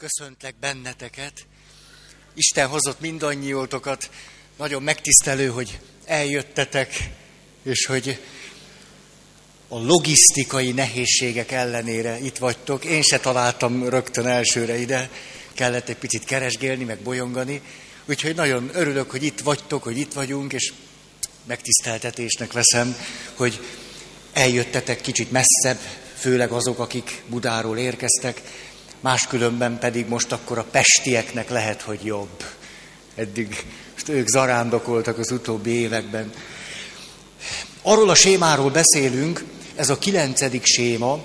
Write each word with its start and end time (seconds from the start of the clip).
köszöntlek 0.00 0.54
benneteket. 0.60 1.32
Isten 2.34 2.66
hozott 2.68 3.00
mindannyiótokat. 3.00 4.10
Nagyon 4.56 4.82
megtisztelő, 4.82 5.46
hogy 5.46 5.78
eljöttetek, 6.04 7.10
és 7.62 7.86
hogy 7.86 8.20
a 9.68 9.78
logisztikai 9.78 10.72
nehézségek 10.72 11.50
ellenére 11.50 12.18
itt 12.18 12.38
vagytok. 12.38 12.84
Én 12.84 13.02
se 13.02 13.20
találtam 13.20 13.88
rögtön 13.88 14.26
elsőre 14.26 14.78
ide, 14.78 15.10
kellett 15.52 15.88
egy 15.88 15.96
picit 15.96 16.24
keresgélni, 16.24 16.84
meg 16.84 16.98
bolyongani. 16.98 17.62
Úgyhogy 18.06 18.34
nagyon 18.34 18.70
örülök, 18.72 19.10
hogy 19.10 19.22
itt 19.22 19.40
vagytok, 19.40 19.82
hogy 19.82 19.98
itt 19.98 20.12
vagyunk, 20.12 20.52
és 20.52 20.72
megtiszteltetésnek 21.46 22.52
veszem, 22.52 22.96
hogy 23.34 23.60
eljöttetek 24.32 25.00
kicsit 25.00 25.30
messzebb, 25.30 25.78
főleg 26.18 26.50
azok, 26.50 26.78
akik 26.78 27.22
Budáról 27.28 27.78
érkeztek, 27.78 28.42
máskülönben 29.00 29.78
pedig 29.78 30.08
most 30.08 30.32
akkor 30.32 30.58
a 30.58 30.66
pestieknek 30.70 31.50
lehet, 31.50 31.82
hogy 31.82 32.04
jobb. 32.04 32.44
Eddig 33.14 33.64
most 33.92 34.08
ők 34.08 34.28
zarándokoltak 34.28 35.18
az 35.18 35.30
utóbbi 35.30 35.70
években. 35.70 36.32
Arról 37.82 38.10
a 38.10 38.14
sémáról 38.14 38.70
beszélünk, 38.70 39.44
ez 39.74 39.90
a 39.90 39.98
kilencedik 39.98 40.64
séma, 40.64 41.24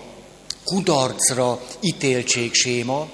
kudarcra 0.64 1.62
ítéltség 1.80 2.54
séma. 2.54 3.10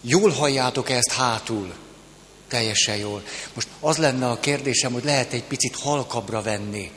Jól 0.00 0.30
halljátok 0.30 0.90
ezt 0.90 1.12
hátul? 1.12 1.72
Teljesen 2.48 2.96
jól. 2.96 3.22
Most 3.54 3.68
az 3.80 3.96
lenne 3.96 4.28
a 4.30 4.40
kérdésem, 4.40 4.92
hogy 4.92 5.04
lehet 5.04 5.32
egy 5.32 5.44
picit 5.44 5.76
halkabbra 5.76 6.42
venni, 6.42 6.90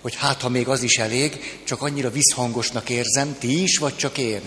hogy 0.00 0.14
hát, 0.16 0.40
ha 0.40 0.48
még 0.48 0.68
az 0.68 0.82
is 0.82 0.96
elég, 0.96 1.60
csak 1.64 1.82
annyira 1.82 2.10
visszhangosnak 2.10 2.88
érzem, 2.88 3.36
ti 3.38 3.62
is, 3.62 3.78
vagy 3.78 3.96
csak 3.96 4.18
én? 4.18 4.40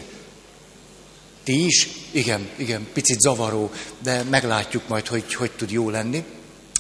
Ti 1.48 1.66
is? 1.66 1.88
Igen, 2.12 2.50
igen, 2.58 2.88
picit 2.94 3.20
zavaró, 3.20 3.72
de 4.02 4.24
meglátjuk 4.24 4.88
majd, 4.88 5.08
hogy 5.08 5.34
hogy 5.34 5.52
tud 5.52 5.72
jó 5.72 5.90
lenni. 5.90 6.23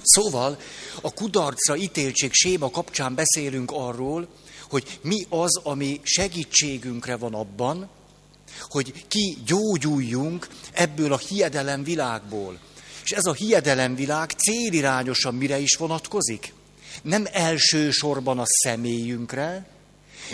Szóval 0.03 0.59
a 1.01 1.13
kudarcra 1.13 1.75
ítéltség 1.75 2.33
séma 2.33 2.69
kapcsán 2.69 3.15
beszélünk 3.15 3.71
arról, 3.73 4.27
hogy 4.69 4.99
mi 5.01 5.25
az, 5.29 5.59
ami 5.63 5.99
segítségünkre 6.03 7.15
van 7.15 7.33
abban, 7.33 7.89
hogy 8.61 9.07
ki 9.07 9.37
gyógyuljunk 9.45 10.47
ebből 10.71 11.13
a 11.13 11.17
hiedelem 11.17 11.83
világból. 11.83 12.59
És 13.03 13.11
ez 13.11 13.25
a 13.25 13.33
hiedelem 13.33 13.95
világ 13.95 14.31
célirányosan 14.31 15.35
mire 15.35 15.59
is 15.59 15.75
vonatkozik? 15.75 16.53
Nem 17.01 17.27
elsősorban 17.31 18.39
a 18.39 18.45
személyünkre, 18.45 19.76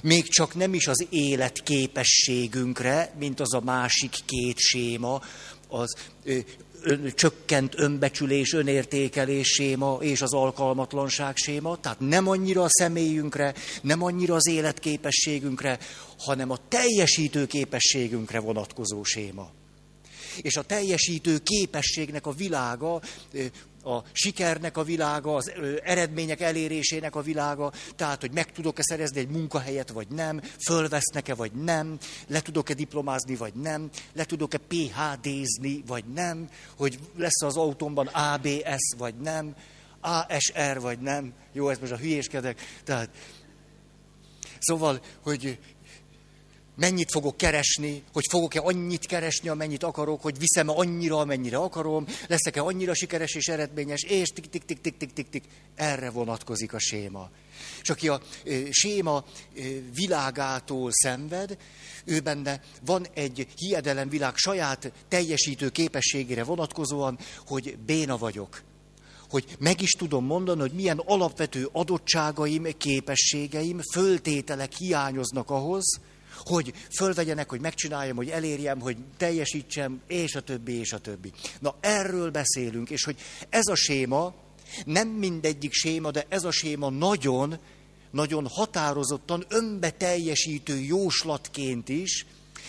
még 0.04 0.28
csak 0.28 0.56
nem 0.56 0.74
is 0.74 0.88
az 0.88 1.06
életképességünkre, 1.10 3.14
mint 3.20 3.40
az 3.40 3.54
a 3.54 3.62
másik 3.62 4.16
két 4.26 4.58
séma, 4.58 5.22
az 5.68 5.96
ö, 6.24 6.38
ö, 6.82 7.12
csökkent 7.12 7.74
önbecsülés, 7.78 8.54
önértékelés 8.54 9.48
séma 9.48 9.98
és 10.02 10.22
az 10.22 10.34
alkalmatlanság 10.34 11.36
séma, 11.36 11.78
tehát 11.78 12.00
nem 12.00 12.28
annyira 12.28 12.64
a 12.64 12.70
személyünkre, 12.70 13.54
nem 13.82 14.04
annyira 14.04 14.36
az 14.36 14.48
életképességünkre, 14.48 15.80
hanem 16.18 16.50
a 16.50 16.60
teljesítő 16.68 17.46
képességünkre 17.46 18.40
vonatkozó 18.40 19.04
séma. 19.04 19.52
És 20.42 20.58
a 20.58 20.62
teljesítő 20.62 21.38
képességnek 21.38 22.26
a 22.26 22.32
világa 22.32 23.02
a 23.84 24.04
sikernek 24.12 24.78
a 24.78 24.84
világa, 24.84 25.36
az 25.36 25.52
eredmények 25.84 26.42
elérésének 26.42 27.16
a 27.16 27.22
világa, 27.22 27.72
tehát, 27.96 28.22
hogy 28.22 28.32
meg 28.32 28.52
tudok-e 28.52 28.82
szerezni 28.84 29.20
egy 29.20 29.30
munkahelyet, 29.30 29.90
vagy 29.90 30.08
nem, 30.08 30.42
fölvesznek-e, 30.66 31.36
vagy 31.36 31.52
nem, 31.52 31.98
le 32.28 32.42
tudok-e 32.42 32.74
diplomázni, 32.74 33.36
vagy 33.36 33.54
nem, 33.54 33.90
le 34.14 34.24
tudok-e 34.24 34.58
PHD-zni, 34.58 35.84
vagy 35.88 36.06
nem, 36.14 36.50
hogy 36.78 37.00
lesz 37.16 37.42
az 37.42 37.58
autómban 37.58 38.08
ABS, 38.08 38.94
vagy 38.98 39.16
nem, 39.16 39.56
ASR, 40.04 40.80
vagy 40.80 41.00
nem. 41.00 41.34
Jó, 41.54 41.70
ez 41.70 41.80
most 41.80 41.92
a 41.92 41.98
hülyéskedek. 41.98 42.62
Tehát, 42.84 43.10
szóval, 44.60 45.02
hogy 45.24 45.60
mennyit 46.76 47.12
fogok 47.12 47.38
keresni, 47.38 48.04
hogy 48.14 48.24
fogok-e 48.30 48.60
annyit 48.60 49.06
keresni, 49.06 49.50
amennyit 49.50 49.84
akarok, 49.84 50.22
hogy 50.22 50.40
viszem-e 50.40 50.72
annyira, 50.76 51.18
amennyire 51.18 51.58
akarom, 51.58 52.06
leszek-e 52.28 52.62
annyira 52.62 52.94
sikeres 52.94 53.36
és 53.36 53.48
eredményes, 53.48 54.04
és 54.04 54.28
tik, 54.30 54.50
tik, 54.50 54.66
tik, 54.66 54.82
tik, 54.82 54.98
tik, 54.98 55.14
tik, 55.14 55.30
tik. 55.30 55.44
Erre 55.76 56.10
vonatkozik 56.10 56.74
a 56.74 56.80
séma. 56.80 57.30
És 57.82 57.90
aki 57.90 58.08
a 58.08 58.22
e, 58.46 58.52
séma 58.70 59.24
e, 59.26 59.62
világától 59.94 60.90
szenved, 60.92 61.58
ő 62.06 62.20
benne 62.20 62.62
van 62.86 63.08
egy 63.14 63.48
hiedelem 63.56 64.10
világ 64.10 64.36
saját 64.36 64.92
teljesítő 65.08 65.70
képességére 65.70 66.44
vonatkozóan, 66.44 67.18
hogy 67.46 67.78
béna 67.86 68.18
vagyok. 68.18 68.62
Hogy 69.30 69.56
meg 69.60 69.82
is 69.82 69.92
tudom 69.92 70.26
mondani, 70.26 70.60
hogy 70.60 70.72
milyen 70.72 71.02
alapvető 71.06 71.70
adottságaim, 71.72 72.68
képességeim, 72.78 73.80
föltételek 73.92 74.74
hiányoznak 74.74 75.50
ahhoz, 75.50 76.00
hogy 76.46 76.74
fölvegyenek, 76.96 77.50
hogy 77.50 77.62
megcsináljam, 77.62 78.16
hogy 78.16 78.30
elérjem, 78.30 78.80
hogy 78.80 78.98
teljesítsem, 79.18 80.02
és 80.08 80.36
a 80.36 80.42
többi, 80.42 80.74
és 80.80 80.94
a 80.94 81.00
többi. 81.00 81.32
Na 81.60 81.76
erről 81.80 82.32
beszélünk, 82.32 82.90
és 82.90 83.04
hogy 83.04 83.16
ez 83.50 83.68
a 83.68 83.76
séma, 83.76 84.34
nem 84.86 85.08
mindegyik 85.08 85.74
séma, 85.74 86.12
de 86.12 86.26
ez 86.30 86.44
a 86.44 86.52
séma 86.52 86.90
nagyon, 86.90 87.60
nagyon 88.12 88.48
határozottan 88.48 89.46
önbeteljesítő 89.50 90.80
jóslatként 90.80 91.90
is 91.90 92.26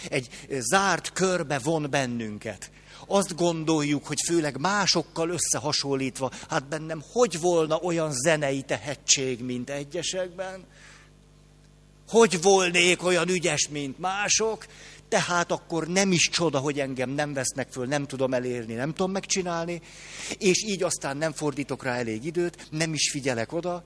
egy 0.08 0.28
zárt 0.48 1.12
körbe 1.12 1.58
von 1.58 1.86
bennünket. 1.90 2.70
Azt 3.06 3.36
gondoljuk, 3.36 4.06
hogy 4.06 4.18
főleg 4.26 4.60
másokkal 4.60 5.28
összehasonlítva, 5.28 6.30
hát 6.48 6.68
bennem 6.68 7.02
hogy 7.12 7.40
volna 7.40 7.76
olyan 7.76 8.12
zenei 8.12 8.62
tehetség, 8.62 9.40
mint 9.44 9.70
egyesekben? 9.70 10.64
Hogy 12.08 12.42
volnék 12.42 13.02
olyan 13.02 13.28
ügyes, 13.28 13.68
mint 13.68 13.98
mások, 13.98 14.66
tehát 15.08 15.52
akkor 15.52 15.86
nem 15.86 16.12
is 16.12 16.28
csoda, 16.32 16.58
hogy 16.58 16.80
engem 16.80 17.10
nem 17.10 17.32
vesznek 17.32 17.68
föl, 17.70 17.86
nem 17.86 18.06
tudom 18.06 18.34
elérni, 18.34 18.74
nem 18.74 18.92
tudom 18.92 19.10
megcsinálni, 19.10 19.80
és 20.38 20.64
így 20.64 20.82
aztán 20.82 21.16
nem 21.16 21.32
fordítok 21.32 21.84
rá 21.84 21.94
elég 21.94 22.24
időt, 22.24 22.66
nem 22.70 22.92
is 22.92 23.10
figyelek 23.10 23.52
oda, 23.52 23.82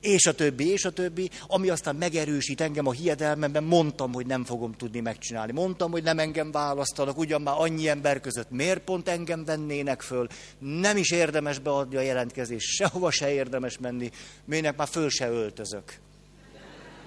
és 0.00 0.26
a 0.26 0.34
többi, 0.34 0.68
és 0.68 0.84
a 0.84 0.90
többi, 0.90 1.30
ami 1.46 1.68
aztán 1.68 1.96
megerősít 1.96 2.60
engem 2.60 2.86
a 2.86 2.92
hiedelmemben, 2.92 3.64
mondtam, 3.64 4.12
hogy 4.12 4.26
nem 4.26 4.44
fogom 4.44 4.72
tudni 4.72 5.00
megcsinálni. 5.00 5.52
Mondtam, 5.52 5.90
hogy 5.90 6.02
nem 6.02 6.18
engem 6.18 6.50
választanak, 6.50 7.18
ugyan 7.18 7.42
már 7.42 7.54
annyi 7.58 7.88
ember 7.88 8.20
között 8.20 8.50
miért 8.50 8.80
pont 8.80 9.08
engem 9.08 9.44
vennének 9.44 10.02
föl, 10.02 10.26
nem 10.58 10.96
is 10.96 11.10
érdemes 11.10 11.58
beadni 11.58 11.96
a 11.96 12.00
jelentkezést, 12.00 12.66
sehova 12.66 13.10
se 13.10 13.32
érdemes 13.32 13.78
menni, 13.78 14.10
minek 14.44 14.76
már 14.76 14.88
föl 14.88 15.08
se 15.08 15.28
öltözök. 15.28 16.00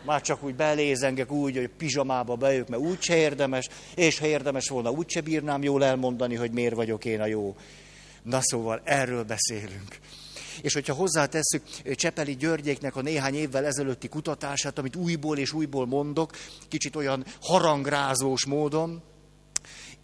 Már 0.06 0.22
csak 0.22 0.44
úgy 0.44 0.56
belézengek 0.56 1.32
úgy, 1.32 1.56
hogy 1.56 1.70
pizsamába 1.78 2.36
bejövök, 2.36 2.68
mert 2.68 2.82
úgyse 2.82 3.16
érdemes, 3.16 3.70
és 3.96 4.20
ha 4.20 4.26
érdemes 4.26 4.70
volna, 4.70 4.92
úgyse 4.92 5.22
bírnám 5.22 5.64
jól 5.64 5.84
elmondani, 5.84 6.36
hogy 6.36 6.52
miért 6.52 6.76
vagyok 6.76 7.06
én 7.06 7.22
a 7.22 7.26
jó. 7.26 7.56
Na 8.24 8.40
szóval 8.42 8.82
erről 8.84 9.24
beszélünk. 9.24 10.00
És 10.62 10.74
hogyha 10.74 10.94
hozzátesszük 10.94 11.64
Csepeli 11.96 12.36
Györgyéknek 12.36 12.96
a 12.96 13.02
néhány 13.02 13.36
évvel 13.36 13.66
ezelőtti 13.66 14.08
kutatását, 14.08 14.78
amit 14.78 14.96
újból 14.96 15.38
és 15.38 15.54
újból 15.54 15.86
mondok, 15.86 16.32
kicsit 16.68 16.96
olyan 16.96 17.26
harangrázós 17.42 18.46
módon, 18.46 19.02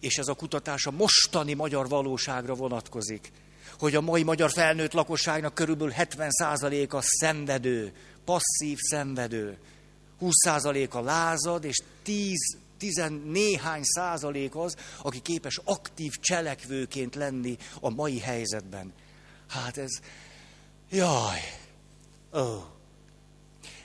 és 0.00 0.18
ez 0.18 0.28
a 0.28 0.34
kutatás 0.34 0.86
a 0.86 0.90
mostani 0.90 1.54
magyar 1.54 1.88
valóságra 1.88 2.54
vonatkozik, 2.54 3.32
hogy 3.78 3.94
a 3.94 4.00
mai 4.00 4.22
magyar 4.22 4.50
felnőtt 4.50 4.92
lakosságnak 4.92 5.54
körülbelül 5.54 5.94
70%-a 5.96 6.98
szenvedő, 7.00 7.92
passzív 8.24 8.78
szenvedő. 8.78 9.58
20% 10.20 10.90
a 10.90 11.00
lázad, 11.00 11.64
és 11.64 11.82
10, 12.02 12.56
10 12.78 13.02
néhány 13.24 13.82
százalék 13.82 14.56
az, 14.56 14.76
aki 15.02 15.20
képes 15.20 15.60
aktív 15.64 16.12
cselekvőként 16.20 17.14
lenni 17.14 17.56
a 17.80 17.90
mai 17.90 18.18
helyzetben. 18.18 18.92
Hát 19.48 19.76
ez, 19.76 19.90
jaj, 20.90 21.40
ó. 22.32 22.38
Oh. 22.38 22.62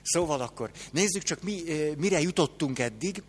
Szóval 0.05 0.41
akkor 0.41 0.71
nézzük 0.91 1.23
csak, 1.23 1.41
mi, 1.41 1.61
mire 1.97 2.21
jutottunk 2.21 2.79
eddig. 2.79 3.23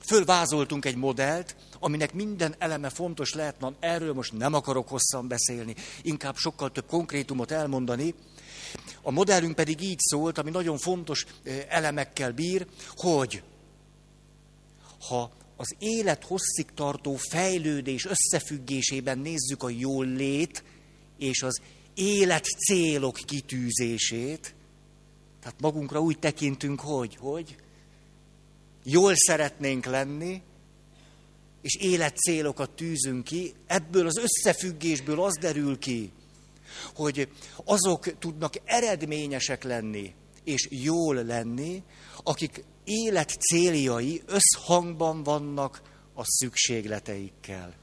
Fölvázoltunk 0.00 0.84
egy 0.84 0.96
modellt, 0.96 1.56
aminek 1.78 2.14
minden 2.14 2.54
eleme 2.58 2.88
fontos 2.88 3.34
lehet, 3.34 3.60
na 3.60 3.72
erről 3.80 4.12
most 4.12 4.32
nem 4.32 4.54
akarok 4.54 4.88
hosszan 4.88 5.28
beszélni, 5.28 5.74
inkább 6.02 6.36
sokkal 6.36 6.72
több 6.72 6.86
konkrétumot 6.86 7.50
elmondani, 7.50 8.14
a 9.02 9.10
modellünk 9.10 9.54
pedig 9.54 9.80
így 9.80 9.98
szólt, 9.98 10.38
ami 10.38 10.50
nagyon 10.50 10.78
fontos 10.78 11.26
elemekkel 11.68 12.32
bír, 12.32 12.66
hogy 12.96 13.42
ha 15.08 15.30
az 15.56 15.74
élet 15.78 16.24
hosszig 16.24 16.66
tartó 16.74 17.16
fejlődés 17.16 18.06
összefüggésében 18.06 19.18
nézzük 19.18 19.62
a 19.62 19.68
jól 19.68 20.06
lét 20.06 20.64
és 21.18 21.42
az 21.42 21.60
élet 21.94 22.44
célok 22.44 23.14
kitűzését, 23.14 24.54
tehát 25.40 25.60
magunkra 25.60 26.00
úgy 26.00 26.18
tekintünk, 26.18 26.80
hogy, 26.80 27.16
hogy 27.16 27.56
jól 28.84 29.12
szeretnénk 29.14 29.84
lenni, 29.84 30.42
és 31.62 31.76
életcélokat 31.76 32.70
tűzünk 32.70 33.24
ki, 33.24 33.54
ebből 33.66 34.06
az 34.06 34.16
összefüggésből 34.16 35.22
az 35.22 35.34
derül 35.34 35.78
ki, 35.78 36.12
hogy 36.94 37.28
azok 37.64 38.18
tudnak 38.18 38.54
eredményesek 38.64 39.62
lenni, 39.62 40.14
és 40.44 40.68
jól 40.70 41.14
lenni, 41.24 41.82
akik 42.22 42.64
élet 42.84 43.30
céljai 43.30 44.22
összhangban 44.26 45.22
vannak 45.22 45.82
a 46.14 46.22
szükségleteikkel. 46.24 47.74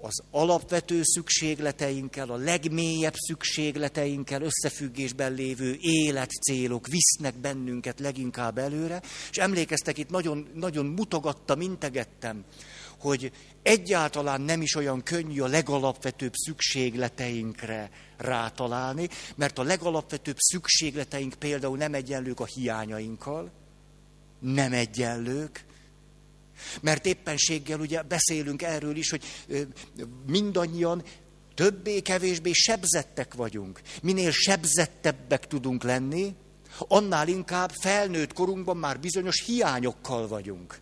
Az 0.00 0.22
alapvető 0.30 1.00
szükségleteinkkel, 1.02 2.30
a 2.30 2.36
legmélyebb 2.36 3.14
szükségleteinkkel 3.16 4.42
összefüggésben 4.42 5.32
lévő 5.32 5.76
életcélok 5.80 6.86
visznek 6.86 7.34
bennünket 7.34 8.00
leginkább 8.00 8.58
előre, 8.58 9.02
és 9.30 9.36
emlékeztek, 9.36 9.98
itt 9.98 10.10
nagyon, 10.10 10.48
nagyon 10.54 10.86
mutogattam, 10.86 11.60
integettem, 11.60 12.44
hogy 13.00 13.32
egyáltalán 13.62 14.40
nem 14.40 14.62
is 14.62 14.74
olyan 14.74 15.02
könnyű 15.02 15.40
a 15.40 15.46
legalapvetőbb 15.46 16.32
szükségleteinkre 16.34 17.90
rátalálni, 18.16 19.08
mert 19.34 19.58
a 19.58 19.62
legalapvetőbb 19.62 20.36
szükségleteink 20.38 21.34
például 21.34 21.76
nem 21.76 21.94
egyenlők 21.94 22.40
a 22.40 22.44
hiányainkkal, 22.44 23.50
nem 24.40 24.72
egyenlők, 24.72 25.64
mert 26.80 27.06
éppenséggel 27.06 27.80
ugye 27.80 28.02
beszélünk 28.02 28.62
erről 28.62 28.96
is, 28.96 29.10
hogy 29.10 29.24
mindannyian 30.26 31.02
többé-kevésbé 31.54 32.52
sebzettek 32.52 33.34
vagyunk. 33.34 33.80
Minél 34.02 34.30
sebzettebbek 34.30 35.46
tudunk 35.46 35.82
lenni, 35.82 36.34
annál 36.78 37.28
inkább 37.28 37.70
felnőtt 37.70 38.32
korunkban 38.32 38.76
már 38.76 39.00
bizonyos 39.00 39.44
hiányokkal 39.44 40.28
vagyunk. 40.28 40.80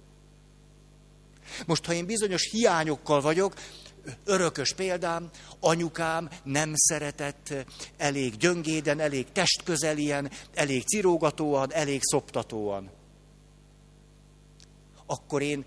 Most, 1.66 1.84
ha 1.84 1.92
én 1.92 2.06
bizonyos 2.06 2.50
hiányokkal 2.50 3.20
vagyok, 3.20 3.54
örökös 4.24 4.74
példám, 4.74 5.30
anyukám 5.60 6.30
nem 6.42 6.72
szeretett 6.74 7.54
elég 7.96 8.36
gyöngéden, 8.36 9.00
elég 9.00 9.26
testközelien, 9.32 10.30
elég 10.54 10.82
cirógatóan, 10.82 11.72
elég 11.72 12.00
szoptatóan. 12.02 12.90
Akkor 15.06 15.42
én 15.42 15.64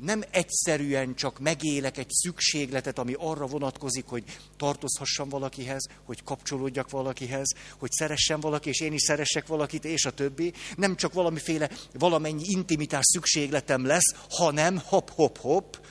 nem 0.00 0.22
egyszerűen 0.30 1.14
csak 1.14 1.38
megélek 1.38 1.98
egy 1.98 2.10
szükségletet, 2.10 2.98
ami 2.98 3.14
arra 3.18 3.46
vonatkozik, 3.46 4.04
hogy 4.06 4.24
tartozhassam 4.56 5.28
valakihez, 5.28 5.88
hogy 6.04 6.22
kapcsolódjak 6.22 6.90
valakihez, 6.90 7.52
hogy 7.78 7.90
szeressen 7.90 8.40
valaki, 8.40 8.68
és 8.68 8.80
én 8.80 8.92
is 8.92 9.02
szeressek 9.02 9.46
valakit, 9.46 9.84
és 9.84 10.04
a 10.04 10.10
többi. 10.10 10.52
Nem 10.76 10.96
csak 10.96 11.12
valamiféle, 11.12 11.70
valamennyi 11.92 12.44
intimitás 12.46 13.04
szükségletem 13.04 13.86
lesz, 13.86 14.14
hanem 14.30 14.82
hop-hop-hop, 14.84 15.86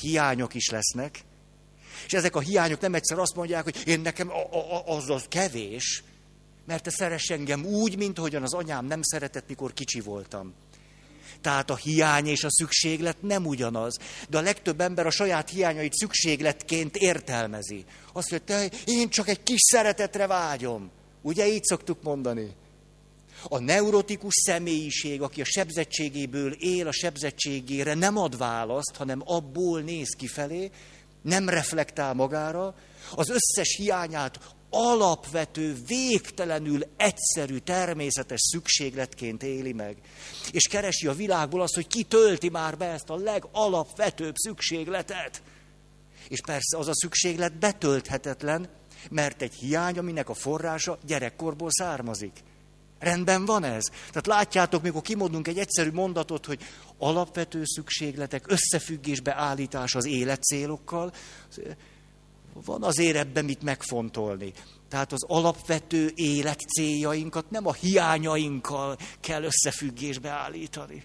hiányok 0.00 0.54
is 0.54 0.70
lesznek. 0.70 1.24
És 2.06 2.12
ezek 2.12 2.36
a 2.36 2.40
hiányok 2.40 2.80
nem 2.80 2.94
egyszer 2.94 3.18
azt 3.18 3.34
mondják, 3.34 3.64
hogy 3.64 3.82
én 3.86 4.00
nekem 4.00 4.30
az 4.86 5.10
az 5.10 5.24
kevés, 5.28 6.02
mert 6.66 6.82
te 6.82 6.90
szeress 6.90 7.30
engem 7.30 7.64
úgy, 7.64 7.96
mint 7.96 8.18
ahogyan 8.18 8.42
az 8.42 8.54
anyám 8.54 8.86
nem 8.86 9.02
szeretett, 9.02 9.48
mikor 9.48 9.72
kicsi 9.72 10.00
voltam. 10.00 10.54
Tehát 11.40 11.70
a 11.70 11.76
hiány 11.76 12.26
és 12.26 12.44
a 12.44 12.50
szükséglet 12.50 13.22
nem 13.22 13.46
ugyanaz. 13.46 13.96
De 14.28 14.38
a 14.38 14.40
legtöbb 14.40 14.80
ember 14.80 15.06
a 15.06 15.10
saját 15.10 15.50
hiányait 15.50 15.94
szükségletként 15.94 16.96
értelmezi. 16.96 17.84
Azt 18.12 18.30
mondja, 18.30 18.78
én 18.84 19.08
csak 19.08 19.28
egy 19.28 19.42
kis 19.42 19.60
szeretetre 19.60 20.26
vágyom. 20.26 20.90
Ugye 21.22 21.48
így 21.48 21.64
szoktuk 21.64 22.02
mondani? 22.02 22.54
A 23.42 23.58
neurotikus 23.58 24.34
személyiség, 24.34 25.22
aki 25.22 25.40
a 25.40 25.44
sebzettségéből 25.44 26.52
él, 26.52 26.86
a 26.86 26.92
sebzettségére 26.92 27.94
nem 27.94 28.16
ad 28.16 28.38
választ, 28.38 28.96
hanem 28.96 29.22
abból 29.24 29.80
néz 29.80 30.08
kifelé, 30.16 30.70
nem 31.22 31.48
reflektál 31.48 32.14
magára, 32.14 32.74
az 33.14 33.28
összes 33.28 33.76
hiányát 33.76 34.38
alapvető, 34.70 35.76
végtelenül 35.86 36.82
egyszerű, 36.96 37.58
természetes 37.58 38.40
szükségletként 38.40 39.42
éli 39.42 39.72
meg. 39.72 39.96
És 40.50 40.68
keresi 40.68 41.06
a 41.06 41.12
világból 41.12 41.60
azt, 41.60 41.74
hogy 41.74 41.86
ki 41.86 42.02
tölti 42.02 42.48
már 42.48 42.76
be 42.76 42.86
ezt 42.86 43.10
a 43.10 43.16
legalapvetőbb 43.16 44.34
szükségletet. 44.36 45.42
És 46.28 46.40
persze 46.46 46.78
az 46.78 46.88
a 46.88 46.94
szükséglet 46.94 47.58
betölthetetlen, 47.58 48.68
mert 49.10 49.42
egy 49.42 49.54
hiány, 49.54 49.98
aminek 49.98 50.28
a 50.28 50.34
forrása 50.34 50.98
gyerekkorból 51.06 51.70
származik. 51.70 52.32
Rendben 52.98 53.44
van 53.44 53.64
ez? 53.64 53.84
Tehát 53.84 54.26
látjátok, 54.26 54.82
mikor 54.82 55.02
kimondunk 55.02 55.48
egy 55.48 55.58
egyszerű 55.58 55.90
mondatot, 55.90 56.46
hogy 56.46 56.60
alapvető 56.98 57.62
szükségletek 57.64 58.44
összefüggésbe 58.46 59.34
állítás 59.34 59.94
az 59.94 60.06
életcélokkal, 60.06 61.12
van 62.64 62.82
azért 62.82 63.16
ebben 63.16 63.44
mit 63.44 63.62
megfontolni. 63.62 64.52
Tehát 64.88 65.12
az 65.12 65.24
alapvető 65.26 66.12
élet 66.14 66.60
céljainkat 66.60 67.50
nem 67.50 67.66
a 67.66 67.72
hiányainkkal 67.72 68.96
kell 69.20 69.42
összefüggésbe 69.42 70.28
állítani, 70.28 71.04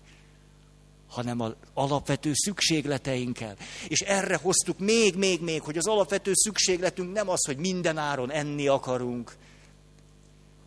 hanem 1.07 1.39
az 1.39 1.55
alapvető 1.73 2.31
szükségleteinkkel. 2.33 3.55
És 3.87 3.99
erre 4.01 4.35
hoztuk 4.35 4.79
még, 4.79 5.15
még, 5.15 5.41
még, 5.41 5.61
hogy 5.61 5.77
az 5.77 5.87
alapvető 5.87 6.31
szükségletünk 6.33 7.13
nem 7.13 7.29
az, 7.29 7.45
hogy 7.45 7.57
minden 7.57 7.97
áron 7.97 8.31
enni 8.31 8.67
akarunk. 8.67 9.35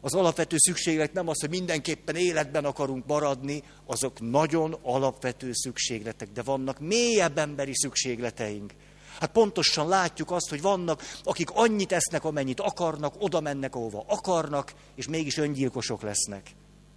Az 0.00 0.14
alapvető 0.14 0.56
szükséglet 0.58 1.12
nem 1.12 1.28
az, 1.28 1.40
hogy 1.40 1.50
mindenképpen 1.50 2.16
életben 2.16 2.64
akarunk 2.64 3.06
maradni, 3.06 3.62
azok 3.86 4.20
nagyon 4.20 4.76
alapvető 4.82 5.50
szükségletek, 5.52 6.28
de 6.32 6.42
vannak 6.42 6.80
mélyebb 6.80 7.38
emberi 7.38 7.74
szükségleteink 7.74 8.72
Hát 9.20 9.30
pontosan 9.32 9.88
látjuk 9.88 10.30
azt, 10.30 10.48
hogy 10.48 10.62
vannak, 10.62 11.02
akik 11.24 11.50
annyit 11.50 11.92
esznek, 11.92 12.24
amennyit 12.24 12.60
akarnak, 12.60 13.14
oda 13.18 13.40
mennek, 13.40 13.74
ahova 13.74 14.04
akarnak, 14.08 14.74
és 14.94 15.08
mégis 15.08 15.36
öngyilkosok 15.36 16.02
lesznek. 16.02 16.50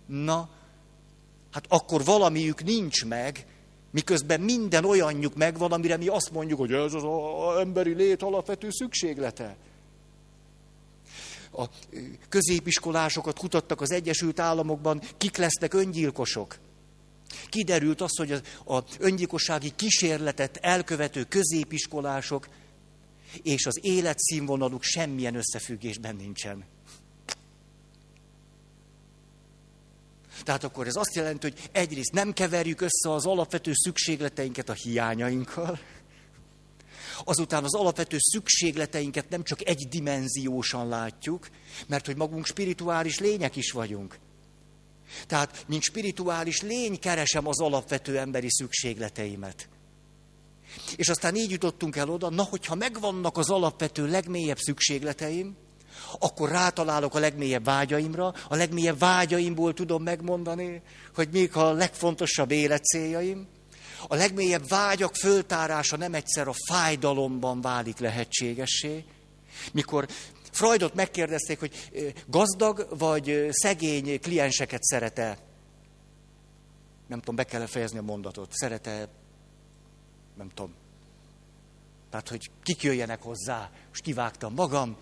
Na, 0.05 0.49
hát 1.51 1.65
akkor 1.67 2.03
valamiük 2.03 2.63
nincs 2.63 3.05
meg, 3.05 3.45
miközben 3.91 4.41
minden 4.41 4.85
olyanjuk 4.85 5.35
megvan, 5.35 5.71
amire 5.71 5.97
mi 5.97 6.07
azt 6.07 6.31
mondjuk, 6.31 6.59
hogy 6.59 6.73
ez 6.73 6.93
az 6.93 7.03
a 7.03 7.59
emberi 7.59 7.93
lét 7.93 8.23
alapvető 8.23 8.69
szükséglete. 8.71 9.55
A 11.51 11.65
középiskolásokat 12.29 13.39
kutattak 13.39 13.81
az 13.81 13.91
Egyesült 13.91 14.39
Államokban, 14.39 15.01
kik 15.17 15.37
lesznek 15.37 15.73
öngyilkosok. 15.73 16.57
Kiderült 17.49 18.01
az, 18.01 18.17
hogy 18.17 18.31
az 18.65 18.83
öngyilkossági 18.99 19.71
kísérletet 19.75 20.57
elkövető 20.57 21.23
középiskolások 21.23 22.47
és 23.43 23.65
az 23.65 23.79
életszínvonaluk 23.81 24.83
semmilyen 24.83 25.35
összefüggésben 25.35 26.15
nincsen. 26.15 26.65
Tehát 30.43 30.63
akkor 30.63 30.87
ez 30.87 30.95
azt 30.95 31.15
jelenti, 31.15 31.49
hogy 31.49 31.69
egyrészt 31.71 32.11
nem 32.11 32.33
keverjük 32.33 32.81
össze 32.81 33.11
az 33.13 33.25
alapvető 33.25 33.71
szükségleteinket 33.73 34.69
a 34.69 34.73
hiányainkkal, 34.73 35.79
azután 37.23 37.63
az 37.63 37.75
alapvető 37.75 38.17
szükségleteinket 38.19 39.29
nem 39.29 39.43
csak 39.43 39.67
egydimenziósan 39.67 40.87
látjuk, 40.87 41.49
mert 41.87 42.05
hogy 42.05 42.15
magunk 42.15 42.45
spirituális 42.45 43.19
lények 43.19 43.55
is 43.55 43.71
vagyunk. 43.71 44.19
Tehát, 45.27 45.65
mint 45.67 45.83
spirituális 45.83 46.61
lény 46.61 46.99
keresem 46.99 47.47
az 47.47 47.61
alapvető 47.61 48.17
emberi 48.17 48.49
szükségleteimet. 48.49 49.69
És 50.95 51.09
aztán 51.09 51.35
így 51.35 51.51
jutottunk 51.51 51.95
el 51.95 52.09
oda, 52.09 52.29
na, 52.29 52.43
hogyha 52.43 52.75
megvannak 52.75 53.37
az 53.37 53.49
alapvető 53.49 54.07
legmélyebb 54.07 54.57
szükségleteim, 54.57 55.55
akkor 56.19 56.49
rátalálok 56.49 57.15
a 57.15 57.19
legmélyebb 57.19 57.63
vágyaimra, 57.63 58.33
a 58.47 58.55
legmélyebb 58.55 58.99
vágyaimból 58.99 59.73
tudom 59.73 60.03
megmondani, 60.03 60.81
hogy 61.15 61.29
mik 61.31 61.55
a 61.55 61.71
legfontosabb 61.71 62.51
életcéljaim. 62.51 63.47
A 64.07 64.15
legmélyebb 64.15 64.67
vágyak 64.67 65.15
föltárása 65.15 65.97
nem 65.97 66.13
egyszer 66.13 66.47
a 66.47 66.55
fájdalomban 66.67 67.61
válik 67.61 67.97
lehetségessé, 67.97 69.03
mikor 69.71 70.07
Freudot 70.59 70.93
megkérdezték, 70.93 71.59
hogy 71.59 71.91
gazdag 72.27 72.87
vagy 72.97 73.47
szegény 73.49 74.19
klienseket 74.19 74.83
szerete. 74.83 75.37
Nem 77.07 77.19
tudom, 77.19 77.35
be 77.35 77.43
kell 77.43 77.65
fejezni 77.65 77.97
a 77.97 78.01
mondatot. 78.01 78.51
Szerete, 78.53 79.07
nem 80.37 80.49
tudom. 80.53 80.73
Tehát, 82.09 82.29
hogy 82.29 82.49
kik 82.63 82.83
jöjjenek 82.83 83.21
hozzá. 83.21 83.69
Most 83.87 84.01
kivágtam 84.01 84.53
magam. 84.53 84.97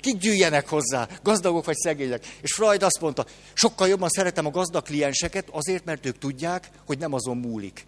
Kik 0.00 0.18
gyűjjenek 0.18 0.68
hozzá, 0.68 1.08
gazdagok 1.22 1.64
vagy 1.64 1.76
szegények. 1.76 2.26
És 2.40 2.52
Freud 2.54 2.82
azt 2.82 3.00
mondta, 3.00 3.26
sokkal 3.52 3.88
jobban 3.88 4.08
szeretem 4.08 4.46
a 4.46 4.50
gazdag 4.50 4.82
klienseket 4.82 5.48
azért, 5.50 5.84
mert 5.84 6.06
ők 6.06 6.18
tudják, 6.18 6.70
hogy 6.86 6.98
nem 6.98 7.12
azon 7.12 7.36
múlik. 7.36 7.86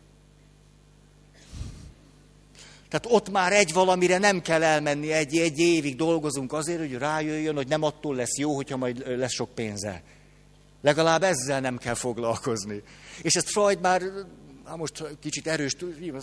Tehát 2.90 3.06
ott 3.08 3.30
már 3.30 3.52
egy 3.52 3.72
valamire 3.72 4.18
nem 4.18 4.42
kell 4.42 4.62
elmenni, 4.62 5.12
egy, 5.12 5.36
egy 5.36 5.58
évig 5.58 5.96
dolgozunk 5.96 6.52
azért, 6.52 6.78
hogy 6.78 6.92
rájöjjön, 6.92 7.54
hogy 7.54 7.68
nem 7.68 7.82
attól 7.82 8.14
lesz 8.14 8.36
jó, 8.36 8.54
hogyha 8.54 8.76
majd 8.76 9.16
lesz 9.18 9.32
sok 9.32 9.54
pénze. 9.54 10.02
Legalább 10.82 11.22
ezzel 11.22 11.60
nem 11.60 11.78
kell 11.78 11.94
foglalkozni. 11.94 12.82
És 13.22 13.34
ezt 13.34 13.50
Freud 13.50 13.80
már 13.80 14.02
hát 14.64 14.76
most 14.76 15.04
kicsit 15.20 15.46
erős, 15.46 15.76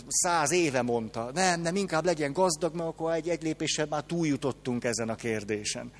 száz 0.08 0.50
éve 0.50 0.82
mondta, 0.82 1.30
nem, 1.34 1.60
nem, 1.60 1.76
inkább 1.76 2.04
legyen 2.04 2.32
gazdag, 2.32 2.74
mert 2.74 2.88
akkor 2.88 3.12
egy, 3.12 3.28
egy 3.28 3.42
lépéssel 3.42 3.86
már 3.86 4.02
túljutottunk 4.02 4.84
ezen 4.84 5.08
a 5.08 5.14
kérdésen. 5.14 5.92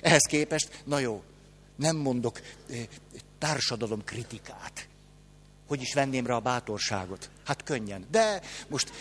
Ehhez 0.00 0.22
képest, 0.22 0.82
na 0.84 0.98
jó, 0.98 1.22
nem 1.76 1.96
mondok 1.96 2.40
társadalom 3.38 4.04
kritikát. 4.04 4.88
Hogy 5.66 5.80
is 5.80 5.94
venném 5.94 6.26
rá 6.26 6.34
a 6.34 6.40
bátorságot? 6.40 7.30
Hát 7.44 7.62
könnyen. 7.62 8.06
De 8.10 8.40
most, 8.68 8.92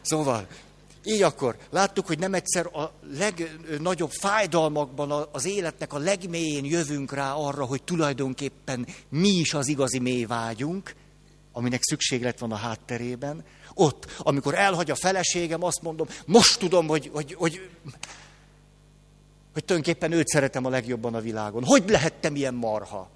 szóval, 0.00 0.46
így 1.04 1.22
akkor 1.22 1.56
láttuk, 1.70 2.06
hogy 2.06 2.18
nem 2.18 2.34
egyszer 2.34 2.66
a 2.66 2.92
legnagyobb 3.16 4.10
fájdalmakban 4.10 5.28
az 5.32 5.44
életnek 5.44 5.92
a 5.92 5.98
legmélyén 5.98 6.64
jövünk 6.64 7.12
rá 7.12 7.32
arra, 7.32 7.64
hogy 7.64 7.82
tulajdonképpen 7.82 8.86
mi 9.08 9.28
is 9.28 9.54
az 9.54 9.68
igazi 9.68 9.98
mély 9.98 10.24
vágyunk, 10.24 10.94
aminek 11.52 11.82
szükséglet 11.82 12.38
van 12.38 12.52
a 12.52 12.56
hátterében. 12.56 13.44
Ott, 13.74 14.16
amikor 14.18 14.54
elhagy 14.54 14.90
a 14.90 14.94
feleségem, 14.94 15.62
azt 15.62 15.82
mondom, 15.82 16.06
most 16.26 16.58
tudom, 16.58 16.86
hogy, 16.86 17.10
hogy, 17.12 17.34
hogy, 17.34 17.68
hogy 19.52 19.64
tulajdonképpen 19.64 20.12
őt 20.12 20.26
szeretem 20.26 20.64
a 20.64 20.68
legjobban 20.68 21.14
a 21.14 21.20
világon. 21.20 21.64
Hogy 21.64 21.88
lehettem 21.88 22.36
ilyen 22.36 22.54
marha? 22.54 23.10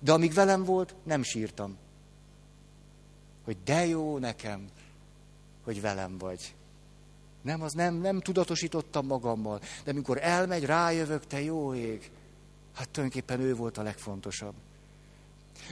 De 0.00 0.12
amíg 0.12 0.34
velem 0.34 0.64
volt, 0.64 0.94
nem 1.02 1.22
sírtam. 1.22 1.76
Hogy 3.44 3.56
de 3.64 3.86
jó 3.86 4.18
nekem, 4.18 4.68
hogy 5.64 5.80
velem 5.80 6.18
vagy. 6.18 6.54
Nem, 7.42 7.62
az 7.62 7.72
nem, 7.72 7.94
nem 7.94 8.20
tudatosítottam 8.20 9.06
magammal. 9.06 9.60
De 9.84 9.90
amikor 9.90 10.18
elmegy, 10.22 10.64
rájövök, 10.64 11.26
te 11.26 11.42
jó 11.42 11.74
ég. 11.74 12.10
Hát 12.74 12.88
tulajdonképpen 12.88 13.40
ő 13.40 13.54
volt 13.54 13.78
a 13.78 13.82
legfontosabb. 13.82 14.54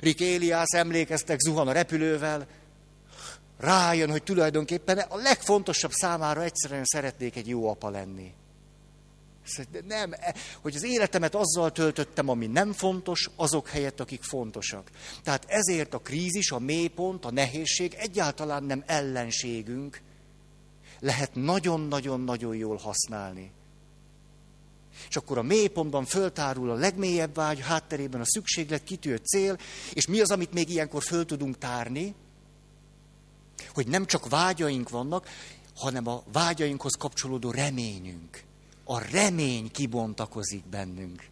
Rick 0.01 0.21
Elias 0.21 0.69
emlékeztek, 0.75 1.39
zuhan 1.41 1.69
a 1.69 1.73
repülővel, 1.73 2.47
rájön, 3.59 4.11
hogy 4.11 4.23
tulajdonképpen 4.23 4.99
a 4.99 5.17
legfontosabb 5.17 5.91
számára 5.91 6.43
egyszerűen 6.43 6.85
szeretnék 6.85 7.37
egy 7.37 7.49
jó 7.49 7.69
apa 7.69 7.89
lenni. 7.89 8.35
Nem, 9.87 10.13
e, 10.13 10.35
hogy 10.61 10.75
az 10.75 10.83
életemet 10.83 11.35
azzal 11.35 11.73
töltöttem, 11.73 12.29
ami 12.29 12.47
nem 12.47 12.73
fontos, 12.73 13.31
azok 13.37 13.69
helyett, 13.69 14.01
akik 14.01 14.23
fontosak. 14.23 14.91
Tehát 15.23 15.45
ezért 15.49 15.95
a 15.95 15.99
krízis, 15.99 16.51
a 16.51 16.59
mélypont, 16.59 17.25
a 17.25 17.31
nehézség 17.31 17.95
egyáltalán 17.95 18.65
nem 18.65 18.83
ellenségünk, 18.87 20.01
lehet 21.01 21.35
nagyon-nagyon-nagyon 21.35 22.57
jól 22.57 22.77
használni. 22.77 23.53
És 25.09 25.17
akkor 25.17 25.39
a 25.39 25.43
mélypontban 25.43 26.05
föltárul 26.05 26.71
a 26.71 26.75
legmélyebb 26.75 27.35
vágy, 27.35 27.61
hátterében 27.61 28.21
a 28.21 28.27
szükséglet, 28.27 28.85
kitűrt 28.85 29.27
cél, 29.27 29.59
és 29.93 30.07
mi 30.07 30.21
az, 30.21 30.31
amit 30.31 30.53
még 30.53 30.71
ilyenkor 30.71 31.03
föl 31.03 31.25
tudunk 31.25 31.59
tárni, 31.59 32.15
hogy 33.69 33.87
nem 33.87 34.07
csak 34.07 34.29
vágyaink 34.29 34.89
vannak, 34.89 35.29
hanem 35.75 36.07
a 36.07 36.23
vágyainkhoz 36.33 36.95
kapcsolódó 36.99 37.51
reményünk 37.51 38.45
a 38.93 39.03
remény 39.11 39.71
kibontakozik 39.71 40.65
bennünk. 40.67 41.29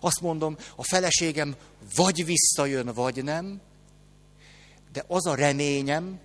Azt 0.00 0.20
mondom, 0.20 0.56
a 0.76 0.84
feleségem 0.84 1.56
vagy 1.94 2.24
visszajön, 2.24 2.86
vagy 2.94 3.24
nem, 3.24 3.60
de 4.92 5.04
az 5.06 5.26
a 5.26 5.34
reményem, 5.34 6.20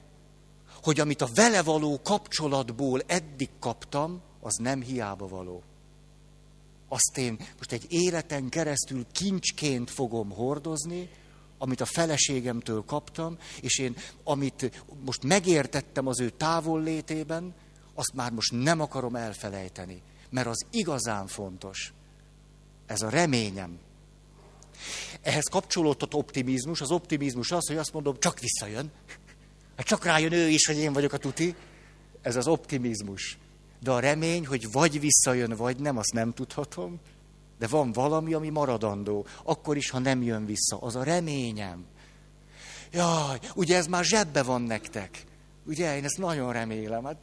hogy 0.84 1.00
amit 1.00 1.22
a 1.22 1.30
vele 1.34 1.62
való 1.64 2.00
kapcsolatból 2.04 3.02
eddig 3.06 3.50
kaptam, 3.60 4.22
az 4.42 4.56
nem 4.56 4.82
hiába 4.82 5.28
való. 5.28 5.64
Azt 6.88 7.18
én 7.18 7.40
most 7.58 7.72
egy 7.72 7.86
életen 7.90 8.50
keresztül 8.50 9.06
kincsként 9.12 9.90
fogom 9.90 10.30
hordozni, 10.30 11.10
amit 11.58 11.82
a 11.82 11.86
feleségemtől 11.86 12.84
kaptam, 12.86 13.38
és 13.62 13.80
én, 13.80 13.96
amit 14.24 14.84
most 15.06 15.24
megértettem 15.24 16.08
az 16.08 16.20
ő 16.20 16.30
távollétében, 16.30 17.54
azt 18.00 18.14
már 18.14 18.32
most 18.32 18.52
nem 18.52 18.80
akarom 18.80 19.16
elfelejteni, 19.16 20.02
mert 20.30 20.48
az 20.48 20.66
igazán 20.72 21.28
fontos. 21.28 21.94
Ez 22.86 23.02
a 23.02 23.10
reményem. 23.10 23.80
Ehhez 25.22 25.46
kapcsolódott 25.52 26.14
optimizmus. 26.14 26.82
Az 26.82 26.92
optimizmus 26.92 27.52
az, 27.52 27.68
hogy 27.68 27.78
azt 27.78 27.94
mondom, 27.94 28.20
csak 28.20 28.40
visszajön. 28.40 28.92
Hát 29.78 29.86
csak 29.86 30.04
rájön 30.04 30.32
ő 30.32 30.48
is, 30.48 30.66
hogy 30.66 30.78
én 30.78 30.94
vagyok 30.94 31.14
a 31.14 31.18
tuti. 31.18 31.56
Ez 32.22 32.36
az 32.36 32.48
optimizmus. 32.48 33.38
De 33.80 33.92
a 33.92 34.00
remény, 34.00 34.48
hogy 34.48 34.72
vagy 34.72 35.00
visszajön, 35.00 35.56
vagy 35.56 35.80
nem, 35.80 35.98
azt 35.98 36.14
nem 36.14 36.34
tudhatom. 36.34 37.00
De 37.58 37.68
van 37.68 37.92
valami, 37.92 38.34
ami 38.34 38.50
maradandó. 38.50 39.26
Akkor 39.44 39.78
is, 39.78 39.90
ha 39.90 40.00
nem 40.00 40.22
jön 40.22 40.46
vissza. 40.46 40.78
Az 40.78 40.96
a 40.96 41.04
reményem. 41.04 41.86
Jaj, 42.92 43.40
ugye 43.56 43.78
ez 43.78 43.86
már 43.86 44.04
zsebbe 44.04 44.44
van 44.44 44.62
nektek. 44.62 45.28
Ugye, 45.66 45.98
én 45.98 46.04
ezt 46.04 46.18
nagyon 46.18 46.54
remélem. 46.54 47.04
Hát, 47.04 47.18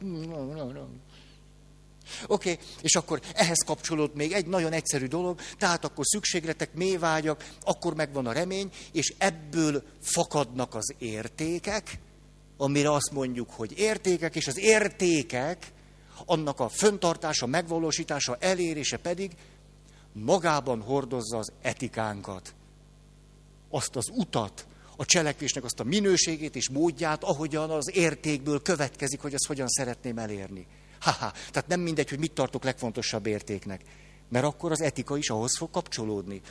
Oké, 2.27 2.51
okay, 2.51 2.65
és 2.81 2.95
akkor 2.95 3.21
ehhez 3.33 3.63
kapcsolód 3.65 4.15
még 4.15 4.31
egy 4.31 4.47
nagyon 4.47 4.71
egyszerű 4.71 5.05
dolog, 5.05 5.39
tehát 5.57 5.85
akkor 5.85 6.05
szükségletek, 6.05 6.73
mélyvágyak, 6.73 7.49
akkor 7.61 7.95
megvan 7.95 8.25
a 8.25 8.31
remény, 8.31 8.71
és 8.91 9.13
ebből 9.17 9.83
fakadnak 10.01 10.75
az 10.75 10.93
értékek, 10.97 11.99
amire 12.57 12.91
azt 12.91 13.11
mondjuk, 13.11 13.49
hogy 13.51 13.77
értékek, 13.77 14.35
és 14.35 14.47
az 14.47 14.57
értékek, 14.57 15.71
annak 16.25 16.59
a 16.59 16.69
föntartása, 16.69 17.45
megvalósítása, 17.45 18.37
elérése 18.39 18.97
pedig 18.97 19.31
magában 20.13 20.81
hordozza 20.81 21.37
az 21.37 21.51
etikánkat. 21.61 22.53
Azt 23.69 23.95
az 23.95 24.09
utat, 24.13 24.65
a 24.97 25.05
cselekvésnek 25.05 25.63
azt 25.63 25.79
a 25.79 25.83
minőségét 25.83 26.55
és 26.55 26.69
módját, 26.69 27.23
ahogyan 27.23 27.69
az 27.69 27.95
értékből 27.95 28.61
következik, 28.61 29.21
hogy 29.21 29.33
azt 29.33 29.45
hogyan 29.45 29.67
szeretném 29.67 30.17
elérni. 30.17 30.67
Haha, 30.99 31.31
tehát 31.31 31.67
nem 31.67 31.79
mindegy, 31.79 32.09
hogy 32.09 32.19
mit 32.19 32.31
tartok 32.31 32.63
legfontosabb 32.63 33.25
értéknek. 33.25 33.81
Mert 34.29 34.45
akkor 34.45 34.71
az 34.71 34.81
etika 34.81 35.17
is 35.17 35.29
ahhoz 35.29 35.57
fog 35.57 35.69
kapcsolódni. 35.69 36.41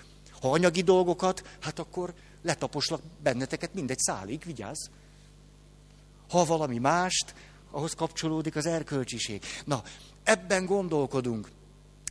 Ha 0.40 0.50
anyagi 0.50 0.82
dolgokat, 0.82 1.56
hát 1.60 1.78
akkor 1.78 2.14
letaposlak 2.42 3.02
benneteket 3.22 3.74
mindegy 3.74 3.98
szálig, 3.98 4.42
vigyázz. 4.44 4.88
Ha 6.28 6.44
valami 6.44 6.78
mást, 6.78 7.34
ahhoz 7.70 7.94
kapcsolódik 7.94 8.56
az 8.56 8.66
erkölcsiség. 8.66 9.42
Na, 9.64 9.82
ebben 10.22 10.66
gondolkodunk. 10.66 11.48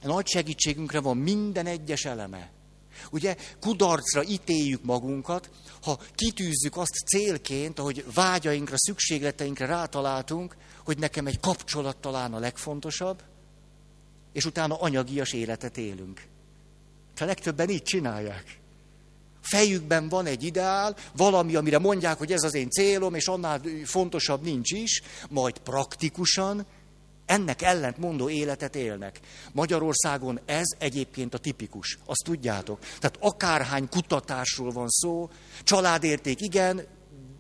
Nagy 0.01 0.27
segítségünkre 0.27 0.99
van 0.99 1.17
minden 1.17 1.65
egyes 1.65 2.05
eleme. 2.05 2.51
Ugye 3.11 3.35
kudarcra 3.59 4.23
ítéljük 4.23 4.83
magunkat, 4.83 5.49
ha 5.81 5.99
kitűzzük 6.15 6.77
azt 6.77 6.93
célként, 6.93 7.79
ahogy 7.79 8.05
vágyainkra, 8.13 8.75
szükségleteinkre 8.77 9.65
rátaláltunk, 9.65 10.55
hogy 10.83 10.97
nekem 10.97 11.27
egy 11.27 11.39
kapcsolat 11.39 11.97
talán 11.97 12.33
a 12.33 12.39
legfontosabb, 12.39 13.21
és 14.33 14.45
utána 14.45 14.75
anyagias 14.75 15.33
életet 15.33 15.77
élünk. 15.77 16.21
A 17.19 17.25
legtöbben 17.25 17.69
így 17.69 17.83
csinálják. 17.83 18.59
Fejükben 19.41 20.09
van 20.09 20.25
egy 20.25 20.43
ideál, 20.43 20.95
valami, 21.15 21.55
amire 21.55 21.79
mondják, 21.79 22.17
hogy 22.17 22.31
ez 22.31 22.43
az 22.43 22.53
én 22.53 22.69
célom, 22.69 23.13
és 23.13 23.27
annál 23.27 23.61
fontosabb 23.83 24.43
nincs 24.43 24.71
is, 24.71 25.01
majd 25.29 25.57
praktikusan 25.57 26.65
ennek 27.25 27.61
ellentmondó 27.61 28.29
életet 28.29 28.75
élnek. 28.75 29.19
Magyarországon 29.53 30.39
ez 30.45 30.65
egyébként 30.77 31.33
a 31.33 31.37
tipikus, 31.37 31.97
azt 32.05 32.23
tudjátok. 32.25 32.79
Tehát 32.79 33.17
akárhány 33.19 33.89
kutatásról 33.89 34.71
van 34.71 34.89
szó, 34.89 35.29
családérték 35.63 36.41
igen, 36.41 36.85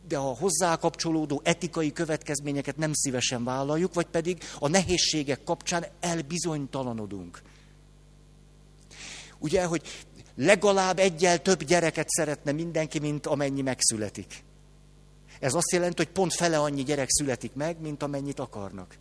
de 0.07 0.17
a 0.17 0.35
hozzá 0.35 0.75
kapcsolódó 0.75 1.41
etikai 1.43 1.91
következményeket 1.91 2.77
nem 2.77 2.93
szívesen 2.93 3.43
vállaljuk, 3.43 3.93
vagy 3.93 4.05
pedig 4.05 4.43
a 4.59 4.67
nehézségek 4.67 5.43
kapcsán 5.43 5.85
elbizonytalanodunk. 5.99 7.41
Ugye, 9.39 9.65
hogy 9.65 9.81
legalább 10.35 10.99
egyel 10.99 11.41
több 11.41 11.63
gyereket 11.63 12.09
szeretne 12.09 12.51
mindenki, 12.51 12.99
mint 12.99 13.25
amennyi 13.25 13.61
megszületik. 13.61 14.43
Ez 15.39 15.53
azt 15.53 15.71
jelenti, 15.71 16.03
hogy 16.03 16.11
pont 16.11 16.33
fele 16.33 16.59
annyi 16.59 16.83
gyerek 16.83 17.09
születik 17.09 17.53
meg, 17.53 17.81
mint 17.81 18.03
amennyit 18.03 18.39
akarnak. 18.39 18.97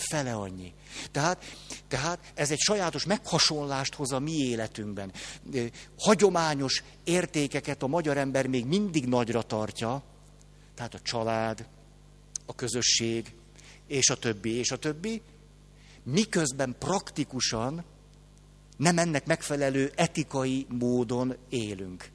Fele 0.00 0.32
annyi. 0.32 0.72
Tehát, 1.10 1.44
tehát 1.88 2.32
ez 2.34 2.50
egy 2.50 2.58
sajátos 2.58 3.04
meghasonlást 3.04 3.94
hoz 3.94 4.12
a 4.12 4.18
mi 4.18 4.32
életünkben. 4.32 5.12
Hagyományos 5.98 6.82
értékeket 7.04 7.82
a 7.82 7.86
magyar 7.86 8.16
ember 8.16 8.46
még 8.46 8.66
mindig 8.66 9.06
nagyra 9.06 9.42
tartja, 9.42 10.02
tehát 10.74 10.94
a 10.94 11.00
család, 11.00 11.66
a 12.46 12.54
közösség, 12.54 13.34
és 13.86 14.10
a 14.10 14.16
többi, 14.16 14.50
és 14.50 14.70
a 14.70 14.76
többi, 14.76 15.22
miközben 16.02 16.76
praktikusan 16.78 17.84
nem 18.76 18.98
ennek 18.98 19.26
megfelelő 19.26 19.92
etikai 19.94 20.66
módon 20.68 21.36
élünk. 21.48 22.10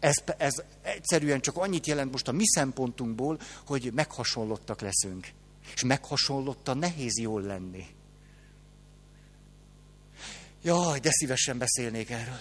Ez, 0.00 0.14
ez 0.38 0.62
egyszerűen 0.82 1.40
csak 1.40 1.56
annyit 1.56 1.86
jelent 1.86 2.10
most 2.10 2.28
a 2.28 2.32
mi 2.32 2.46
szempontunkból, 2.46 3.38
hogy 3.66 3.90
meghasonlottak 3.94 4.80
leszünk. 4.80 5.28
És 5.74 5.82
meghasonlottan 5.82 6.78
nehéz 6.78 7.18
jól 7.18 7.42
lenni. 7.42 7.86
Jaj, 10.62 10.98
de 10.98 11.10
szívesen 11.10 11.58
beszélnék 11.58 12.10
erről. 12.10 12.40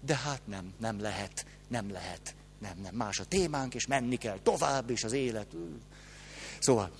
de 0.00 0.16
hát 0.16 0.46
nem, 0.46 0.72
nem 0.78 1.00
lehet, 1.00 1.46
nem 1.68 1.90
lehet, 1.90 2.34
nem, 2.58 2.78
nem, 2.82 2.94
más 2.94 3.18
a 3.18 3.24
témánk, 3.24 3.74
és 3.74 3.86
menni 3.86 4.16
kell 4.16 4.38
tovább, 4.42 4.90
és 4.90 5.04
az 5.04 5.12
élet. 5.12 5.46
Szóval, 6.58 6.90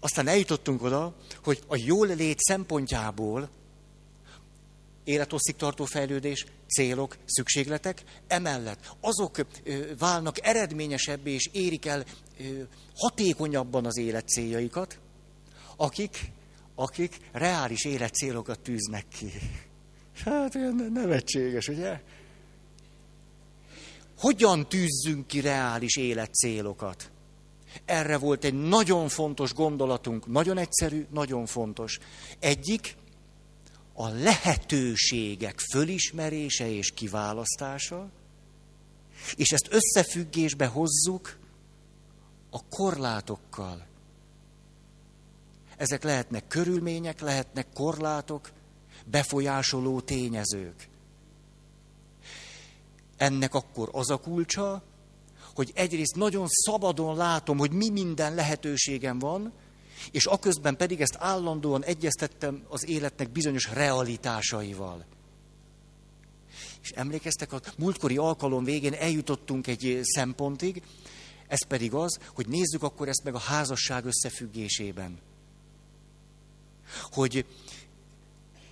aztán 0.00 0.28
eljutottunk 0.28 0.82
oda, 0.82 1.16
hogy 1.42 1.62
a 1.66 1.76
jól 1.76 2.06
lét 2.06 2.40
szempontjából 2.40 3.50
élethosszig 5.04 5.56
tartó 5.56 5.84
fejlődés, 5.84 6.46
célok, 6.66 7.16
szükségletek, 7.24 8.02
emellett 8.26 8.96
azok 9.00 9.46
válnak 9.98 10.46
eredményesebbé 10.46 11.32
és 11.32 11.48
érik 11.52 11.86
el 11.86 12.04
hatékonyabban 12.96 13.86
az 13.86 13.96
élet 13.96 14.28
céljaikat, 14.28 14.98
akik, 15.76 16.32
akik 16.74 17.16
reális 17.32 17.84
életcélokat 17.84 18.60
tűznek 18.60 19.08
ki. 19.08 19.32
Hát 20.24 20.54
olyan 20.54 20.90
nevetséges, 20.92 21.68
ugye? 21.68 22.00
Hogyan 24.18 24.68
tűzzünk 24.68 25.26
ki 25.26 25.40
reális 25.40 25.96
életcélokat? 25.96 27.10
Erre 27.84 28.18
volt 28.18 28.44
egy 28.44 28.54
nagyon 28.54 29.08
fontos 29.08 29.54
gondolatunk, 29.54 30.26
nagyon 30.26 30.58
egyszerű, 30.58 31.06
nagyon 31.10 31.46
fontos. 31.46 31.98
Egyik, 32.38 32.96
a 33.92 34.08
lehetőségek 34.08 35.58
fölismerése 35.58 36.70
és 36.70 36.90
kiválasztása, 36.90 38.10
és 39.36 39.52
ezt 39.52 39.68
összefüggésbe 39.70 40.66
hozzuk 40.66 41.38
a 42.54 42.60
korlátokkal. 42.70 43.86
Ezek 45.76 46.02
lehetnek 46.02 46.46
körülmények, 46.46 47.20
lehetnek 47.20 47.66
korlátok, 47.74 48.50
befolyásoló 49.06 50.00
tényezők. 50.00 50.88
Ennek 53.16 53.54
akkor 53.54 53.88
az 53.92 54.10
a 54.10 54.16
kulcsa, 54.16 54.82
hogy 55.54 55.72
egyrészt 55.74 56.16
nagyon 56.16 56.46
szabadon 56.48 57.16
látom, 57.16 57.58
hogy 57.58 57.72
mi 57.72 57.90
minden 57.90 58.34
lehetőségem 58.34 59.18
van, 59.18 59.52
és 60.10 60.26
aközben 60.26 60.76
pedig 60.76 61.00
ezt 61.00 61.16
állandóan 61.18 61.84
egyeztettem 61.84 62.64
az 62.68 62.88
életnek 62.88 63.30
bizonyos 63.30 63.70
realitásaival. 63.72 65.04
És 66.82 66.90
emlékeztek, 66.90 67.52
a 67.52 67.60
múltkori 67.78 68.16
alkalom 68.16 68.64
végén 68.64 68.92
eljutottunk 68.92 69.66
egy 69.66 70.00
szempontig, 70.02 70.82
ez 71.54 71.66
pedig 71.68 71.94
az, 71.94 72.18
hogy 72.34 72.48
nézzük 72.48 72.82
akkor 72.82 73.08
ezt 73.08 73.24
meg 73.24 73.34
a 73.34 73.38
házasság 73.38 74.04
összefüggésében. 74.04 75.18
Hogy 77.02 77.46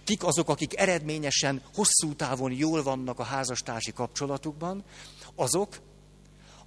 kik 0.05 0.25
azok, 0.25 0.49
akik 0.49 0.79
eredményesen, 0.79 1.63
hosszú 1.75 2.15
távon 2.15 2.53
jól 2.53 2.83
vannak 2.83 3.19
a 3.19 3.23
házastársi 3.23 3.93
kapcsolatukban, 3.93 4.85
azok, 5.35 5.81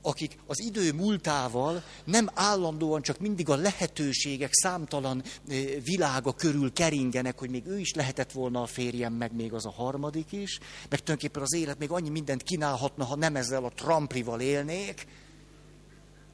akik 0.01 0.37
az 0.47 0.59
idő 0.59 0.93
múltával 0.93 1.83
nem 2.03 2.29
állandóan 2.33 3.01
csak 3.01 3.19
mindig 3.19 3.49
a 3.49 3.55
lehetőségek 3.55 4.53
számtalan 4.53 5.23
világa 5.83 6.33
körül 6.33 6.73
keringenek, 6.73 7.39
hogy 7.39 7.49
még 7.49 7.65
ő 7.65 7.79
is 7.79 7.93
lehetett 7.93 8.31
volna 8.31 8.61
a 8.61 8.65
férjem, 8.65 9.13
meg 9.13 9.35
még 9.35 9.53
az 9.53 9.65
a 9.65 9.71
harmadik 9.71 10.31
is, 10.31 10.59
meg 10.89 10.99
tulajdonképpen 10.99 11.41
az 11.41 11.53
élet 11.53 11.79
még 11.79 11.91
annyi 11.91 12.09
mindent 12.09 12.43
kínálhatna, 12.43 13.03
ha 13.03 13.15
nem 13.15 13.35
ezzel 13.35 13.63
a 13.63 13.71
tramplival 13.71 14.41
élnék, 14.41 15.07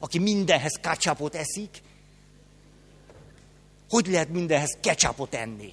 aki 0.02 0.18
mindenhez 0.18 0.78
kacsapot 0.82 1.34
eszik. 1.34 1.82
Hogy 3.88 4.06
lehet 4.06 4.28
mindenhez 4.28 4.76
ketchupot 4.80 5.34
enni? 5.34 5.72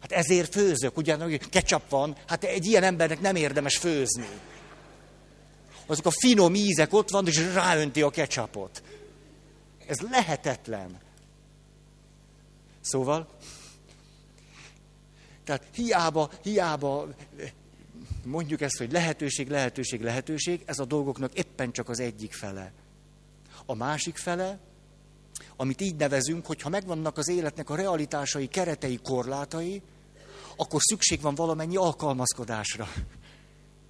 Hát 0.00 0.12
ezért 0.12 0.52
főzök, 0.52 0.96
ugyan, 0.96 1.38
ketchup 1.50 1.88
van, 1.88 2.16
hát 2.26 2.44
egy 2.44 2.66
ilyen 2.66 2.82
embernek 2.82 3.20
nem 3.20 3.36
érdemes 3.36 3.76
főzni 3.76 4.28
azok 5.86 6.06
a 6.06 6.10
finom 6.10 6.54
ízek 6.54 6.92
ott 6.92 7.10
van, 7.10 7.26
és 7.26 7.52
ráönti 7.54 8.02
a 8.02 8.10
ketchupot. 8.10 8.82
Ez 9.86 9.98
lehetetlen. 9.98 10.98
Szóval, 12.80 13.28
tehát 15.44 15.64
hiába, 15.74 16.30
hiába 16.42 17.08
mondjuk 18.24 18.60
ezt, 18.60 18.76
hogy 18.76 18.92
lehetőség, 18.92 19.48
lehetőség, 19.48 20.00
lehetőség, 20.00 20.62
ez 20.64 20.78
a 20.78 20.84
dolgoknak 20.84 21.32
éppen 21.32 21.72
csak 21.72 21.88
az 21.88 22.00
egyik 22.00 22.32
fele. 22.32 22.72
A 23.66 23.74
másik 23.74 24.16
fele, 24.16 24.58
amit 25.56 25.80
így 25.80 25.96
nevezünk, 25.96 26.46
hogy 26.46 26.62
ha 26.62 26.68
megvannak 26.68 27.18
az 27.18 27.28
életnek 27.28 27.70
a 27.70 27.76
realitásai, 27.76 28.46
keretei, 28.46 28.98
korlátai, 29.02 29.82
akkor 30.56 30.80
szükség 30.82 31.20
van 31.20 31.34
valamennyi 31.34 31.76
alkalmazkodásra. 31.76 32.88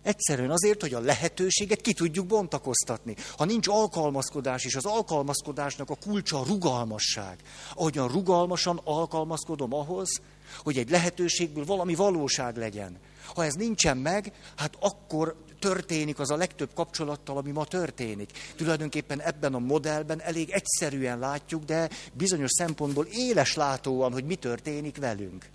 Egyszerűen 0.02 0.50
azért, 0.50 0.80
hogy 0.80 0.94
a 0.94 1.00
lehetőséget 1.00 1.80
ki 1.80 1.92
tudjuk 1.92 2.26
bontakoztatni. 2.26 3.16
Ha 3.36 3.44
nincs 3.44 3.68
alkalmazkodás, 3.68 4.64
és 4.64 4.74
az 4.74 4.84
alkalmazkodásnak 4.84 5.90
a 5.90 5.94
kulcsa 5.94 6.40
a 6.40 6.44
rugalmasság. 6.44 7.38
Ahogyan 7.74 8.08
rugalmasan 8.08 8.80
alkalmazkodom 8.84 9.74
ahhoz, 9.74 10.20
hogy 10.62 10.78
egy 10.78 10.90
lehetőségből 10.90 11.64
valami 11.64 11.94
valóság 11.94 12.56
legyen. 12.56 12.98
Ha 13.34 13.44
ez 13.44 13.54
nincsen 13.54 13.96
meg, 13.96 14.32
hát 14.56 14.76
akkor 14.80 15.36
történik 15.58 16.18
az 16.18 16.30
a 16.30 16.36
legtöbb 16.36 16.70
kapcsolattal, 16.74 17.36
ami 17.36 17.50
ma 17.50 17.64
történik. 17.64 18.30
Tulajdonképpen 18.56 19.20
ebben 19.20 19.54
a 19.54 19.58
modellben 19.58 20.20
elég 20.20 20.50
egyszerűen 20.50 21.18
látjuk, 21.18 21.64
de 21.64 21.88
bizonyos 22.12 22.50
szempontból 22.50 23.06
éles 23.10 23.54
látóan, 23.54 24.12
hogy 24.12 24.24
mi 24.24 24.34
történik 24.34 24.96
velünk. 24.96 25.48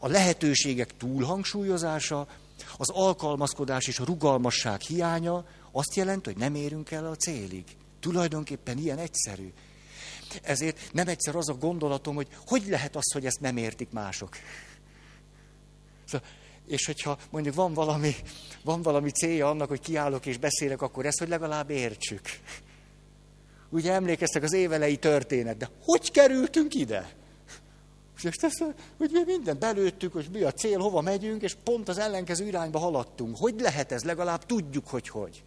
A 0.00 0.08
lehetőségek 0.08 0.96
túlhangsúlyozása, 0.96 2.26
az 2.76 2.90
alkalmazkodás 2.90 3.86
és 3.86 3.98
a 3.98 4.04
rugalmasság 4.04 4.80
hiánya 4.80 5.44
azt 5.72 5.94
jelenti, 5.94 6.30
hogy 6.30 6.38
nem 6.38 6.54
érünk 6.54 6.90
el 6.90 7.06
a 7.06 7.16
célig. 7.16 7.64
Tulajdonképpen 8.00 8.78
ilyen 8.78 8.98
egyszerű. 8.98 9.52
Ezért 10.42 10.92
nem 10.92 11.08
egyszer 11.08 11.36
az 11.36 11.48
a 11.48 11.54
gondolatom, 11.54 12.14
hogy 12.14 12.28
hogy 12.46 12.66
lehet 12.68 12.96
az, 12.96 13.12
hogy 13.12 13.26
ezt 13.26 13.40
nem 13.40 13.56
értik 13.56 13.90
mások. 13.90 14.36
Szóval, 16.04 16.28
és 16.68 16.86
hogyha 16.86 17.18
mondjuk 17.30 17.54
van 17.54 17.74
valami, 17.74 18.14
van 18.64 18.82
valami 18.82 19.10
célja 19.10 19.48
annak, 19.48 19.68
hogy 19.68 19.80
kiállok 19.80 20.26
és 20.26 20.36
beszélek, 20.36 20.82
akkor 20.82 21.06
ezt, 21.06 21.18
hogy 21.18 21.28
legalább 21.28 21.70
értsük. 21.70 22.20
Ugye 23.70 23.92
emlékeztek 23.92 24.42
az 24.42 24.52
évelei 24.52 24.96
történet, 24.96 25.56
de 25.56 25.70
hogy 25.82 26.10
kerültünk 26.10 26.74
ide? 26.74 27.16
És 28.16 28.24
ezt, 28.24 28.64
hogy 28.96 29.10
mi 29.12 29.22
mindent 29.26 29.58
belőttük, 29.58 30.12
hogy 30.12 30.28
mi 30.32 30.42
a 30.42 30.52
cél, 30.52 30.78
hova 30.78 31.00
megyünk, 31.00 31.42
és 31.42 31.56
pont 31.64 31.88
az 31.88 31.98
ellenkező 31.98 32.46
irányba 32.46 32.78
haladtunk. 32.78 33.36
Hogy 33.36 33.60
lehet 33.60 33.92
ez? 33.92 34.02
Legalább 34.02 34.46
tudjuk, 34.46 34.88
hogy 34.88 35.08
hogy. 35.08 35.42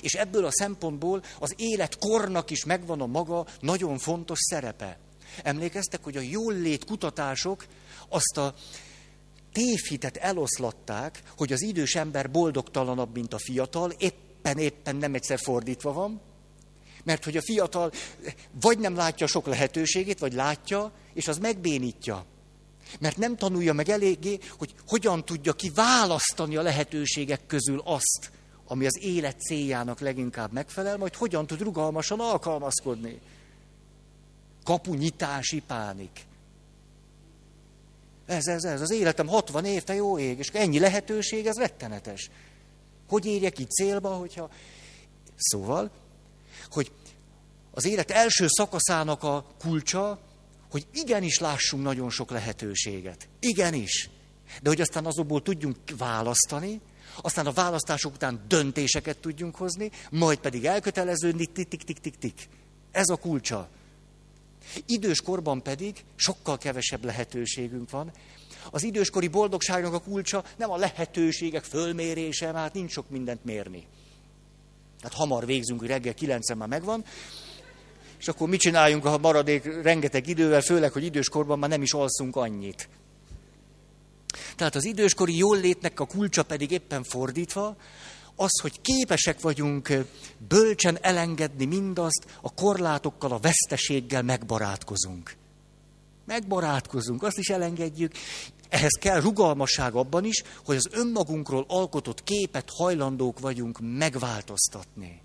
És 0.00 0.14
ebből 0.14 0.44
a 0.44 0.52
szempontból 0.52 1.22
az 1.38 1.54
életkornak 1.56 2.50
is 2.50 2.64
megvan 2.64 3.00
a 3.00 3.06
maga 3.06 3.46
nagyon 3.60 3.98
fontos 3.98 4.38
szerepe. 4.38 4.98
Emlékeztek, 5.42 6.04
hogy 6.04 6.16
a 6.16 6.20
jól 6.20 6.54
lét 6.54 6.84
kutatások 6.84 7.66
azt 8.08 8.36
a 8.36 8.54
tévhitet 9.52 10.16
eloszlatták, 10.16 11.22
hogy 11.36 11.52
az 11.52 11.62
idős 11.62 11.94
ember 11.94 12.30
boldogtalanabb, 12.30 13.14
mint 13.14 13.34
a 13.34 13.38
fiatal, 13.38 13.90
éppen, 13.98 14.58
éppen 14.58 14.96
nem 14.96 15.14
egyszer 15.14 15.38
fordítva 15.38 15.92
van, 15.92 16.20
mert 17.04 17.24
hogy 17.24 17.36
a 17.36 17.42
fiatal 17.42 17.92
vagy 18.60 18.78
nem 18.78 18.94
látja 18.94 19.26
sok 19.26 19.46
lehetőségét, 19.46 20.18
vagy 20.18 20.32
látja, 20.32 20.92
és 21.14 21.28
az 21.28 21.38
megbénítja. 21.38 22.24
Mert 23.00 23.16
nem 23.16 23.36
tanulja 23.36 23.72
meg 23.72 23.88
eléggé, 23.88 24.38
hogy 24.58 24.74
hogyan 24.88 25.24
tudja 25.24 25.52
ki 25.52 25.70
választani 25.74 26.56
a 26.56 26.62
lehetőségek 26.62 27.46
közül 27.46 27.80
azt, 27.84 28.30
ami 28.66 28.86
az 28.86 28.98
élet 29.02 29.40
céljának 29.40 30.00
leginkább 30.00 30.52
megfelel, 30.52 30.96
majd 30.96 31.14
hogyan 31.14 31.46
tud 31.46 31.60
rugalmasan 31.60 32.20
alkalmazkodni. 32.20 33.20
Kapunyitási 34.64 35.62
pánik. 35.66 36.28
Ez, 38.30 38.46
ez, 38.46 38.64
ez. 38.64 38.80
Az 38.80 38.90
életem 38.90 39.26
60 39.26 39.64
év, 39.64 39.82
te 39.82 39.94
jó 39.94 40.18
ég, 40.18 40.38
és 40.38 40.48
ennyi 40.48 40.78
lehetőség, 40.78 41.46
ez 41.46 41.56
rettenetes. 41.56 42.30
Hogy 43.08 43.26
érjek 43.26 43.52
ki 43.52 43.64
célba, 43.64 44.08
hogyha... 44.08 44.50
Szóval, 45.36 45.90
hogy 46.70 46.92
az 47.70 47.84
élet 47.84 48.10
első 48.10 48.46
szakaszának 48.48 49.22
a 49.22 49.46
kulcsa, 49.58 50.18
hogy 50.70 50.86
igenis 50.92 51.38
lássunk 51.38 51.82
nagyon 51.82 52.10
sok 52.10 52.30
lehetőséget. 52.30 53.28
Igenis. 53.40 54.10
De 54.62 54.68
hogy 54.68 54.80
aztán 54.80 55.06
azokból 55.06 55.42
tudjunk 55.42 55.76
választani, 55.98 56.80
aztán 57.22 57.46
a 57.46 57.52
választások 57.52 58.14
után 58.14 58.44
döntéseket 58.48 59.18
tudjunk 59.18 59.56
hozni, 59.56 59.90
majd 60.10 60.38
pedig 60.38 60.64
elköteleződni, 60.64 61.46
tik-tik-tik-tik-tik. 61.46 62.48
Ez 62.90 63.08
a 63.08 63.16
kulcsa. 63.16 63.68
Idős 64.86 65.20
korban 65.20 65.62
pedig 65.62 66.04
sokkal 66.16 66.58
kevesebb 66.58 67.04
lehetőségünk 67.04 67.90
van. 67.90 68.12
Az 68.70 68.82
időskori 68.82 69.28
boldogságnak 69.28 69.94
a 69.94 70.00
kulcsa 70.00 70.44
nem 70.56 70.70
a 70.70 70.76
lehetőségek 70.76 71.64
fölmérése, 71.64 72.52
mert 72.52 72.74
nincs 72.74 72.90
sok 72.90 73.10
mindent 73.10 73.44
mérni. 73.44 73.86
Tehát 75.00 75.16
hamar 75.16 75.46
végzünk, 75.46 75.80
hogy 75.80 75.88
reggel 75.88 76.14
kilencen 76.14 76.56
már 76.56 76.68
megvan, 76.68 77.04
és 78.18 78.28
akkor 78.28 78.48
mit 78.48 78.60
csináljunk 78.60 79.04
a 79.04 79.18
maradék 79.18 79.64
rengeteg 79.82 80.26
idővel, 80.26 80.60
főleg, 80.60 80.92
hogy 80.92 81.04
időskorban 81.04 81.58
már 81.58 81.70
nem 81.70 81.82
is 81.82 81.92
alszunk 81.92 82.36
annyit. 82.36 82.88
Tehát 84.56 84.74
az 84.74 84.84
időskori 84.84 85.36
jól 85.36 85.60
létnek 85.60 86.00
a 86.00 86.06
kulcsa 86.06 86.42
pedig 86.42 86.70
éppen 86.70 87.02
fordítva, 87.02 87.76
az, 88.40 88.60
hogy 88.60 88.80
képesek 88.80 89.40
vagyunk 89.40 89.92
bölcsen 90.48 90.98
elengedni 91.00 91.64
mindazt, 91.64 92.26
a 92.40 92.54
korlátokkal, 92.54 93.32
a 93.32 93.38
veszteséggel 93.38 94.22
megbarátkozunk. 94.22 95.36
Megbarátkozunk, 96.24 97.22
azt 97.22 97.38
is 97.38 97.48
elengedjük. 97.48 98.12
Ehhez 98.68 98.98
kell 99.00 99.20
rugalmasság 99.20 99.94
abban 99.94 100.24
is, 100.24 100.42
hogy 100.64 100.76
az 100.76 100.88
önmagunkról 100.90 101.64
alkotott 101.68 102.24
képet 102.24 102.70
hajlandók 102.70 103.38
vagyunk 103.40 103.78
megváltoztatni. 103.80 105.20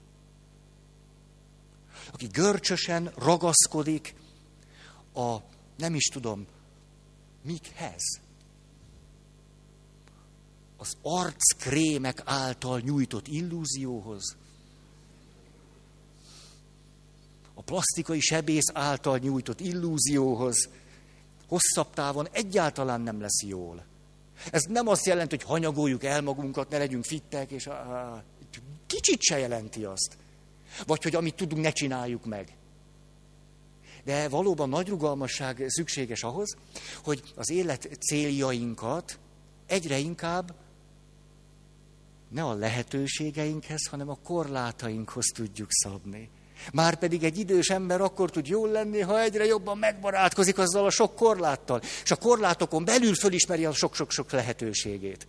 Aki 2.12 2.28
görcsösen 2.28 3.12
ragaszkodik 3.18 4.16
a, 5.14 5.36
nem 5.78 5.96
is 5.96 6.04
tudom, 6.04 6.46
mikhez, 7.44 8.20
az 10.86 10.98
arckrémek 11.02 12.22
által 12.26 12.80
nyújtott 12.80 13.28
illúzióhoz, 13.28 14.36
a 17.54 17.62
plastikai 17.62 18.20
sebész 18.20 18.72
által 18.74 19.18
nyújtott 19.18 19.60
illúzióhoz, 19.60 20.70
hosszabb 21.48 21.94
távon 21.94 22.28
egyáltalán 22.32 23.02
nem 23.02 23.22
lesz 23.22 23.44
jól. 23.44 23.86
Ez 24.52 24.64
nem 24.64 24.88
azt 24.88 25.06
jelenti, 25.06 25.36
hogy 25.36 25.46
hanyagoljuk 25.46 26.04
el 26.04 26.22
magunkat, 26.22 26.70
ne 26.70 26.78
legyünk 26.78 27.04
fittek, 27.04 27.52
és 27.52 27.68
á, 27.68 28.24
kicsit 28.86 29.22
se 29.22 29.38
jelenti 29.38 29.84
azt. 29.84 30.18
Vagy 30.86 31.04
hogy 31.04 31.16
amit 31.16 31.36
tudunk, 31.36 31.62
ne 31.62 31.72
csináljuk 31.72 32.26
meg. 32.26 32.58
De 34.04 34.30
valóban 34.30 34.70
nagy 34.70 34.88
rugalmasság 34.88 35.64
szükséges 35.68 36.24
ahhoz, 36.24 36.56
hogy 37.04 37.24
az 37.36 37.50
élet 37.50 37.98
céljainkat 38.00 39.20
egyre 39.66 39.98
inkább 39.98 40.56
ne 42.36 42.44
a 42.44 42.54
lehetőségeinkhez, 42.54 43.88
hanem 43.88 44.10
a 44.10 44.18
korlátainkhoz 44.24 45.26
tudjuk 45.26 45.68
szabni. 45.72 46.30
Márpedig 46.74 47.24
egy 47.24 47.38
idős 47.38 47.70
ember 47.70 48.02
akkor 48.02 48.30
tud 48.30 48.48
jól 48.48 48.70
lenni, 48.70 49.00
ha 49.00 49.22
egyre 49.22 49.46
jobban 49.46 49.78
megbarátkozik 49.78 50.58
azzal 50.58 50.86
a 50.86 50.90
sok 50.90 51.16
korláttal, 51.16 51.82
és 52.04 52.12
a 52.12 52.16
korlátokon 52.16 52.86
belül 52.86 53.16
fölismeri 53.16 53.66
a 53.66 53.74
sok-sok-sok 53.74 54.32
lehetőségét. 54.32 55.28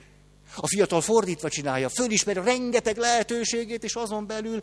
A 0.56 0.66
fiatal 0.66 1.00
fordítva 1.00 1.48
csinálja, 1.48 1.88
fölismeri 1.88 2.38
a 2.38 2.42
rengeteg 2.42 2.96
lehetőségét, 2.96 3.84
és 3.84 3.94
azon 3.94 4.26
belül 4.26 4.60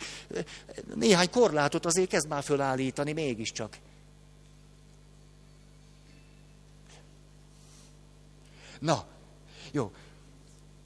néhány 0.96 1.30
korlátot 1.30 1.86
azért 1.86 2.10
kezd 2.10 2.28
már 2.28 2.44
fölállítani 2.44 3.12
mégiscsak. 3.12 3.78
Na, 8.80 9.06
jó, 9.72 9.92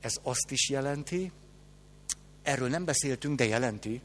ez 0.02 0.14
azt 0.24 0.52
is 0.52 0.70
jelenti, 0.70 1.32
erről 2.48 2.70
nem 2.70 2.86
beszéltünk, 2.86 3.38
de 3.38 3.46
jelenti, 3.46 4.02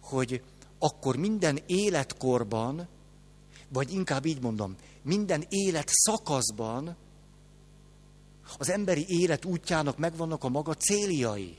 hogy 0.00 0.42
akkor 0.78 1.16
minden 1.16 1.58
életkorban, 1.66 2.88
vagy 3.68 3.92
inkább 3.92 4.24
így 4.24 4.40
mondom, 4.40 4.76
minden 5.02 5.44
élet 5.48 5.88
szakaszban 5.88 6.96
az 8.58 8.70
emberi 8.70 9.04
élet 9.08 9.44
útjának 9.44 9.98
megvannak 9.98 10.44
a 10.44 10.48
maga 10.48 10.74
céljai, 10.74 11.56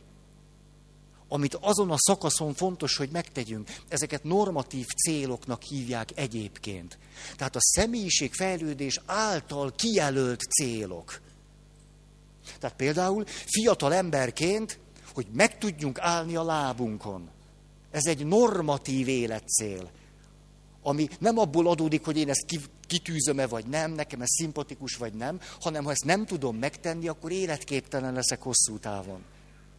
amit 1.28 1.56
azon 1.56 1.92
a 1.92 1.98
szakaszon 1.98 2.54
fontos, 2.54 2.98
hogy 2.98 3.10
megtegyünk. 3.10 3.70
Ezeket 3.88 4.24
normatív 4.24 4.86
céloknak 4.86 5.64
hívják 5.64 6.10
egyébként. 6.16 6.98
Tehát 7.36 7.56
a 7.56 7.62
személyiség 7.62 8.34
fejlődés 8.34 9.02
által 9.06 9.72
kijelölt 9.76 10.42
célok. 10.42 11.22
Tehát 12.60 12.76
például 12.76 13.26
fiatal 13.46 13.94
emberként, 13.94 14.80
hogy 15.18 15.28
meg 15.34 15.58
tudjunk 15.58 16.00
állni 16.00 16.36
a 16.36 16.44
lábunkon. 16.44 17.30
Ez 17.92 18.06
egy 18.06 18.26
normatív 18.26 19.08
életcél, 19.08 19.90
ami 20.82 21.08
nem 21.20 21.38
abból 21.38 21.68
adódik, 21.68 22.06
hogy 22.06 22.18
én 22.18 22.30
ezt 22.30 22.46
kitűzöm-e 22.88 23.48
vagy 23.48 23.66
nem, 23.66 23.92
nekem 23.92 24.22
ez 24.22 24.28
szimpatikus 24.30 24.96
vagy 24.96 25.14
nem, 25.14 25.40
hanem 25.62 25.84
ha 25.84 25.92
ezt 25.92 26.06
nem 26.06 26.26
tudom 26.26 26.56
megtenni, 26.56 27.08
akkor 27.08 27.32
életképtelen 27.32 28.14
leszek 28.14 28.42
hosszú 28.42 28.78
távon. 28.80 29.24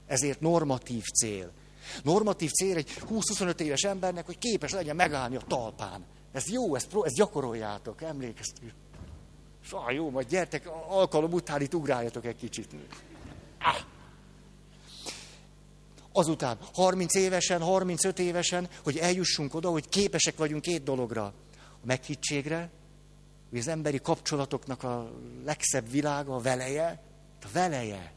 Ezért 0.07 0.41
normatív 0.41 1.05
cél. 1.05 1.51
Normatív 2.03 2.51
cél 2.51 2.77
egy 2.77 2.91
20-25 3.11 3.61
éves 3.61 3.83
embernek, 3.83 4.27
hogy 4.27 4.39
képes 4.39 4.73
legyen 4.73 4.97
megállni 4.97 5.37
a 5.37 5.43
talpán. 5.49 6.05
Ez 6.33 6.51
jó, 6.51 6.75
ezt, 6.75 6.97
ezt 7.03 7.15
gyakoroljátok, 7.15 8.03
emlékeztünk. 8.03 8.73
Szóval 9.69 9.93
jó, 9.93 10.11
majd 10.11 10.29
gyertek, 10.29 10.71
alkalom 10.89 11.33
után 11.33 11.61
itt 11.61 11.75
ugráljatok 11.75 12.27
egy 12.27 12.37
kicsit. 12.37 12.75
Ah. 13.59 13.77
Azután 16.19 16.59
30 16.75 17.15
évesen, 17.15 17.61
35 17.61 18.19
évesen, 18.19 18.69
hogy 18.83 18.97
eljussunk 18.97 19.55
oda, 19.55 19.71
hogy 19.71 19.89
képesek 19.89 20.37
vagyunk 20.37 20.63
két 20.63 20.83
dologra. 20.83 21.25
A 21.55 21.85
meghittségre, 21.85 22.71
hogy 23.51 23.59
az 23.59 23.69
emberi 23.69 24.01
kapcsolatoknak 24.01 24.83
a 24.83 25.13
legszebb 25.45 25.91
világa, 25.91 26.35
a 26.35 26.41
veleje, 26.41 27.03
a 27.43 27.47
veleje. 27.53 28.13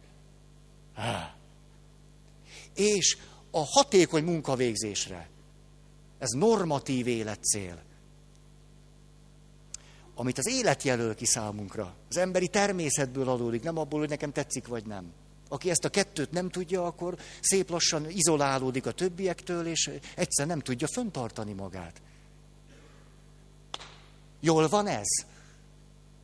És 2.75 3.17
a 3.51 3.63
hatékony 3.65 4.23
munkavégzésre. 4.23 5.29
Ez 6.19 6.29
normatív 6.29 7.07
életcél 7.07 7.81
amit 10.15 10.37
az 10.37 10.47
élet 10.47 10.83
jelöl 10.83 11.15
ki 11.15 11.25
számunkra. 11.25 11.95
Az 12.09 12.17
emberi 12.17 12.47
természetből 12.47 13.29
adódik, 13.29 13.63
nem 13.63 13.77
abból, 13.77 13.99
hogy 13.99 14.09
nekem 14.09 14.31
tetszik 14.31 14.67
vagy 14.67 14.85
nem. 14.85 15.13
Aki 15.51 15.69
ezt 15.69 15.85
a 15.85 15.89
kettőt 15.89 16.31
nem 16.31 16.49
tudja, 16.49 16.85
akkor 16.85 17.17
szép 17.41 17.69
lassan 17.69 18.09
izolálódik 18.09 18.85
a 18.85 18.91
többiektől, 18.91 19.67
és 19.67 19.89
egyszer 20.15 20.47
nem 20.47 20.59
tudja 20.59 20.87
föntartani 20.87 21.53
magát. 21.53 22.01
Jól 24.39 24.67
van 24.67 24.87
ez? 24.87 25.07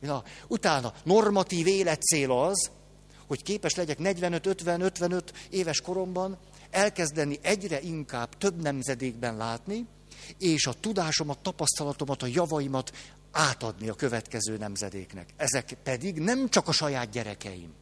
Na, 0.00 0.22
utána 0.46 0.92
normatív 1.04 1.66
életcél 1.66 2.32
az, 2.32 2.70
hogy 3.26 3.42
képes 3.42 3.74
legyek 3.74 3.98
45-50-55 4.00 5.22
éves 5.50 5.80
koromban 5.80 6.38
elkezdeni 6.70 7.38
egyre 7.42 7.80
inkább 7.80 8.38
több 8.38 8.62
nemzedékben 8.62 9.36
látni, 9.36 9.86
és 10.38 10.66
a 10.66 10.74
tudásomat, 10.80 11.38
tapasztalatomat, 11.38 12.22
a 12.22 12.26
javaimat 12.26 12.92
átadni 13.32 13.88
a 13.88 13.94
következő 13.94 14.56
nemzedéknek. 14.56 15.28
Ezek 15.36 15.76
pedig 15.82 16.18
nem 16.18 16.48
csak 16.48 16.68
a 16.68 16.72
saját 16.72 17.10
gyerekeim. 17.10 17.74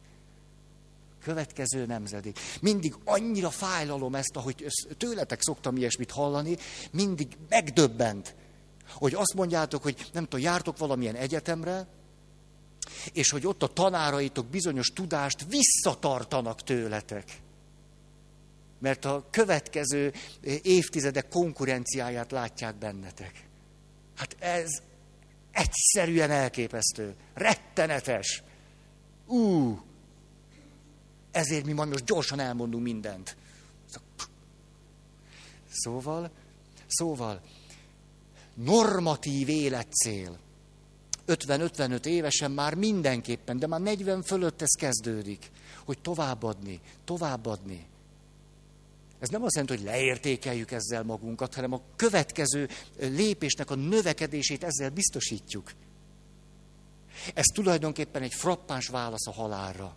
Következő 1.27 1.85
nemzedék. 1.85 2.39
Mindig 2.61 2.95
annyira 3.05 3.49
fájlalom 3.49 4.15
ezt, 4.15 4.35
ahogy 4.35 4.65
tőletek 4.97 5.41
szoktam 5.41 5.77
ilyesmit 5.77 6.11
hallani, 6.11 6.57
mindig 6.91 7.27
megdöbbent, 7.49 8.35
hogy 8.93 9.13
azt 9.13 9.33
mondjátok, 9.33 9.83
hogy 9.83 10.09
nem 10.13 10.23
tudom, 10.23 10.39
jártok 10.39 10.77
valamilyen 10.77 11.15
egyetemre, 11.15 11.87
és 13.13 13.31
hogy 13.31 13.47
ott 13.47 13.63
a 13.63 13.67
tanáraitok 13.67 14.45
bizonyos 14.45 14.87
tudást 14.87 15.45
visszatartanak 15.49 16.63
tőletek. 16.63 17.41
Mert 18.79 19.05
a 19.05 19.27
következő 19.31 20.13
évtizedek 20.61 21.29
konkurenciáját 21.29 22.31
látják 22.31 22.75
bennetek. 22.75 23.47
Hát 24.15 24.35
ez, 24.39 24.81
Egyszerűen 25.51 26.31
elképesztő. 26.31 27.15
Rettenetes. 27.33 28.43
Ú, 29.25 29.79
ezért 31.37 31.65
mi 31.65 31.71
majd 31.71 31.89
most 31.89 32.05
gyorsan 32.05 32.39
elmondunk 32.39 32.83
mindent. 32.83 33.35
Szóval, 35.69 36.31
szóval, 36.87 37.41
normatív 38.53 39.49
életcél. 39.49 40.37
50-55 41.27 42.05
évesen 42.05 42.51
már 42.51 42.73
mindenképpen, 42.73 43.59
de 43.59 43.67
már 43.67 43.81
40 43.81 44.23
fölött 44.23 44.61
ez 44.61 44.69
kezdődik, 44.79 45.51
hogy 45.85 45.99
továbbadni, 45.99 46.81
továbbadni. 47.03 47.85
Ez 49.19 49.29
nem 49.29 49.43
azt 49.43 49.55
jelenti, 49.55 49.75
hogy 49.75 49.85
leértékeljük 49.85 50.71
ezzel 50.71 51.03
magunkat, 51.03 51.53
hanem 51.53 51.73
a 51.73 51.81
következő 51.95 52.69
lépésnek 52.99 53.71
a 53.71 53.75
növekedését 53.75 54.63
ezzel 54.63 54.89
biztosítjuk. 54.89 55.71
Ez 57.33 57.45
tulajdonképpen 57.45 58.21
egy 58.21 58.33
frappáns 58.33 58.87
válasz 58.87 59.27
a 59.27 59.31
halálra. 59.31 59.95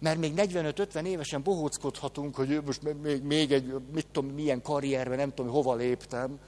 Mert 0.00 0.18
még 0.18 0.32
45-50 0.36 1.04
évesen 1.04 1.42
bohóckodhatunk, 1.42 2.34
hogy 2.34 2.62
most 2.64 3.02
még, 3.02 3.22
még 3.22 3.52
egy, 3.52 3.74
mit 3.92 4.06
tudom, 4.12 4.30
milyen 4.30 4.62
karrierben, 4.62 5.18
nem 5.18 5.34
tudom, 5.34 5.52
hova 5.52 5.74
léptem, 5.74 6.38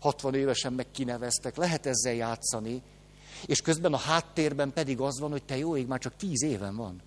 60 0.00 0.34
évesen 0.34 0.72
meg 0.72 0.86
kineveztek, 0.90 1.56
lehet 1.56 1.86
ezzel 1.86 2.14
játszani, 2.14 2.82
és 3.46 3.60
közben 3.60 3.92
a 3.92 3.96
háttérben 3.96 4.72
pedig 4.72 5.00
az 5.00 5.20
van, 5.20 5.30
hogy 5.30 5.42
te 5.44 5.56
jó 5.56 5.76
ég, 5.76 5.86
már 5.86 5.98
csak 5.98 6.16
10 6.16 6.42
éven 6.42 6.76
van. 6.76 7.02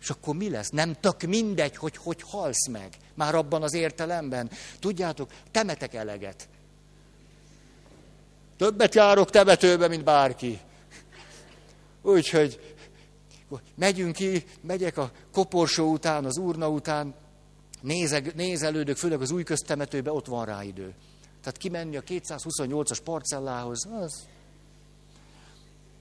És 0.00 0.10
akkor 0.10 0.34
mi 0.34 0.50
lesz? 0.50 0.68
Nem 0.68 0.94
tök 1.00 1.22
mindegy, 1.22 1.76
hogy 1.76 1.96
hogy 1.96 2.22
halsz 2.22 2.66
meg. 2.68 2.96
Már 3.14 3.34
abban 3.34 3.62
az 3.62 3.74
értelemben. 3.74 4.50
Tudjátok, 4.78 5.30
temetek 5.50 5.94
eleget. 5.94 6.48
Többet 8.56 8.94
járok 8.94 9.30
temetőbe, 9.30 9.88
mint 9.88 10.04
bárki. 10.04 10.60
Úgyhogy 12.02 12.69
megyünk 13.74 14.14
ki, 14.14 14.44
megyek 14.60 14.96
a 14.96 15.12
koporsó 15.32 15.92
után, 15.92 16.24
az 16.24 16.36
urna 16.36 16.68
után, 16.68 17.14
nézeg, 17.80 18.34
nézelődök, 18.34 18.96
főleg 18.96 19.20
az 19.20 19.30
új 19.30 19.42
köztemetőbe, 19.42 20.12
ott 20.12 20.26
van 20.26 20.44
rá 20.44 20.62
idő. 20.62 20.94
Tehát 21.40 21.56
kimenni 21.56 21.96
a 21.96 22.02
228-as 22.02 22.98
parcellához, 23.04 23.86
az... 23.86 24.28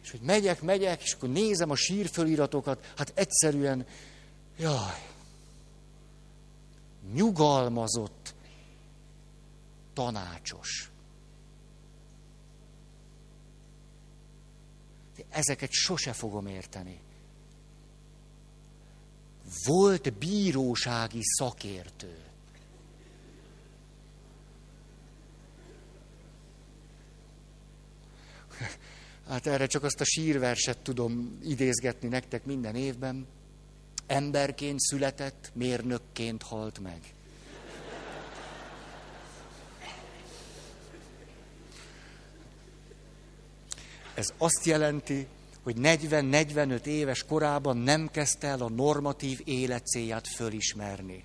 És 0.04 0.12
hogy 0.12 0.22
megyek, 0.22 0.62
megyek, 0.62 1.02
és 1.04 1.14
akkor 1.14 1.30
nézem 1.30 1.70
a 1.70 1.76
sírföliratokat, 1.76 2.94
hát 2.98 3.12
egyszerűen, 3.16 3.86
jaj, 4.58 5.04
nyugalmazott, 7.14 8.34
tanácsos. 9.94 10.92
Ezeket 15.30 15.72
sose 15.72 16.14
fogom 16.14 16.48
érteni. 16.48 17.00
Volt 19.66 20.14
bírósági 20.14 21.22
szakértő. 21.22 22.18
Hát 29.28 29.48
erre 29.48 29.66
csak 29.66 29.84
azt 29.84 30.02
a 30.02 30.04
sírverset 30.04 30.78
tudom 30.78 31.40
idézgetni 31.44 32.08
nektek 32.08 32.46
minden 32.46 32.76
évben. 32.76 33.28
Emberként 34.08 34.80
született, 34.80 35.52
mérnökként 35.54 36.44
halt 36.44 36.80
meg. 36.80 37.14
Ez 44.14 44.34
azt 44.38 44.66
jelenti, 44.66 45.28
hogy 45.64 45.76
40-45 45.80 46.86
éves 46.86 47.24
korában 47.24 47.78
nem 47.78 48.10
kezdte 48.12 48.48
el 48.48 48.62
a 48.62 48.70
normatív 48.70 49.42
életcélját 49.44 50.28
fölismerni. 50.28 51.24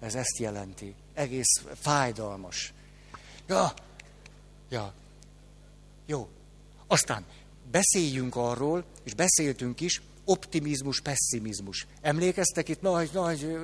Ez 0.00 0.14
ezt 0.14 0.38
jelenti. 0.38 0.94
Egész 1.14 1.62
fájdalmas. 1.74 2.72
Ja, 3.46 3.72
ja, 4.68 4.92
jó. 6.06 6.28
Aztán 6.86 7.24
beszéljünk 7.70 8.36
arról, 8.36 8.84
és 9.02 9.14
beszéltünk 9.14 9.80
is, 9.80 10.02
optimizmus, 10.24 11.00
pessimizmus. 11.00 11.86
Emlékeztek 12.00 12.68
itt 12.68 12.80
nagy, 12.80 13.10
nagy, 13.12 13.56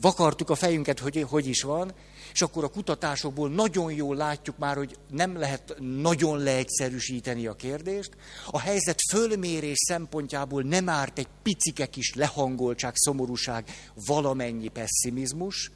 vakartuk 0.00 0.50
a 0.50 0.54
fejünket, 0.54 0.98
hogy 0.98 1.22
hogy 1.28 1.46
is 1.46 1.62
van, 1.62 1.92
és 2.32 2.42
akkor 2.42 2.64
a 2.64 2.68
kutatásokból 2.68 3.50
nagyon 3.50 3.92
jól 3.92 4.16
látjuk 4.16 4.58
már, 4.58 4.76
hogy 4.76 4.96
nem 5.10 5.38
lehet 5.38 5.76
nagyon 5.78 6.38
leegyszerűsíteni 6.38 7.46
a 7.46 7.54
kérdést. 7.54 8.10
A 8.50 8.58
helyzet 8.58 8.98
fölmérés 9.10 9.78
szempontjából 9.78 10.62
nem 10.62 10.88
árt 10.88 11.18
egy 11.18 11.28
picike 11.42 11.86
kis 11.86 12.14
lehangoltság, 12.14 12.92
szomorúság, 12.96 13.70
valamennyi 14.06 14.68
pessimizmus, 14.68 15.70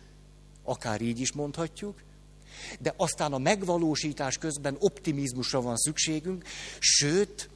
akár 0.64 1.00
így 1.00 1.20
is 1.20 1.32
mondhatjuk, 1.32 2.02
de 2.80 2.94
aztán 2.96 3.32
a 3.32 3.38
megvalósítás 3.38 4.38
közben 4.38 4.76
optimizmusra 4.78 5.61
van 5.61 5.76
szükségünk, 5.76 6.44
sőt, 6.78 7.50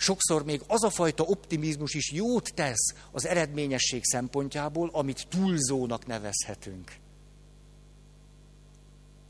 sokszor 0.00 0.44
még 0.44 0.62
az 0.66 0.84
a 0.84 0.90
fajta 0.90 1.22
optimizmus 1.22 1.94
is 1.94 2.12
jót 2.12 2.54
tesz 2.54 2.94
az 3.10 3.26
eredményesség 3.26 4.04
szempontjából, 4.04 4.90
amit 4.92 5.26
túlzónak 5.28 6.06
nevezhetünk. 6.06 6.92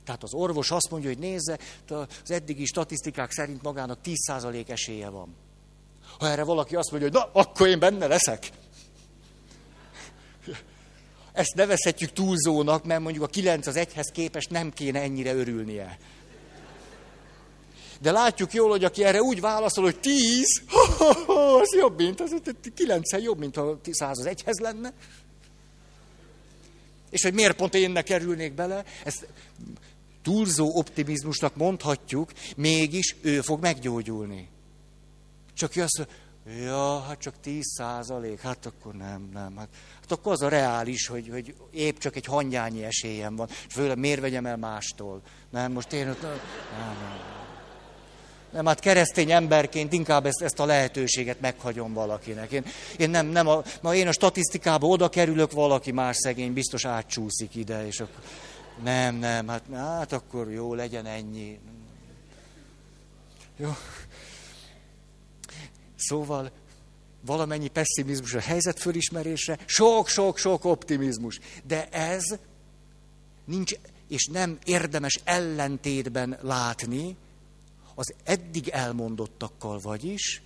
Tehát 0.04 0.22
az 0.22 0.34
orvos 0.34 0.70
azt 0.70 0.90
mondja, 0.90 1.08
hogy 1.08 1.18
nézze, 1.18 1.58
az 1.88 2.30
eddigi 2.30 2.64
statisztikák 2.64 3.30
szerint 3.30 3.62
magának 3.62 3.98
10% 4.04 4.68
esélye 4.68 5.08
van. 5.08 5.34
Ha 6.18 6.28
erre 6.28 6.42
valaki 6.42 6.76
azt 6.76 6.90
mondja, 6.90 7.08
hogy 7.10 7.18
na, 7.18 7.40
akkor 7.40 7.68
én 7.68 7.78
benne 7.78 8.06
leszek. 8.06 8.50
Ezt 11.32 11.54
nevezhetjük 11.54 12.12
túlzónak, 12.12 12.84
mert 12.84 13.00
mondjuk 13.00 13.24
a 13.24 13.26
9 13.26 13.66
az 13.66 13.76
egyhez 13.76 14.06
képest 14.06 14.50
nem 14.50 14.70
kéne 14.70 15.00
ennyire 15.00 15.34
örülnie. 15.34 15.98
De 18.00 18.10
látjuk 18.10 18.52
jól, 18.52 18.70
hogy 18.70 18.84
aki 18.84 19.04
erre 19.04 19.22
úgy 19.22 19.40
válaszol, 19.40 19.84
hogy 19.84 20.00
10, 20.00 20.62
az 21.60 21.74
jobb, 21.74 21.96
mint 21.96 22.20
az 22.20 22.34
9 22.74 23.22
jobb, 23.22 23.38
mint 23.38 23.56
a 23.56 23.78
100 23.90 24.18
az 24.18 24.26
egyhez 24.26 24.58
lenne. 24.58 24.92
És 27.10 27.22
hogy 27.22 27.34
miért 27.34 27.56
pont 27.56 27.74
én 27.74 27.90
ne 27.90 28.02
kerülnék 28.02 28.52
bele, 28.52 28.84
ezt 29.04 29.26
túlzó 30.22 30.76
optimizmusnak 30.76 31.56
mondhatjuk, 31.56 32.32
mégis 32.56 33.16
ő 33.20 33.40
fog 33.40 33.60
meggyógyulni. 33.60 34.48
Csak 35.54 35.76
ő 35.76 35.82
azt 35.82 35.98
mondja, 35.98 36.64
ja, 36.64 37.00
hát 37.00 37.18
csak 37.18 37.34
10 37.40 37.64
százalék, 37.66 38.40
hát 38.40 38.66
akkor 38.66 38.94
nem, 38.94 39.28
nem. 39.32 39.56
Hát, 39.56 39.68
hát 40.00 40.12
akkor 40.12 40.32
az 40.32 40.42
a 40.42 40.48
reális, 40.48 41.06
hogy, 41.06 41.28
hogy 41.28 41.54
épp 41.70 41.98
csak 41.98 42.16
egy 42.16 42.26
hangyányi 42.26 42.84
esélyem 42.84 43.36
van. 43.36 43.48
És 43.48 43.74
főleg 43.74 43.98
miért 43.98 44.20
vegyem 44.20 44.46
el 44.46 44.56
mástól? 44.56 45.22
Nem, 45.50 45.72
most 45.72 45.92
én... 45.92 46.04
Nem, 46.06 46.16
nem, 46.22 46.96
nem. 47.00 47.48
Nem, 48.52 48.66
hát 48.66 48.80
keresztény 48.80 49.30
emberként 49.30 49.92
inkább 49.92 50.26
ezt, 50.26 50.42
ezt 50.42 50.60
a 50.60 50.64
lehetőséget 50.64 51.40
meghagyom 51.40 51.92
valakinek. 51.92 52.52
Én, 52.52 52.64
én 52.96 53.10
nem, 53.10 53.26
nem 53.26 53.46
a, 53.46 53.62
ma 53.82 53.94
én 53.94 54.08
a 54.08 54.12
statisztikába 54.12 54.86
oda 54.86 55.08
kerülök, 55.08 55.52
valaki 55.52 55.92
más 55.92 56.16
szegény 56.16 56.52
biztos 56.52 56.84
átcsúszik 56.84 57.54
ide, 57.54 57.86
és 57.86 58.00
akkor 58.00 58.24
nem, 58.82 59.14
nem, 59.14 59.48
hát, 59.48 59.62
hát 59.74 60.12
akkor 60.12 60.50
jó, 60.50 60.74
legyen 60.74 61.06
ennyi. 61.06 61.58
Jó. 63.56 63.76
Szóval 65.96 66.50
valamennyi 67.26 67.68
pessimizmus 67.68 68.34
a 68.34 68.40
helyzet 68.40 68.78
fölismerésre, 68.78 69.58
sok-sok-sok 69.66 70.64
optimizmus. 70.64 71.40
De 71.64 71.88
ez 71.88 72.24
nincs, 73.44 73.72
és 74.08 74.26
nem 74.26 74.58
érdemes 74.64 75.20
ellentétben 75.24 76.38
látni 76.42 77.16
az 78.00 78.14
eddig 78.24 78.68
elmondottakkal 78.68 79.78
vagyis, 79.78 80.42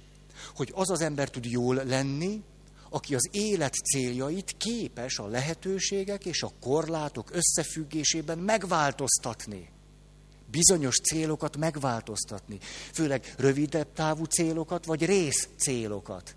hogy 0.55 0.73
az 0.75 0.91
az 0.91 1.01
ember 1.01 1.31
tud 1.31 1.45
jól 1.45 1.75
lenni, 1.75 2.43
aki 2.91 3.15
az 3.15 3.29
élet 3.33 3.75
céljait 3.75 4.55
képes 4.57 5.19
a 5.19 5.27
lehetőségek 5.27 6.25
és 6.25 6.43
a 6.43 6.53
korlátok 6.61 7.31
összefüggésében 7.33 8.39
megváltoztatni. 8.39 9.69
Bizonyos 10.51 11.01
célokat 11.01 11.57
megváltoztatni. 11.57 12.59
Főleg 12.93 13.35
rövidebb 13.39 13.93
távú 13.93 14.25
célokat, 14.25 14.85
vagy 14.85 15.05
rész 15.05 15.49
célokat. 15.57 16.37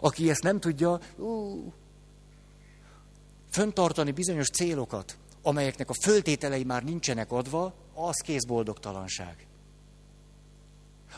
Aki 0.00 0.30
ezt 0.30 0.42
nem 0.42 0.60
tudja, 0.60 1.00
ú, 1.16 1.72
föntartani 3.50 4.10
bizonyos 4.10 4.48
célokat, 4.48 5.16
amelyeknek 5.46 5.90
a 5.90 5.94
föltételei 6.02 6.64
már 6.64 6.84
nincsenek 6.84 7.32
adva, 7.32 7.74
az 7.94 8.16
kész 8.16 8.44
boldogtalanság. 8.44 9.46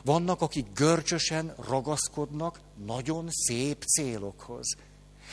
Vannak, 0.04 0.40
akik 0.40 0.66
görcsösen 0.74 1.54
ragaszkodnak 1.68 2.60
nagyon 2.86 3.26
szép 3.30 3.84
célokhoz. 3.84 4.76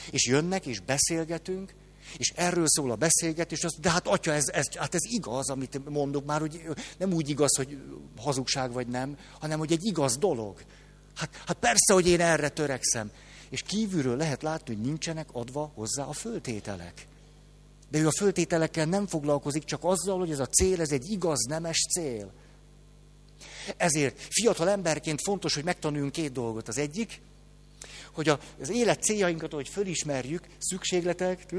És 0.10 0.28
jönnek, 0.28 0.66
és 0.66 0.80
beszélgetünk, 0.80 1.74
és 2.18 2.34
erről 2.36 2.68
szól 2.68 2.92
a 2.92 2.96
beszélgetés, 2.96 3.64
azt, 3.64 3.80
de 3.80 3.92
hát 3.92 4.08
atya, 4.08 4.34
ez, 4.34 4.48
ez, 4.48 4.76
hát 4.76 4.96
ez 4.96 5.04
igaz, 5.04 5.50
amit 5.50 5.90
mondok 5.90 6.26
már, 6.26 6.40
hogy 6.40 6.64
nem 6.98 7.14
úgy 7.14 7.30
igaz, 7.30 7.56
hogy 7.56 7.78
hazugság 8.18 8.72
vagy 8.72 8.88
nem, 8.88 9.18
hanem 9.40 9.60
hogy 9.60 9.72
egy 9.72 9.86
igaz 9.86 10.18
dolog. 10.18 10.64
Hát, 11.16 11.42
hát 11.46 11.58
persze, 11.58 11.94
hogy 11.94 12.08
én 12.08 12.22
erre 12.22 12.50
törekszem. 12.50 13.12
És 13.50 13.62
kívülről 13.62 14.18
lehet 14.18 14.42
látni, 14.42 14.76
hogy 14.76 14.86
nincsenek 14.86 15.28
adva 15.32 15.72
hozzá 15.76 16.04
a 16.04 16.14
föltételek. 16.14 17.08
De 17.90 18.00
ő 18.00 18.08
a 18.08 18.12
föltételekkel 18.18 18.86
nem 18.86 19.08
foglalkozik, 19.08 19.64
csak 19.64 19.84
azzal, 19.84 20.20
hogy 20.20 20.32
ez 20.32 20.40
a 20.40 20.46
cél, 20.46 20.82
ez 20.82 20.92
egy 20.92 21.10
igaz, 21.10 21.46
nemes 21.50 21.78
cél. 21.94 22.32
Ezért 23.78 24.20
fiatal 24.30 24.70
emberként 24.70 25.22
fontos, 25.22 25.54
hogy 25.54 25.64
megtanuljunk 25.64 26.12
két 26.12 26.32
dolgot. 26.32 26.68
Az 26.68 26.78
egyik, 26.78 27.22
hogy 28.14 28.30
az 28.30 28.70
élet 28.70 29.04
céljainkat, 29.04 29.52
hogy 29.52 29.70
fölismerjük, 29.70 30.48
szükségletek, 30.58 31.54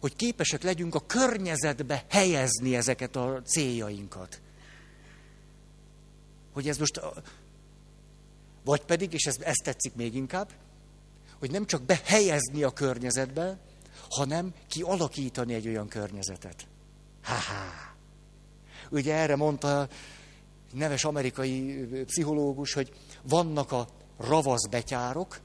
hogy 0.00 0.16
képesek 0.16 0.62
legyünk 0.62 0.94
a 0.94 1.06
környezetbe 1.06 2.04
helyezni 2.08 2.76
ezeket 2.76 3.16
a 3.16 3.42
céljainkat. 3.44 4.40
Hogy 6.52 6.68
ez 6.68 6.78
most, 6.78 7.00
vagy 8.64 8.84
pedig, 8.84 9.12
és 9.12 9.24
ez, 9.24 9.36
ez 9.40 9.56
tetszik 9.64 9.94
még 9.94 10.14
inkább, 10.14 10.50
hogy 11.38 11.50
nem 11.50 11.66
csak 11.66 11.82
behelyezni 11.82 12.62
a 12.62 12.70
környezetbe, 12.70 13.58
hanem 14.10 14.54
kialakítani 14.68 15.54
egy 15.54 15.68
olyan 15.68 15.88
környezetet. 15.88 16.66
Ha-ha. 17.22 17.94
Ugye 18.90 19.14
erre 19.14 19.36
mondta 19.36 19.88
neves 20.72 21.04
amerikai 21.04 21.86
pszichológus, 22.04 22.72
hogy 22.72 22.92
vannak 23.22 23.72
a 23.72 23.88
ravasz 24.16 24.66
betyárok, 24.66 25.40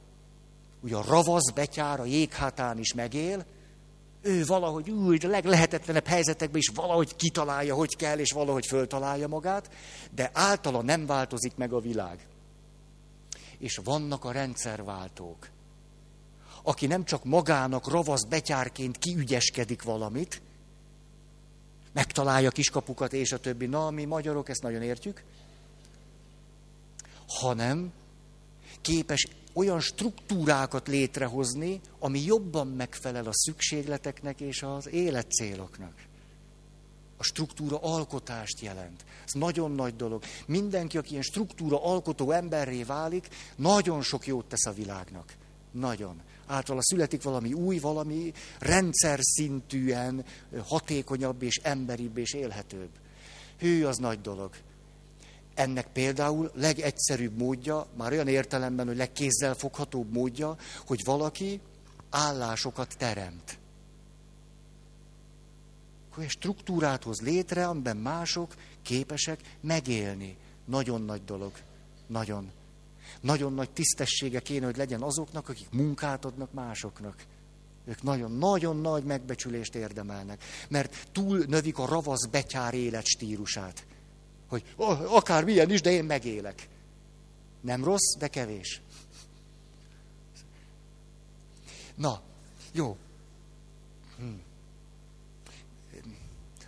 ugye 0.81 0.95
a 0.95 1.03
ravasz 1.07 1.51
betyár 1.51 1.99
a 1.99 2.05
jéghátán 2.05 2.77
is 2.77 2.93
megél, 2.93 3.45
ő 4.21 4.45
valahogy 4.45 4.89
úgy 4.89 5.25
a 5.25 5.29
leglehetetlenebb 5.29 6.05
helyzetekben 6.05 6.57
is 6.57 6.71
valahogy 6.75 7.15
kitalálja, 7.15 7.75
hogy 7.75 7.95
kell, 7.95 8.19
és 8.19 8.31
valahogy 8.31 8.65
föltalálja 8.65 9.27
magát, 9.27 9.69
de 10.11 10.29
általa 10.33 10.81
nem 10.81 11.05
változik 11.05 11.55
meg 11.55 11.73
a 11.73 11.79
világ. 11.79 12.27
és 13.57 13.79
vannak 13.83 14.25
a 14.25 14.31
rendszerváltók. 14.31 15.49
Aki 16.67 16.85
nem 16.85 17.03
csak 17.05 17.23
magának 17.23 17.87
ravasz 17.87 18.23
betyárként 18.23 18.97
kiügyeskedik 18.97 19.83
valamit, 19.83 20.41
megtalálja 21.93 22.49
kiskapukat 22.49 23.13
és 23.13 23.31
a 23.31 23.39
többi, 23.39 23.65
na 23.65 23.89
mi 23.89 24.05
magyarok 24.05 24.49
ezt 24.49 24.61
nagyon 24.61 24.81
értjük, 24.81 25.23
hanem 27.27 27.91
képes 28.81 29.27
olyan 29.53 29.79
struktúrákat 29.79 30.87
létrehozni, 30.87 31.81
ami 31.99 32.21
jobban 32.21 32.67
megfelel 32.67 33.25
a 33.25 33.33
szükségleteknek 33.33 34.41
és 34.41 34.63
az 34.63 34.87
életcéloknak. 34.87 35.93
A 37.17 37.23
struktúra 37.23 37.77
alkotást 37.81 38.59
jelent. 38.59 39.05
Ez 39.25 39.31
nagyon 39.33 39.71
nagy 39.71 39.95
dolog. 39.95 40.23
Mindenki, 40.45 40.97
aki 40.97 41.11
ilyen 41.11 41.21
struktúra 41.21 41.83
alkotó 41.83 42.31
emberré 42.31 42.83
válik, 42.83 43.27
nagyon 43.55 44.01
sok 44.01 44.27
jót 44.27 44.45
tesz 44.45 44.65
a 44.65 44.73
világnak. 44.73 45.35
Nagyon. 45.71 46.21
Általában 46.47 46.81
születik 46.81 47.23
valami 47.23 47.53
új, 47.53 47.79
valami 47.79 48.33
rendszer 48.59 49.19
szintűen 49.21 50.25
hatékonyabb 50.63 51.41
és 51.41 51.59
emberibb 51.63 52.17
és 52.17 52.33
élhetőbb. 52.33 52.89
Hű, 53.59 53.83
az 53.83 53.97
nagy 53.97 54.21
dolog. 54.21 54.49
Ennek 55.53 55.87
például 55.87 56.51
legegyszerűbb 56.53 57.37
módja, 57.37 57.87
már 57.97 58.11
olyan 58.11 58.27
értelemben, 58.27 58.87
hogy 58.87 58.97
legkézzelfoghatóbb 58.97 60.11
módja, 60.11 60.57
hogy 60.85 61.01
valaki 61.03 61.59
állásokat 62.09 62.95
teremt. 62.97 63.57
Egy 66.17 66.29
struktúrát 66.29 67.03
hoz 67.03 67.21
létre, 67.21 67.67
amiben 67.67 67.97
mások 67.97 68.55
képesek 68.81 69.39
megélni. 69.61 70.37
Nagyon 70.65 71.01
nagy 71.01 71.23
dolog. 71.23 71.51
Nagyon. 72.07 72.51
Nagyon 73.25 73.53
nagy 73.53 73.69
tisztessége 73.69 74.39
kéne, 74.39 74.65
hogy 74.65 74.77
legyen 74.77 75.01
azoknak, 75.01 75.49
akik 75.49 75.67
munkát 75.71 76.25
adnak 76.25 76.53
másoknak. 76.53 77.25
Ők 77.85 78.01
nagyon-nagyon 78.01 78.77
nagy 78.77 79.03
megbecsülést 79.03 79.75
érdemelnek, 79.75 80.43
mert 80.69 81.07
túl 81.11 81.43
növik 81.47 81.77
a 81.77 81.85
ravasz 81.85 82.25
betyár 82.25 82.73
életstílusát 82.73 83.85
hogy 84.47 84.63
akár 85.07 85.43
milyen 85.43 85.69
is, 85.69 85.81
de 85.81 85.91
én 85.91 86.03
megélek. 86.03 86.67
Nem 87.61 87.83
rossz, 87.83 88.15
de 88.19 88.27
kevés. 88.27 88.81
Na, 91.95 92.21
jó. 92.71 92.97
Hm. 94.17 94.23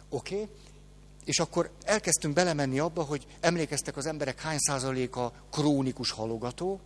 Oké. 0.10 0.42
Okay. 0.42 0.48
És 1.28 1.40
akkor 1.40 1.72
elkezdtünk 1.84 2.34
belemenni 2.34 2.80
abba, 2.80 3.04
hogy 3.04 3.28
emlékeztek 3.40 3.98
az 3.98 4.06
emberek 4.06 4.42
hány 4.42 4.58
százaléka 4.58 5.34
krónikus 5.52 6.12
halogató? 6.12 6.80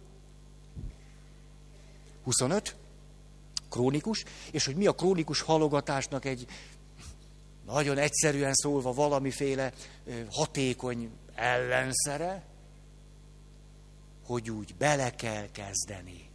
25? 2.23 2.75
Krónikus. 3.69 4.23
És 4.51 4.65
hogy 4.65 4.75
mi 4.75 4.85
a 4.85 4.93
krónikus 4.93 5.41
halogatásnak 5.41 6.25
egy 6.25 6.45
nagyon 7.65 7.97
egyszerűen 7.97 8.53
szólva 8.53 8.93
valamiféle 8.93 9.73
hatékony 10.29 11.11
ellenszere, 11.35 12.43
hogy 14.25 14.51
úgy 14.51 14.75
bele 14.75 15.09
kell 15.15 15.51
kezdeni. 15.51 16.29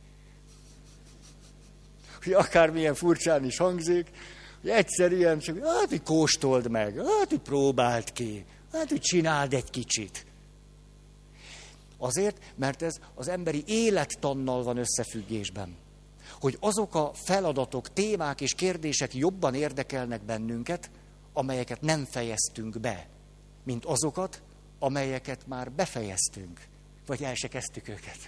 Hogy 2.23 2.33
akármilyen 2.33 2.95
furcsán 2.95 3.45
is 3.45 3.57
hangzik, 3.57 4.11
egyszerűen 4.69 5.39
csak, 5.39 5.67
hát, 5.67 5.89
hogy 5.89 6.03
kóstold 6.03 6.71
meg, 6.71 6.97
hát, 6.97 7.29
hogy 7.29 7.41
próbáld 7.41 8.13
ki, 8.13 8.45
hát, 8.73 8.89
hogy 8.89 9.01
csináld 9.01 9.53
egy 9.53 9.71
kicsit. 9.71 10.27
Azért, 11.99 12.53
mert 12.57 12.83
ez 12.83 12.95
az 13.15 13.29
emberi 13.29 13.63
élettannal 13.67 14.63
van 14.63 14.77
összefüggésben. 14.77 15.77
Hogy 16.41 16.57
azok 16.61 16.95
a 16.95 17.11
feladatok, 17.15 17.93
témák 17.93 18.41
és 18.41 18.55
kérdések 18.55 19.15
jobban 19.15 19.55
érdekelnek 19.55 20.23
bennünket, 20.23 20.91
amelyeket 21.33 21.81
nem 21.81 22.05
fejeztünk 22.05 22.81
be, 22.81 23.09
mint 23.65 23.85
azokat, 23.85 24.43
amelyeket 24.79 25.47
már 25.47 25.73
befejeztünk, 25.73 26.61
vagy 27.07 27.23
el 27.23 27.35
se 27.35 27.49
kezdtük 27.49 27.89
őket. 27.89 28.19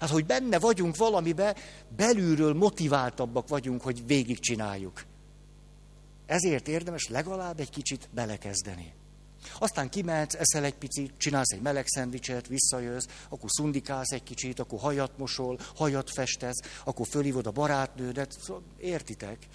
Hát, 0.00 0.10
hogy 0.10 0.26
benne 0.26 0.58
vagyunk 0.58 0.96
valamibe, 0.96 1.56
belülről 1.96 2.54
motiváltabbak 2.54 3.48
vagyunk, 3.48 3.82
hogy 3.82 4.06
végigcsináljuk. 4.06 5.04
Ezért 6.32 6.68
érdemes 6.68 7.08
legalább 7.08 7.60
egy 7.60 7.70
kicsit 7.70 8.08
belekezdeni. 8.12 8.92
Aztán 9.58 9.90
kimehetsz, 9.90 10.34
eszel 10.34 10.64
egy 10.64 10.74
picit, 10.74 11.12
csinálsz 11.16 11.52
egy 11.52 11.60
meleg 11.60 11.86
szendvicset, 11.86 12.46
visszajössz, 12.46 13.06
akkor 13.28 13.50
szundikálsz 13.50 14.12
egy 14.12 14.22
kicsit, 14.22 14.58
akkor 14.58 14.80
hajat 14.80 15.18
mosol, 15.18 15.58
hajat 15.74 16.10
festesz, 16.10 16.60
akkor 16.84 17.06
fölhívod 17.06 17.46
a 17.46 17.50
barátnődet. 17.50 18.36
Szóval 18.40 18.62
értitek? 18.78 19.46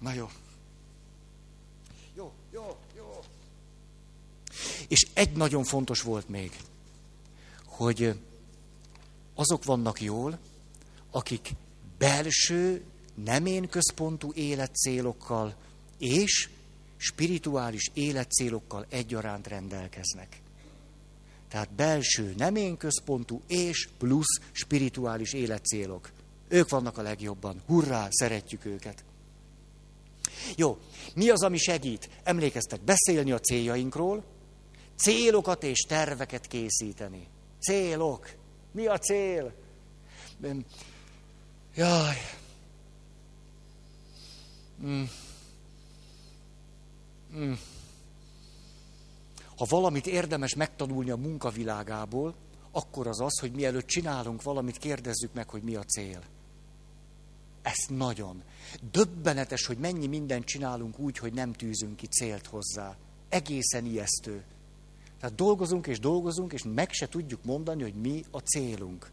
Na 0.00 0.12
jó. 0.12 0.30
Jó, 2.14 2.32
jó, 2.52 2.76
jó. 2.96 3.24
És 4.88 5.06
egy 5.12 5.32
nagyon 5.32 5.64
fontos 5.64 6.00
volt 6.00 6.28
még, 6.28 6.56
hogy 7.64 8.20
azok 9.34 9.64
vannak 9.64 10.00
jól, 10.00 10.38
akik 11.10 11.50
belső, 11.98 12.84
nem 13.14 13.46
én 13.46 13.68
központú 13.68 14.32
életcélokkal 14.34 15.54
és 15.98 16.48
spirituális 16.96 17.90
életcélokkal 17.94 18.86
egyaránt 18.88 19.46
rendelkeznek. 19.46 20.40
Tehát 21.48 21.72
belső, 21.72 22.34
nem 22.36 22.56
én 22.56 22.76
központú 22.76 23.42
és 23.46 23.88
plusz 23.98 24.40
spirituális 24.52 25.32
életcélok. 25.32 26.10
Ők 26.48 26.68
vannak 26.68 26.98
a 26.98 27.02
legjobban. 27.02 27.62
Hurrá, 27.66 28.06
szeretjük 28.10 28.64
őket. 28.64 29.04
Jó, 30.56 30.78
mi 31.14 31.28
az, 31.28 31.42
ami 31.42 31.56
segít? 31.56 32.10
Emlékeztek, 32.22 32.80
beszélni 32.80 33.32
a 33.32 33.38
céljainkról, 33.38 34.24
célokat 34.96 35.62
és 35.62 35.78
terveket 35.78 36.46
készíteni. 36.46 37.26
Célok. 37.60 38.30
Mi 38.72 38.86
a 38.86 38.98
cél? 38.98 39.54
Jaj. 41.74 42.16
Mm. 44.82 45.02
Mm. 47.36 47.52
Ha 49.56 49.66
valamit 49.68 50.06
érdemes 50.06 50.54
megtanulni 50.54 51.10
a 51.10 51.16
munkavilágából, 51.16 52.34
akkor 52.70 53.06
az 53.06 53.20
az, 53.20 53.38
hogy 53.38 53.52
mielőtt 53.52 53.86
csinálunk 53.86 54.42
valamit, 54.42 54.78
kérdezzük 54.78 55.32
meg, 55.32 55.48
hogy 55.48 55.62
mi 55.62 55.74
a 55.74 55.82
cél. 55.84 56.22
Ez 57.62 57.76
nagyon. 57.88 58.42
Döbbenetes, 58.90 59.66
hogy 59.66 59.78
mennyi 59.78 60.06
mindent 60.06 60.44
csinálunk 60.44 60.98
úgy, 60.98 61.18
hogy 61.18 61.32
nem 61.32 61.52
tűzünk 61.52 61.96
ki 61.96 62.06
célt 62.06 62.46
hozzá. 62.46 62.96
Egészen 63.28 63.86
ijesztő. 63.86 64.44
Tehát 65.20 65.34
dolgozunk 65.34 65.86
és 65.86 65.98
dolgozunk, 65.98 66.52
és 66.52 66.62
meg 66.74 66.92
se 66.92 67.08
tudjuk 67.08 67.44
mondani, 67.44 67.82
hogy 67.82 67.94
mi 67.94 68.24
a 68.30 68.38
célunk. 68.38 69.10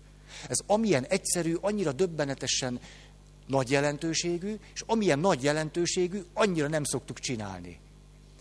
Ez 0.47 0.57
amilyen 0.65 1.05
egyszerű, 1.05 1.55
annyira 1.61 1.91
döbbenetesen 1.91 2.79
nagy 3.47 3.69
jelentőségű, 3.69 4.55
és 4.73 4.83
amilyen 4.85 5.19
nagy 5.19 5.43
jelentőségű, 5.43 6.21
annyira 6.33 6.67
nem 6.67 6.83
szoktuk 6.83 7.19
csinálni. 7.19 7.79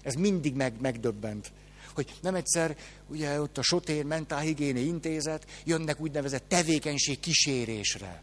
Ez 0.02 0.14
mindig 0.14 0.54
meg, 0.54 0.80
megdöbbent. 0.80 1.52
Hogy 1.94 2.14
nem 2.22 2.34
egyszer, 2.34 2.76
ugye 3.06 3.40
ott 3.40 3.58
a 3.58 3.62
Sotén 3.62 4.06
Mentálhigiéni 4.06 4.80
Intézet, 4.80 5.46
jönnek 5.64 6.00
úgynevezett 6.00 6.44
tevékenység 6.48 7.20
kísérésre. 7.20 8.22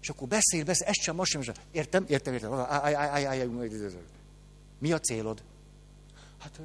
És 0.00 0.08
akkor 0.08 0.28
beszél, 0.28 0.64
beszél, 0.64 0.86
ezt 0.86 1.00
sem, 1.00 1.14
most 1.14 1.30
sem, 1.30 1.42
értem, 1.72 2.04
értem, 2.08 2.32
értem. 2.32 2.52
Áj, 2.52 3.48
Mi 4.78 4.92
a 4.92 5.00
célod? 5.00 5.42
Hát, 6.38 6.60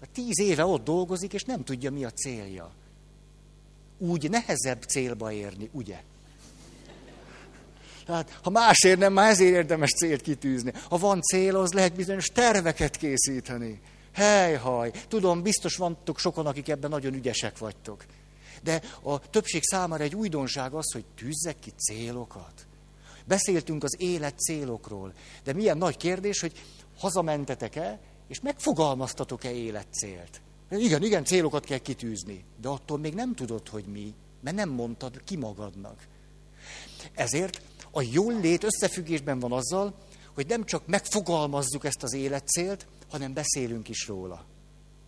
hát 0.00 0.10
tíz 0.10 0.38
éve 0.38 0.64
ott 0.64 0.84
dolgozik, 0.84 1.32
és 1.32 1.42
nem 1.42 1.64
tudja, 1.64 1.90
mi 1.90 2.04
a 2.04 2.10
célja. 2.10 2.72
Úgy 3.98 4.30
nehezebb 4.30 4.82
célba 4.82 5.32
érni, 5.32 5.68
ugye? 5.72 6.02
Tehát, 8.06 8.38
ha 8.42 8.50
másért 8.50 8.98
nem, 8.98 9.12
már 9.12 9.30
ezért 9.30 9.54
érdemes 9.54 9.90
célt 9.90 10.20
kitűzni. 10.20 10.72
Ha 10.88 10.98
van 10.98 11.20
cél, 11.20 11.56
az 11.56 11.72
lehet 11.72 11.94
bizonyos 11.94 12.26
terveket 12.26 12.96
készíteni. 12.96 13.80
Helyhaj, 14.12 14.90
tudom, 15.08 15.42
biztos 15.42 15.76
vantok 15.76 16.18
sokan, 16.18 16.46
akik 16.46 16.68
ebben 16.68 16.90
nagyon 16.90 17.14
ügyesek 17.14 17.58
vagytok. 17.58 18.04
De 18.62 18.82
a 19.02 19.30
többség 19.30 19.62
számára 19.62 20.02
egy 20.02 20.14
újdonság 20.14 20.72
az, 20.72 20.92
hogy 20.92 21.04
tűzzek 21.16 21.58
ki 21.58 21.72
célokat. 21.76 22.66
Beszéltünk 23.24 23.84
az 23.84 23.96
élet 23.98 24.38
célokról, 24.38 25.12
de 25.44 25.52
milyen 25.52 25.78
nagy 25.78 25.96
kérdés, 25.96 26.40
hogy 26.40 26.52
hazamentetek-e, 26.98 28.00
és 28.28 28.40
megfogalmaztatok-e 28.40 29.50
életcélt. 29.50 30.40
Igen, 30.70 31.02
igen, 31.02 31.24
célokat 31.24 31.64
kell 31.64 31.78
kitűzni, 31.78 32.44
de 32.60 32.68
attól 32.68 32.98
még 32.98 33.14
nem 33.14 33.34
tudod, 33.34 33.68
hogy 33.68 33.84
mi, 33.84 34.14
mert 34.40 34.56
nem 34.56 34.68
mondtad 34.68 35.20
ki 35.24 35.36
magadnak. 35.36 36.06
Ezért 37.14 37.60
a 37.92 38.02
jól 38.02 38.40
lét 38.40 38.64
összefüggésben 38.64 39.38
van 39.38 39.52
azzal, 39.52 39.94
hogy 40.34 40.46
nem 40.46 40.64
csak 40.64 40.86
megfogalmazzuk 40.86 41.84
ezt 41.84 42.02
az 42.02 42.12
életcélt, 42.12 42.86
hanem 43.10 43.32
beszélünk 43.32 43.88
is 43.88 44.06
róla. 44.06 44.44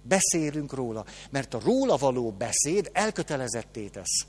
Beszélünk 0.03 0.73
róla, 0.73 1.05
mert 1.31 1.55
a 1.55 1.61
róla 1.65 1.97
való 1.97 2.33
beszéd 2.33 2.91
elkötelezetté 2.93 3.89
tesz. 3.89 4.27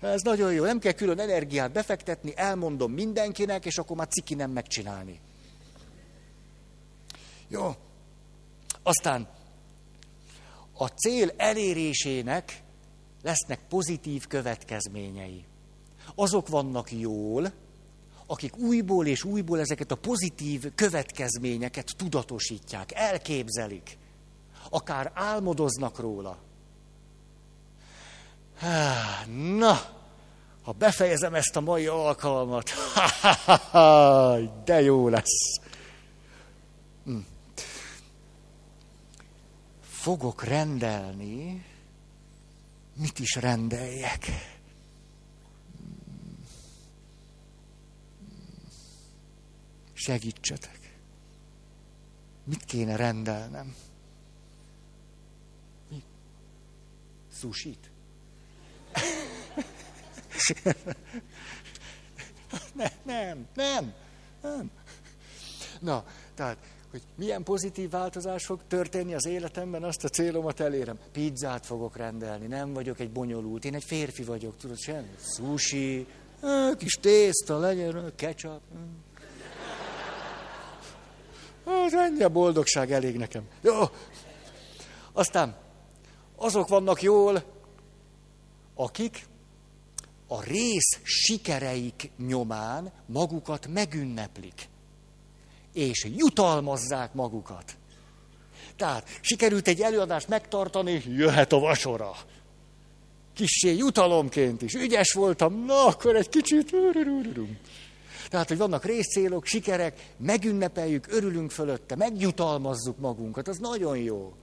Ez 0.00 0.20
nagyon 0.20 0.52
jó, 0.52 0.64
nem 0.64 0.78
kell 0.78 0.92
külön 0.92 1.18
energiát 1.18 1.72
befektetni, 1.72 2.32
elmondom 2.36 2.92
mindenkinek, 2.92 3.64
és 3.64 3.78
akkor 3.78 3.96
már 3.96 4.08
ciki 4.08 4.34
nem 4.34 4.50
megcsinálni. 4.50 5.20
Jó. 7.48 7.74
Aztán 8.82 9.28
a 10.72 10.86
cél 10.86 11.32
elérésének 11.36 12.62
lesznek 13.22 13.60
pozitív 13.68 14.26
következményei. 14.26 15.44
Azok 16.14 16.48
vannak 16.48 16.92
jól, 16.92 17.52
akik 18.26 18.56
újból 18.56 19.06
és 19.06 19.24
újból 19.24 19.60
ezeket 19.60 19.90
a 19.90 19.96
pozitív 19.96 20.74
következményeket 20.74 21.94
tudatosítják, 21.96 22.92
elképzelik, 22.92 23.98
akár 24.70 25.10
álmodoznak 25.14 25.98
róla. 25.98 26.38
Na, 29.58 29.80
ha 30.62 30.72
befejezem 30.72 31.34
ezt 31.34 31.56
a 31.56 31.60
mai 31.60 31.86
alkalmat, 31.86 32.70
de 34.64 34.80
jó 34.80 35.08
lesz. 35.08 35.60
Hm. 37.04 37.18
Fogok 39.80 40.44
rendelni, 40.44 41.64
mit 42.94 43.18
is 43.18 43.34
rendeljek? 43.34 44.26
Segítsetek. 49.98 50.98
Mit 52.44 52.64
kéne 52.64 52.96
rendelnem? 52.96 53.74
Mi? 55.90 56.02
Susit? 57.32 57.90
nem, 62.74 62.90
nem, 63.02 63.46
nem, 63.54 63.92
nem. 64.42 64.70
Na, 65.80 66.04
tehát, 66.34 66.58
hogy 66.90 67.02
milyen 67.14 67.42
pozitív 67.42 67.90
változás 67.90 68.44
fog 68.44 68.60
történni 68.66 69.14
az 69.14 69.26
életemben, 69.26 69.84
azt 69.84 70.04
a 70.04 70.08
célomat 70.08 70.60
elérem. 70.60 70.98
Pizzát 71.12 71.66
fogok 71.66 71.96
rendelni, 71.96 72.46
nem 72.46 72.72
vagyok 72.72 73.00
egy 73.00 73.10
bonyolult, 73.10 73.64
én 73.64 73.74
egy 73.74 73.84
férfi 73.84 74.22
vagyok, 74.22 74.56
tudod, 74.56 74.78
sem? 74.78 75.08
Sushi, 75.36 76.06
kis 76.76 76.92
tészta 76.92 77.58
legyen, 77.58 78.12
ketchup. 78.16 78.60
Az 81.68 81.94
ennyi 81.94 82.22
a 82.22 82.28
boldogság 82.28 82.92
elég 82.92 83.16
nekem. 83.16 83.42
Jó. 83.60 83.72
Aztán 85.12 85.56
azok 86.36 86.68
vannak 86.68 87.02
jól, 87.02 87.42
akik 88.74 89.26
a 90.26 90.42
rész 90.42 91.00
sikereik 91.02 92.10
nyomán 92.26 92.92
magukat 93.06 93.66
megünneplik, 93.66 94.68
és 95.72 96.06
jutalmazzák 96.16 97.14
magukat. 97.14 97.76
Tehát 98.76 99.08
sikerült 99.20 99.68
egy 99.68 99.80
előadást 99.80 100.28
megtartani, 100.28 101.02
jöhet 101.06 101.52
a 101.52 101.58
vasora. 101.58 102.16
Kissé 103.34 103.76
jutalomként 103.76 104.62
is. 104.62 104.74
Ügyes 104.74 105.12
voltam, 105.12 105.64
na 105.64 105.86
akkor 105.86 106.16
egy 106.16 106.28
kicsit. 106.28 106.70
Tehát, 108.28 108.48
hogy 108.48 108.56
vannak 108.58 108.84
részcélok, 108.84 109.44
sikerek, 109.44 110.12
megünnepeljük, 110.16 111.06
örülünk 111.12 111.50
fölötte, 111.50 111.96
megjutalmazzuk 111.96 112.98
magunkat, 112.98 113.48
az 113.48 113.58
nagyon 113.58 113.98
jó. 113.98 114.34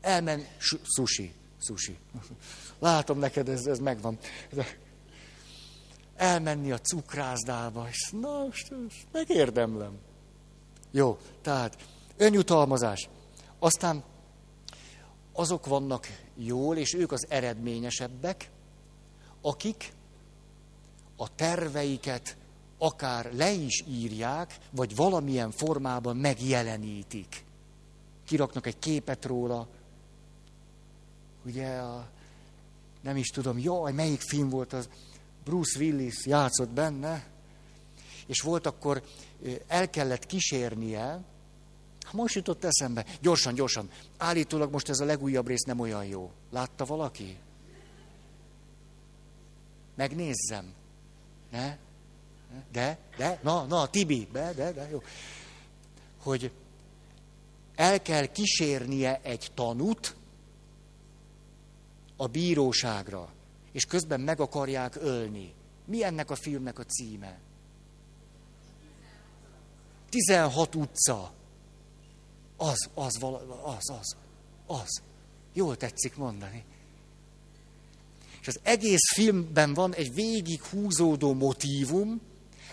Elmen, 0.00 0.46
sushi, 0.94 1.32
sushi. 1.60 1.96
Látom 2.78 3.18
neked, 3.18 3.48
ez, 3.48 3.66
ez 3.66 3.78
megvan 3.78 4.18
elmenni 6.16 6.72
a 6.72 6.78
cukrászdába, 6.78 7.86
és 7.88 8.10
na, 8.20 8.46
megérdemlem. 9.12 9.98
Jó, 10.90 11.18
tehát 11.42 11.76
önjutalmazás. 12.16 13.08
Aztán 13.58 14.02
azok 15.32 15.66
vannak 15.66 16.06
jól, 16.34 16.76
és 16.76 16.94
ők 16.94 17.12
az 17.12 17.26
eredményesebbek, 17.28 18.50
akik 19.40 19.92
a 21.16 21.34
terveiket 21.34 22.36
akár 22.82 23.32
le 23.32 23.50
is 23.50 23.84
írják, 23.88 24.58
vagy 24.70 24.96
valamilyen 24.96 25.50
formában 25.50 26.16
megjelenítik. 26.16 27.44
Kiraknak 28.24 28.66
egy 28.66 28.78
képet 28.78 29.24
róla. 29.24 29.68
Ugye, 31.44 31.76
a, 31.76 32.08
nem 33.00 33.16
is 33.16 33.28
tudom, 33.28 33.58
jaj, 33.58 33.92
melyik 33.92 34.20
film 34.20 34.48
volt 34.48 34.72
az, 34.72 34.88
Bruce 35.44 35.78
Willis 35.78 36.26
játszott 36.26 36.68
benne, 36.68 37.26
és 38.26 38.40
volt 38.40 38.66
akkor, 38.66 39.02
el 39.66 39.90
kellett 39.90 40.26
kísérnie, 40.26 41.20
most 42.12 42.34
jutott 42.34 42.64
eszembe, 42.64 43.06
gyorsan, 43.20 43.54
gyorsan, 43.54 43.90
állítólag 44.16 44.72
most 44.72 44.88
ez 44.88 45.00
a 45.00 45.04
legújabb 45.04 45.46
rész 45.46 45.62
nem 45.62 45.80
olyan 45.80 46.04
jó. 46.04 46.30
Látta 46.50 46.84
valaki? 46.84 47.36
Megnézzem. 49.94 50.72
Ne? 51.50 51.76
De, 52.72 52.98
de, 53.16 53.40
na, 53.42 53.64
na, 53.64 53.86
Tibi, 53.86 54.28
de, 54.32 54.52
de, 54.52 54.72
de, 54.72 54.88
jó. 54.90 55.02
Hogy 56.22 56.52
el 57.74 58.02
kell 58.02 58.26
kísérnie 58.26 59.20
egy 59.22 59.50
tanút 59.54 60.14
a 62.16 62.26
bíróságra 62.26 63.32
és 63.72 63.84
közben 63.84 64.20
meg 64.20 64.40
akarják 64.40 64.96
ölni. 64.96 65.54
Mi 65.84 66.04
ennek 66.04 66.30
a 66.30 66.34
filmnek 66.34 66.78
a 66.78 66.84
címe? 66.84 67.38
16 70.08 70.74
utca. 70.74 71.32
Az, 72.56 72.88
az, 72.94 73.22
az, 73.64 73.90
az, 73.90 74.16
az. 74.66 75.02
Jól 75.52 75.76
tetszik 75.76 76.16
mondani. 76.16 76.64
És 78.40 78.48
az 78.48 78.60
egész 78.62 79.12
filmben 79.14 79.74
van 79.74 79.94
egy 79.94 80.14
végig 80.14 80.62
húzódó 80.62 81.34
motívum, 81.34 82.20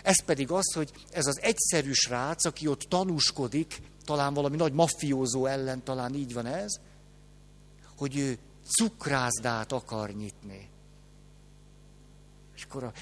ez 0.02 0.24
pedig 0.24 0.50
az, 0.50 0.72
hogy 0.74 0.90
ez 1.10 1.26
az 1.26 1.40
egyszerű 1.40 1.92
srác, 1.92 2.44
aki 2.44 2.66
ott 2.66 2.80
tanúskodik, 2.80 3.82
talán 4.04 4.34
valami 4.34 4.56
nagy 4.56 4.72
maffiózó 4.72 5.46
ellen, 5.46 5.84
talán 5.84 6.14
így 6.14 6.32
van 6.32 6.46
ez, 6.46 6.80
hogy 7.96 8.16
ő 8.16 8.38
cukrászdát 8.64 9.72
akar 9.72 10.10
nyitni. 10.10 10.68
És 12.56 12.64
akkor 12.64 12.84
a, 12.84 12.92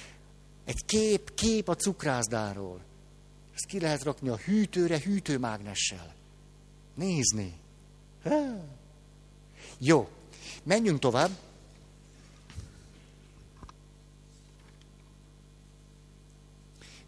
egy 0.64 0.84
kép, 0.86 1.34
kép 1.34 1.68
a 1.68 1.74
cukrászdáról. 1.74 2.80
Ezt 3.54 3.66
ki 3.66 3.80
lehet 3.80 4.02
rakni 4.02 4.28
a 4.28 4.36
hűtőre 4.36 5.00
hűtőmágnessel. 5.00 6.14
Nézni. 6.94 7.54
Ha. 8.22 8.64
Jó, 9.78 10.08
menjünk 10.62 10.98
tovább. 10.98 11.30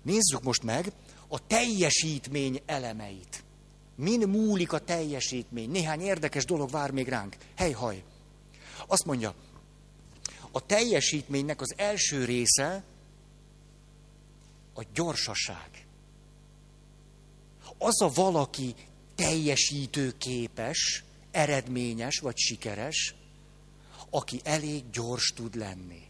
Nézzük 0.02 0.42
most 0.42 0.62
meg 0.62 0.92
a 1.28 1.46
teljesítmény 1.46 2.60
elemeit. 2.66 3.42
Min 3.94 4.28
múlik 4.28 4.72
a 4.72 4.78
teljesítmény? 4.78 5.70
Néhány 5.70 6.00
érdekes 6.00 6.44
dolog 6.44 6.70
vár 6.70 6.90
még 6.90 7.08
ránk. 7.08 7.36
Helyhaj. 7.56 8.02
Azt 8.86 9.04
mondja, 9.04 9.34
a 10.50 10.66
teljesítménynek 10.66 11.60
az 11.60 11.74
első 11.76 12.24
része 12.24 12.84
a 14.74 14.84
gyorsaság. 14.94 15.86
Az 17.78 18.02
a 18.02 18.08
valaki 18.08 18.74
teljesítő 19.14 20.14
képes, 20.18 21.04
eredményes 21.30 22.18
vagy 22.18 22.38
sikeres, 22.38 23.14
aki 24.10 24.40
elég 24.44 24.90
gyors 24.90 25.32
tud 25.36 25.54
lenni. 25.54 26.09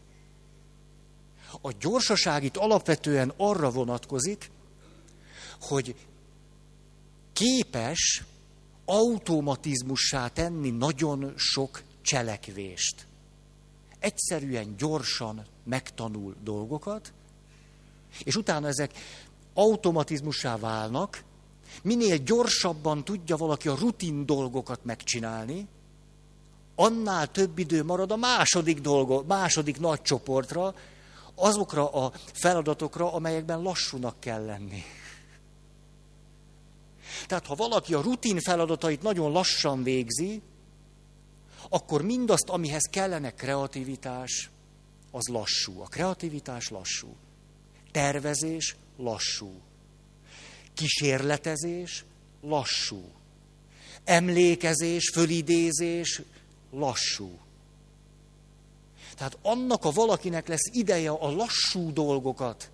A 1.61 1.71
gyorsaság 1.79 2.43
itt 2.43 2.57
alapvetően 2.57 3.33
arra 3.37 3.69
vonatkozik, 3.69 4.51
hogy 5.61 5.95
képes 7.33 8.23
automatizmussá 8.85 10.27
tenni 10.27 10.69
nagyon 10.69 11.33
sok 11.35 11.81
cselekvést. 12.01 13.07
Egyszerűen, 13.99 14.75
gyorsan 14.77 15.45
megtanul 15.63 16.35
dolgokat, 16.43 17.13
és 18.23 18.35
utána 18.35 18.67
ezek 18.67 18.91
automatizmussá 19.53 20.57
válnak, 20.57 21.23
minél 21.83 22.17
gyorsabban 22.17 23.03
tudja 23.03 23.35
valaki 23.35 23.67
a 23.67 23.75
rutin 23.75 24.25
dolgokat 24.25 24.85
megcsinálni, 24.85 25.67
annál 26.75 27.31
több 27.31 27.57
idő 27.57 27.83
marad 27.83 28.11
a 28.11 28.15
második 28.15 28.81
dolgo, 28.81 29.23
második 29.27 29.79
nagy 29.79 30.01
csoportra, 30.01 30.73
azokra 31.35 31.91
a 31.91 32.11
feladatokra, 32.33 33.13
amelyekben 33.13 33.61
lassúnak 33.61 34.19
kell 34.19 34.45
lenni. 34.45 34.83
Tehát 37.27 37.45
ha 37.45 37.55
valaki 37.55 37.93
a 37.93 38.01
rutin 38.01 38.39
feladatait 38.39 39.01
nagyon 39.01 39.31
lassan 39.31 39.83
végzi, 39.83 40.41
akkor 41.69 42.01
mindazt, 42.01 42.49
amihez 42.49 42.89
kellene 42.89 43.33
kreativitás, 43.33 44.49
az 45.11 45.27
lassú. 45.27 45.81
A 45.81 45.85
kreativitás 45.85 46.69
lassú. 46.69 47.15
Tervezés 47.91 48.75
lassú. 48.97 49.61
Kísérletezés 50.73 52.05
lassú. 52.41 53.03
Emlékezés, 54.03 55.09
fölidézés 55.13 56.21
lassú. 56.71 57.39
Tehát 59.21 59.37
annak 59.41 59.85
a 59.85 59.91
valakinek 59.91 60.47
lesz 60.47 60.69
ideje 60.71 61.09
a 61.09 61.31
lassú 61.31 61.93
dolgokat 61.93 62.71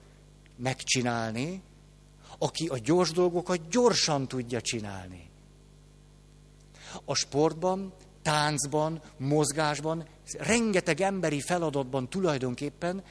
megcsinálni, 0.56 1.62
aki 2.38 2.68
a 2.68 2.78
gyors 2.78 3.12
dolgokat 3.12 3.70
gyorsan 3.70 4.28
tudja 4.28 4.62
csinálni. 4.62 5.30
A 7.06 7.16
sportban, 7.16 7.94
táncban, 8.22 9.02
mozgásban, 9.18 10.08
rengeteg 10.38 11.02
emberi 11.02 11.42
feladatban 11.42 12.10
tulajdonképpen, 12.10 13.04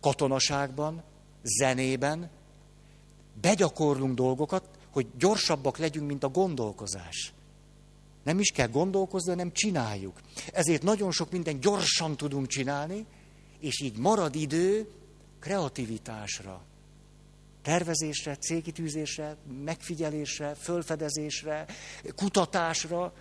katonaságban, 0.00 1.02
zenében 1.42 2.30
begyakorlunk 3.40 4.14
dolgokat, 4.14 4.68
hogy 4.90 5.06
gyorsabbak 5.18 5.78
legyünk, 5.78 6.06
mint 6.06 6.24
a 6.24 6.28
gondolkozás. 6.28 7.32
Nem 8.22 8.38
is 8.38 8.50
kell 8.50 8.68
gondolkozni, 8.68 9.30
hanem 9.30 9.52
csináljuk. 9.52 10.20
Ezért 10.52 10.82
nagyon 10.82 11.10
sok 11.12 11.30
minden 11.30 11.60
gyorsan 11.60 12.16
tudunk 12.16 12.46
csinálni, 12.46 13.06
és 13.60 13.80
így 13.80 13.96
marad 13.96 14.34
idő 14.34 14.88
kreativitásra, 15.40 16.62
tervezésre, 17.62 18.36
célkitűzésre, 18.36 19.36
megfigyelésre, 19.64 20.54
fölfedezésre, 20.54 21.66
kutatásra, 22.16 23.12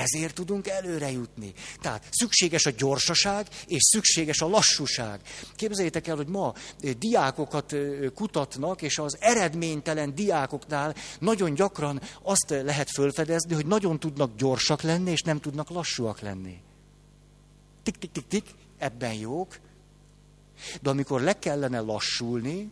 ezért 0.00 0.34
tudunk 0.34 0.68
előre 0.68 1.10
jutni. 1.10 1.52
Tehát 1.80 2.06
szükséges 2.10 2.66
a 2.66 2.70
gyorsaság, 2.70 3.46
és 3.66 3.82
szükséges 3.82 4.40
a 4.40 4.48
lassúság. 4.48 5.20
Képzeljétek 5.56 6.06
el, 6.06 6.16
hogy 6.16 6.28
ma 6.28 6.54
diákokat 6.98 7.74
kutatnak, 8.14 8.82
és 8.82 8.98
az 8.98 9.16
eredménytelen 9.20 10.14
diákoknál 10.14 10.94
nagyon 11.18 11.54
gyakran 11.54 12.00
azt 12.22 12.50
lehet 12.50 12.90
fölfedezni, 12.90 13.54
hogy 13.54 13.66
nagyon 13.66 13.98
tudnak 13.98 14.36
gyorsak 14.36 14.82
lenni, 14.82 15.10
és 15.10 15.22
nem 15.22 15.40
tudnak 15.40 15.70
lassúak 15.70 16.20
lenni. 16.20 16.60
Tik-tik-tik-tik, 17.82 18.44
ebben 18.78 19.12
jók. 19.12 19.58
De 20.82 20.90
amikor 20.90 21.20
le 21.20 21.38
kellene 21.38 21.80
lassulni, 21.80 22.70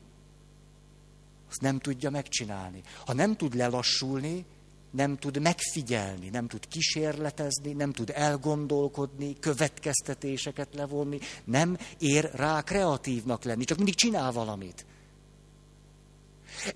azt 1.51 1.61
nem 1.61 1.79
tudja 1.79 2.11
megcsinálni. 2.11 2.83
Ha 3.07 3.13
nem 3.13 3.37
tud 3.37 3.55
lelassulni, 3.55 4.45
nem 4.91 5.17
tud 5.17 5.41
megfigyelni, 5.41 6.29
nem 6.29 6.47
tud 6.47 6.69
kísérletezni, 6.69 7.73
nem 7.73 7.93
tud 7.93 8.13
elgondolkodni, 8.15 9.39
következtetéseket 9.39 10.75
levonni, 10.75 11.19
nem 11.45 11.79
ér 11.99 12.31
rá 12.35 12.63
kreatívnak 12.63 13.45
lenni, 13.45 13.65
csak 13.65 13.77
mindig 13.77 13.95
csinál 13.95 14.33
valamit. 14.33 14.87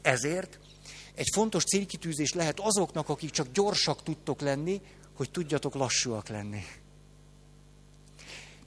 Ezért 0.03 0.59
egy 1.15 1.29
fontos 1.33 1.65
célkitűzés 1.65 2.33
lehet 2.33 2.61
azoknak, 2.61 3.09
akik 3.09 3.31
csak 3.31 3.53
gyorsak 3.53 4.03
tudtok 4.03 4.41
lenni, 4.41 4.81
hogy 5.15 5.31
tudjatok 5.31 5.75
lassúak 5.75 6.29
lenni. 6.29 6.63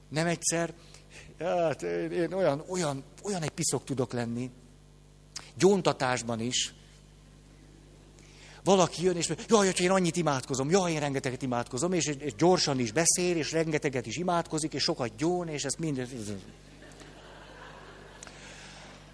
Nem 0.09 0.27
egyszer, 0.27 0.73
hát 1.39 1.81
én, 1.81 2.11
én 2.11 2.33
olyan, 2.33 2.63
olyan, 2.67 3.03
olyan 3.23 3.41
egy 3.41 3.49
piszok 3.49 3.83
tudok 3.83 4.13
lenni, 4.13 4.51
gyóntatásban 5.55 6.39
is, 6.39 6.73
valaki 8.65 9.03
jön, 9.03 9.15
és 9.15 9.27
mondja, 9.27 9.45
jaj, 9.49 9.65
hogy 9.65 9.79
én 9.79 9.89
annyit 9.89 10.15
imádkozom, 10.15 10.69
jaj, 10.69 10.91
én 10.91 10.99
rengeteget 10.99 11.41
imádkozom, 11.41 11.93
és, 11.93 12.05
és 12.05 12.35
gyorsan 12.35 12.79
is 12.79 12.91
beszél, 12.91 13.37
és 13.37 13.51
rengeteget 13.51 14.05
is 14.05 14.17
imádkozik, 14.17 14.73
és 14.73 14.83
sokat 14.83 15.15
gyón, 15.15 15.47
és 15.47 15.63
ezt 15.63 15.79
mind... 15.79 16.07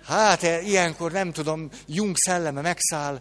Hát 0.04 0.44
e, 0.44 0.62
ilyenkor 0.62 1.12
nem 1.12 1.32
tudom, 1.32 1.70
Jung 1.88 2.16
szelleme 2.18 2.62
megszáll, 2.62 3.20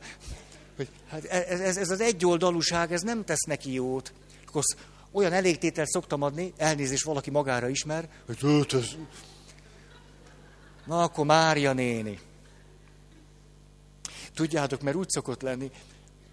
hogy 0.76 0.88
hát 1.08 1.24
e, 1.24 1.44
ez, 1.48 1.60
ez, 1.60 1.76
ez 1.76 1.90
az 1.90 2.00
egyoldalúság, 2.00 2.92
ez 2.92 3.00
nem 3.00 3.24
tesz 3.24 3.42
neki 3.42 3.72
jót. 3.72 4.12
Akkor 4.46 4.62
olyan 5.12 5.32
elégtételt 5.32 5.88
szoktam 5.88 6.22
adni, 6.22 6.52
elnézést 6.56 7.04
valaki 7.04 7.30
magára 7.30 7.68
ismer, 7.68 8.08
hogy 8.26 8.66
ez... 8.72 8.86
Na 10.86 11.02
akkor 11.02 11.24
Mária 11.24 11.72
néni. 11.72 12.18
Tudjátok, 14.34 14.80
mert 14.80 14.96
úgy 14.96 15.08
szokott 15.08 15.42
lenni, 15.42 15.70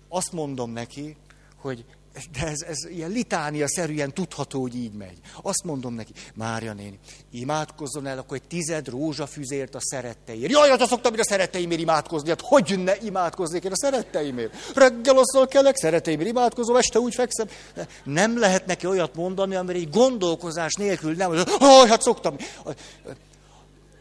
azt 0.10 0.32
mondom 0.32 0.72
neki, 0.72 1.16
hogy 1.62 1.86
de 2.32 2.48
ez, 2.48 2.62
ez 2.62 2.78
ilyen 2.90 3.10
litánia-szerűen 3.10 4.14
tudható, 4.14 4.62
hogy 4.62 4.76
így 4.76 4.94
megy. 4.94 5.18
Azt 5.42 5.64
mondom 5.64 5.94
neki, 5.94 6.12
Mária 6.36 6.74
néni, 6.74 7.00
imádkozzon 7.32 8.06
el 8.06 8.18
akkor 8.18 8.38
egy 8.38 8.48
tized 8.48 8.88
rózsafüzért 8.88 9.76
a 9.76 9.80
szeretteimért. 9.82 10.52
Jaj, 10.52 10.70
hát 10.70 10.82
azt 10.82 10.90
szoktam 10.90 11.12
hogy 11.12 11.20
a 11.20 11.24
szeretteimért 11.24 11.82
imádkozni. 11.82 12.30
Hát 12.30 12.42
hogy 12.42 12.80
ne 12.84 12.96
imádkoznék 13.02 13.64
én 13.64 13.72
a 13.72 13.78
szeretteimért? 13.78 14.76
Reggel 14.76 15.18
azzal 15.18 15.48
kelek, 15.48 15.76
szeretteimért 15.76 16.30
imádkozom, 16.30 16.76
este 16.76 17.00
úgy 17.00 17.14
fekszem. 17.14 17.48
Nem 18.04 18.40
lehet 18.40 18.66
neki 18.66 18.88
olyat 18.88 19.16
mondani, 19.16 19.56
amire 19.56 19.80
egy 19.80 19.90
gondolkozás 19.90 20.74
nélkül 20.74 21.14
nem, 21.14 21.30
hogy 21.30 21.90
hát 21.90 22.02
szoktam. 22.02 22.36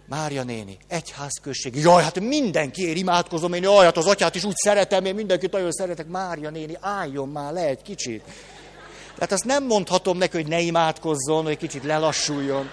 Mária 0.09 0.43
néni, 0.43 0.79
egyházközség. 0.89 1.75
Jaj, 1.75 2.03
hát 2.03 2.21
mindenkiért 2.21 2.97
imádkozom, 2.97 3.53
én 3.53 3.63
jaj, 3.63 3.85
hát 3.85 3.97
az 3.97 4.07
atyát 4.07 4.35
is 4.35 4.45
úgy 4.45 4.57
szeretem, 4.57 5.05
én 5.05 5.15
mindenkit 5.15 5.53
nagyon 5.53 5.73
szeretek. 5.73 6.07
Mária 6.09 6.51
néni, 6.51 6.77
álljon 6.81 7.29
már 7.29 7.53
le 7.53 7.67
egy 7.67 7.83
kicsit. 7.83 8.23
Tehát 9.15 9.33
azt 9.33 9.45
nem 9.45 9.65
mondhatom 9.65 10.19
neki, 10.19 10.37
hogy 10.37 10.47
ne 10.47 10.61
imádkozzon, 10.61 11.45
hogy 11.45 11.57
kicsit 11.57 11.85
lelassuljon. 11.85 12.69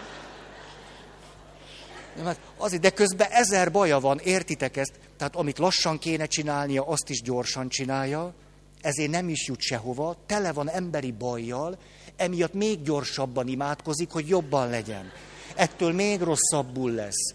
Nem, 2.16 2.26
hát 2.26 2.40
azért, 2.58 2.82
de 2.82 2.90
közben 2.90 3.28
ezer 3.32 3.72
baja 3.72 4.00
van, 4.00 4.20
értitek 4.24 4.78
ezt? 4.78 4.94
Tehát 5.18 5.36
amit 5.36 5.58
lassan 5.58 6.00
kéne 6.00 6.26
csinálnia, 6.26 6.88
azt 6.88 7.10
is 7.10 7.22
gyorsan 7.22 7.70
csinálja, 7.70 8.34
ezért 8.82 9.12
nem 9.12 9.30
is 9.30 9.48
jut 9.48 9.60
sehova, 9.60 10.16
tele 10.26 10.52
van 10.52 10.70
emberi 10.70 11.12
bajjal, 11.12 11.78
emiatt 12.16 12.54
még 12.54 12.82
gyorsabban 12.82 13.48
imádkozik, 13.48 14.12
hogy 14.12 14.28
jobban 14.28 14.70
legyen 14.70 15.12
ettől 15.56 15.94
még 15.94 16.22
rosszabbul 16.22 16.92
lesz. 16.92 17.34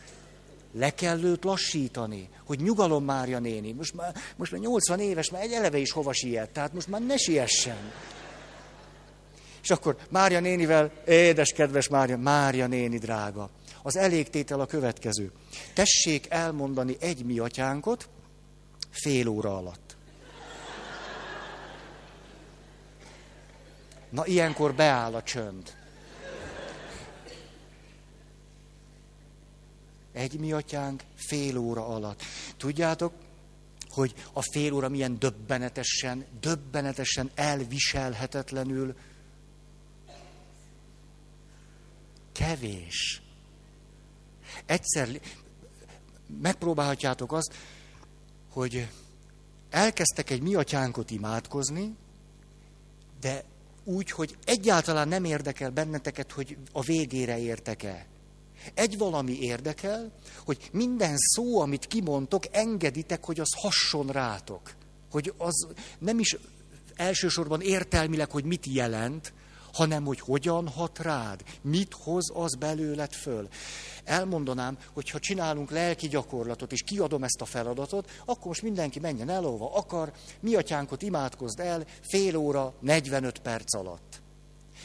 Le 0.73 0.91
kell 0.91 1.23
őt 1.23 1.45
lassítani, 1.45 2.29
hogy 2.45 2.61
nyugalom 2.61 3.05
Mária 3.05 3.39
néni. 3.39 3.73
Most 3.73 3.95
már, 3.95 4.14
most 4.37 4.53
már 4.53 4.61
80 4.61 5.01
éves, 5.01 5.31
már 5.31 5.43
egy 5.43 5.53
eleve 5.53 5.79
is 5.79 5.93
hova 5.93 6.12
siet, 6.12 6.51
tehát 6.51 6.73
most 6.73 6.89
már 6.89 7.01
ne 7.01 7.16
siessen. 7.16 7.93
És 9.62 9.71
akkor 9.71 9.97
Mária 10.11 10.41
nénivel, 10.41 10.93
édes, 11.07 11.53
kedves 11.53 11.89
Mária, 11.89 12.16
Mária 12.16 12.66
néni 12.66 12.99
drága, 12.99 13.51
az 13.83 13.97
elégtétel 13.97 14.61
a 14.61 14.66
következő. 14.66 15.33
Tessék 15.75 16.27
elmondani 16.29 16.97
egy 17.01 17.25
mi 17.25 17.39
atyánkot 17.39 18.09
fél 18.91 19.29
óra 19.29 19.57
alatt. 19.57 19.97
Na, 24.11 24.27
ilyenkor 24.27 24.75
beáll 24.75 25.14
a 25.14 25.23
csönd. 25.23 25.78
Egy 30.19 30.39
mi 30.39 30.53
atyánk 30.53 31.03
fél 31.14 31.57
óra 31.57 31.87
alatt. 31.87 32.23
Tudjátok, 32.57 33.12
hogy 33.89 34.14
a 34.33 34.43
fél 34.43 34.73
óra 34.73 34.89
milyen 34.89 35.19
döbbenetesen, 35.19 36.25
döbbenetesen 36.41 37.31
elviselhetetlenül 37.35 38.97
kevés. 42.33 43.23
Egyszer 44.66 45.09
megpróbálhatjátok 46.41 47.33
azt, 47.33 47.55
hogy 48.51 48.89
elkezdtek 49.71 50.31
egy 50.31 50.43
mi 50.43 50.55
atyánkot 50.55 51.11
imádkozni, 51.11 51.97
de 53.21 53.45
úgy, 53.85 54.11
hogy 54.11 54.37
egyáltalán 54.45 55.09
nem 55.09 55.25
érdekel 55.25 55.71
benneteket, 55.71 56.33
hogy 56.33 56.57
a 56.73 56.83
végére 56.83 57.39
értek-e. 57.39 58.07
Egy 58.74 58.98
valami 58.98 59.38
érdekel, 59.40 60.12
hogy 60.44 60.68
minden 60.72 61.14
szó, 61.16 61.61
amit 61.61 61.86
kimondtok, 61.86 62.44
engeditek, 62.50 63.24
hogy 63.24 63.40
az 63.40 63.54
hasson 63.56 64.06
rátok. 64.06 64.74
Hogy 65.11 65.34
az 65.38 65.66
nem 65.98 66.18
is 66.18 66.36
elsősorban 66.94 67.61
értelmileg, 67.61 68.30
hogy 68.30 68.44
mit 68.44 68.66
jelent, 68.66 69.32
hanem 69.72 70.04
hogy 70.04 70.20
hogyan 70.20 70.68
hat 70.68 70.98
rád, 70.98 71.42
mit 71.62 71.94
hoz 71.94 72.30
az 72.34 72.54
belőled 72.54 73.12
föl. 73.12 73.48
Elmondanám, 74.04 74.78
hogy 74.92 75.11
ha 75.11 75.18
csinálunk 75.18 75.70
lelki 75.70 76.09
gyakorlatot, 76.09 76.72
és 76.72 76.82
kiadom 76.82 77.24
ezt 77.24 77.40
a 77.40 77.44
feladatot, 77.44 78.11
akkor 78.24 78.46
most 78.46 78.62
mindenki 78.62 79.00
menjen 79.00 79.28
el, 79.28 79.44
ahova 79.44 79.74
akar, 79.74 80.12
mi 80.40 80.54
atyánkot 80.54 81.02
imádkozd 81.02 81.61
el 81.61 81.86
fél 82.00 82.36
óra, 82.36 82.74
45 82.80 83.38
perc 83.38 83.74
alatt. 83.74 84.22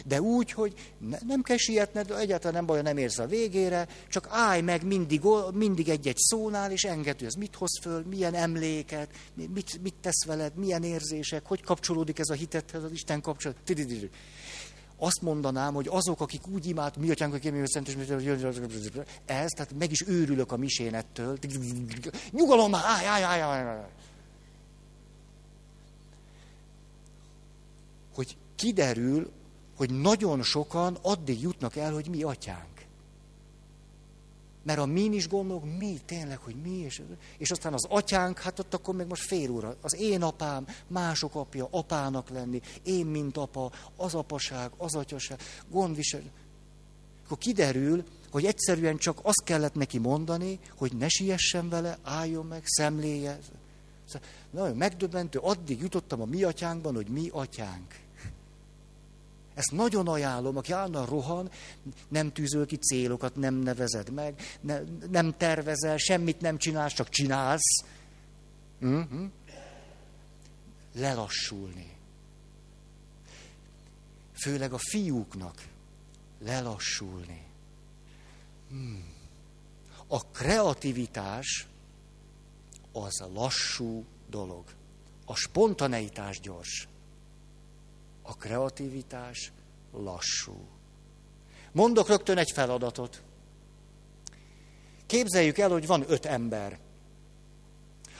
De 0.05 0.21
úgy, 0.21 0.51
hogy 0.51 0.73
ne, 0.97 1.17
nem 1.27 1.41
kell 1.41 1.57
sietned, 1.57 2.11
egyáltalán 2.11 2.53
nem 2.53 2.65
baj, 2.65 2.81
nem 2.81 2.97
érsz 2.97 3.19
a 3.19 3.25
végére, 3.25 3.87
csak 4.09 4.27
állj 4.29 4.61
meg 4.61 4.85
mindig, 4.85 5.21
mindig 5.53 5.89
egy-egy 5.89 6.17
szónál, 6.17 6.71
és 6.71 6.83
engedd, 6.83 7.17
hogy 7.17 7.27
ez 7.27 7.33
mit 7.33 7.55
hoz 7.55 7.79
föl, 7.81 8.03
milyen 8.09 8.33
emléket, 8.33 9.09
mit, 9.53 9.81
mit 9.81 9.95
tesz 10.01 10.25
veled, 10.25 10.55
milyen 10.55 10.83
érzések, 10.83 11.45
hogy 11.45 11.61
kapcsolódik 11.61 12.19
ez 12.19 12.29
a 12.29 12.33
hitethez, 12.33 12.83
az 12.83 12.91
Isten 12.91 13.21
kapcsolat. 13.21 13.57
Azt 14.97 15.21
mondanám, 15.21 15.73
hogy 15.73 15.87
azok, 15.89 16.21
akik 16.21 16.47
úgy 16.47 16.65
imád, 16.65 16.97
mi 16.97 17.09
atyánk, 17.09 17.33
aki 17.33 17.49
mi 17.49 17.61
szent, 17.65 17.87
ez, 19.25 19.49
tehát 19.49 19.73
meg 19.77 19.91
is 19.91 20.07
őrülök 20.07 20.51
a 20.51 20.57
misénettől. 20.57 21.37
Nyugalom 22.31 22.71
már, 22.71 22.83
állj, 22.85 23.05
állj, 23.05 23.23
állj, 23.23 23.41
állj. 23.41 23.79
Hogy 28.13 28.37
kiderül, 28.55 29.31
hogy 29.75 30.01
nagyon 30.01 30.43
sokan 30.43 30.97
addig 31.01 31.41
jutnak 31.41 31.75
el, 31.75 31.93
hogy 31.93 32.09
mi 32.09 32.23
atyánk. 32.23 32.73
Mert 34.63 34.79
a 34.79 34.85
mi 34.85 35.01
is 35.01 35.27
gondolok, 35.27 35.77
mi 35.77 35.99
tényleg, 36.05 36.37
hogy 36.37 36.55
mi, 36.55 36.77
és, 36.77 37.01
és 37.37 37.51
aztán 37.51 37.73
az 37.73 37.85
atyánk, 37.89 38.39
hát 38.39 38.59
ott 38.59 38.73
akkor 38.73 38.95
meg 38.95 39.07
most 39.07 39.25
fél 39.25 39.51
óra. 39.51 39.75
Az 39.81 39.95
én 39.95 40.21
apám, 40.21 40.67
mások 40.87 41.35
apja, 41.35 41.67
apának 41.71 42.29
lenni, 42.29 42.61
én 42.83 43.05
mint 43.05 43.37
apa, 43.37 43.71
az 43.95 44.13
apaság, 44.13 44.71
az 44.77 44.95
atyaság, 44.95 45.39
gondvisel. 45.69 46.21
Akkor 47.25 47.37
kiderül, 47.37 48.03
hogy 48.31 48.45
egyszerűen 48.45 48.97
csak 48.97 49.19
azt 49.21 49.43
kellett 49.43 49.75
neki 49.75 49.97
mondani, 49.97 50.59
hogy 50.77 50.95
ne 50.95 51.07
siessen 51.07 51.69
vele, 51.69 51.97
álljon 52.03 52.45
meg, 52.45 52.61
szemléje. 52.65 53.39
Szóval 54.05 54.27
nagyon 54.51 54.77
megdöbbentő, 54.77 55.39
addig 55.39 55.81
jutottam 55.81 56.21
a 56.21 56.25
mi 56.25 56.43
atyánkban, 56.43 56.95
hogy 56.95 57.07
mi 57.07 57.29
atyánk. 57.31 58.02
Ezt 59.53 59.71
nagyon 59.71 60.07
ajánlom, 60.07 60.57
aki 60.57 60.71
állandóan 60.71 61.05
rohan, 61.05 61.51
nem 62.07 62.31
tűzöl 62.31 62.65
ki 62.65 62.75
célokat, 62.75 63.35
nem 63.35 63.55
nevezed 63.55 64.09
meg, 64.09 64.41
ne, 64.61 64.79
nem 65.09 65.33
tervezel, 65.37 65.97
semmit 65.97 66.41
nem 66.41 66.57
csinálsz, 66.57 66.93
csak 66.93 67.09
csinálsz. 67.09 67.83
Uh-huh. 68.81 69.29
Lelassulni. 70.95 71.91
Főleg 74.33 74.73
a 74.73 74.77
fiúknak 74.77 75.67
lelassulni. 76.39 77.41
Hmm. 78.69 79.11
A 80.07 80.19
kreativitás 80.19 81.67
az 82.91 83.23
lassú 83.33 84.05
dolog. 84.29 84.63
A 85.25 85.35
spontaneitás 85.35 86.39
gyors 86.39 86.87
a 88.23 88.35
kreativitás 88.35 89.51
lassú. 89.91 90.67
Mondok 91.71 92.07
rögtön 92.07 92.37
egy 92.37 92.51
feladatot. 92.51 93.21
Képzeljük 95.05 95.57
el, 95.57 95.69
hogy 95.69 95.87
van 95.87 96.03
öt 96.07 96.25
ember. 96.25 96.79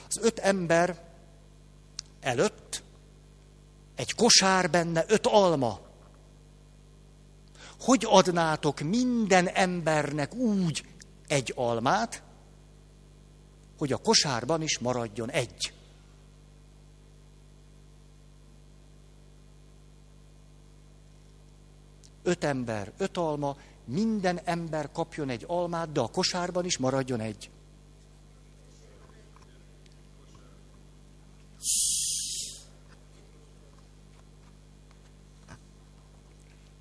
Az 0.08 0.18
öt 0.22 0.38
ember 0.38 1.02
előtt 2.20 2.82
egy 3.94 4.14
kosár 4.14 4.70
benne, 4.70 5.04
öt 5.08 5.26
alma. 5.26 5.80
Hogy 7.80 8.06
adnátok 8.08 8.80
minden 8.80 9.48
embernek 9.48 10.34
úgy 10.34 10.86
egy 11.26 11.52
almát, 11.56 12.22
hogy 13.78 13.92
a 13.92 13.96
kosárban 13.96 14.62
is 14.62 14.78
maradjon 14.78 15.30
egy? 15.30 15.72
Öt 22.24 22.44
ember, 22.44 22.92
öt 22.96 23.16
alma, 23.16 23.56
minden 23.84 24.40
ember 24.44 24.92
kapjon 24.92 25.28
egy 25.28 25.44
almát, 25.46 25.92
de 25.92 26.00
a 26.00 26.08
kosárban 26.08 26.64
is 26.64 26.78
maradjon 26.78 27.20
egy. 27.20 27.50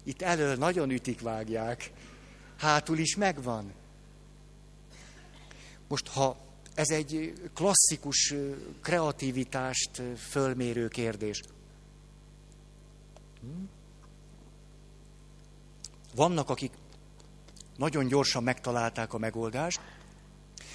Itt 0.04 0.22
elől 0.22 0.56
nagyon 0.56 0.92
ütik 0.92 1.22
vágják, 1.22 1.92
hátul 2.58 2.98
is 2.98 3.16
megvan. 3.16 3.74
Most, 5.88 6.08
ha 6.08 6.38
ez 6.76 6.90
egy 6.90 7.34
klasszikus 7.54 8.34
kreativitást 8.82 10.02
fölmérő 10.18 10.88
kérdés. 10.88 11.42
Hm? 13.42 13.64
Vannak, 16.16 16.50
akik 16.50 16.72
nagyon 17.78 18.08
gyorsan 18.08 18.44
megtalálták 18.44 19.14
a 19.14 19.18
megoldást, 19.18 19.80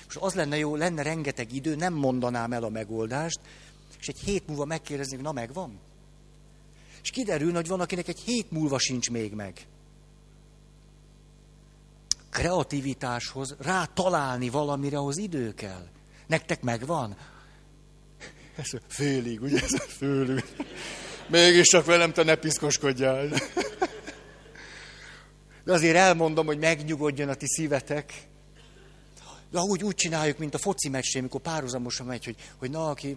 és 0.08 0.16
az 0.16 0.34
lenne 0.34 0.56
jó, 0.56 0.76
lenne 0.76 1.02
rengeteg 1.02 1.52
idő, 1.52 1.74
nem 1.74 1.94
mondanám 1.94 2.52
el 2.52 2.64
a 2.64 2.68
megoldást, 2.68 3.40
és 4.00 4.08
egy 4.08 4.18
hét 4.18 4.46
múlva 4.46 4.64
megkérdeznék, 4.64 5.20
na 5.20 5.32
megvan? 5.32 5.78
És 7.02 7.10
kiderül, 7.10 7.54
hogy 7.54 7.68
van, 7.68 7.80
akinek 7.80 8.08
egy 8.08 8.20
hét 8.20 8.50
múlva 8.50 8.78
sincs 8.78 9.10
még 9.10 9.32
meg. 9.32 9.66
Kreativitáshoz 12.30 13.56
rá 13.58 13.84
találni 13.84 14.48
valamire, 14.48 14.96
ahhoz 14.96 15.16
idő 15.16 15.54
kell. 15.54 15.86
Nektek 16.26 16.62
megvan? 16.62 17.16
Ez 18.56 18.70
félig, 18.86 19.42
ugye? 19.42 19.62
Ez 19.62 19.82
félig. 19.82 20.44
Mégis 21.28 21.66
csak 21.66 21.84
velem 21.84 22.12
te 22.12 22.22
ne 22.22 22.34
piszkoskodjál. 22.34 23.28
De 25.68 25.74
azért 25.74 25.96
elmondom, 25.96 26.46
hogy 26.46 26.58
megnyugodjon 26.58 27.28
a 27.28 27.34
ti 27.34 27.46
szívetek. 27.46 28.28
De 29.50 29.60
úgy, 29.60 29.82
úgy 29.82 29.94
csináljuk, 29.94 30.38
mint 30.38 30.54
a 30.54 30.58
foci 30.58 30.88
meccsén, 30.88 31.20
amikor 31.20 31.40
párhuzamosan 31.40 32.06
megy, 32.06 32.24
hogy, 32.24 32.36
hogy 32.58 32.70
na, 32.70 32.90
aki 32.90 33.16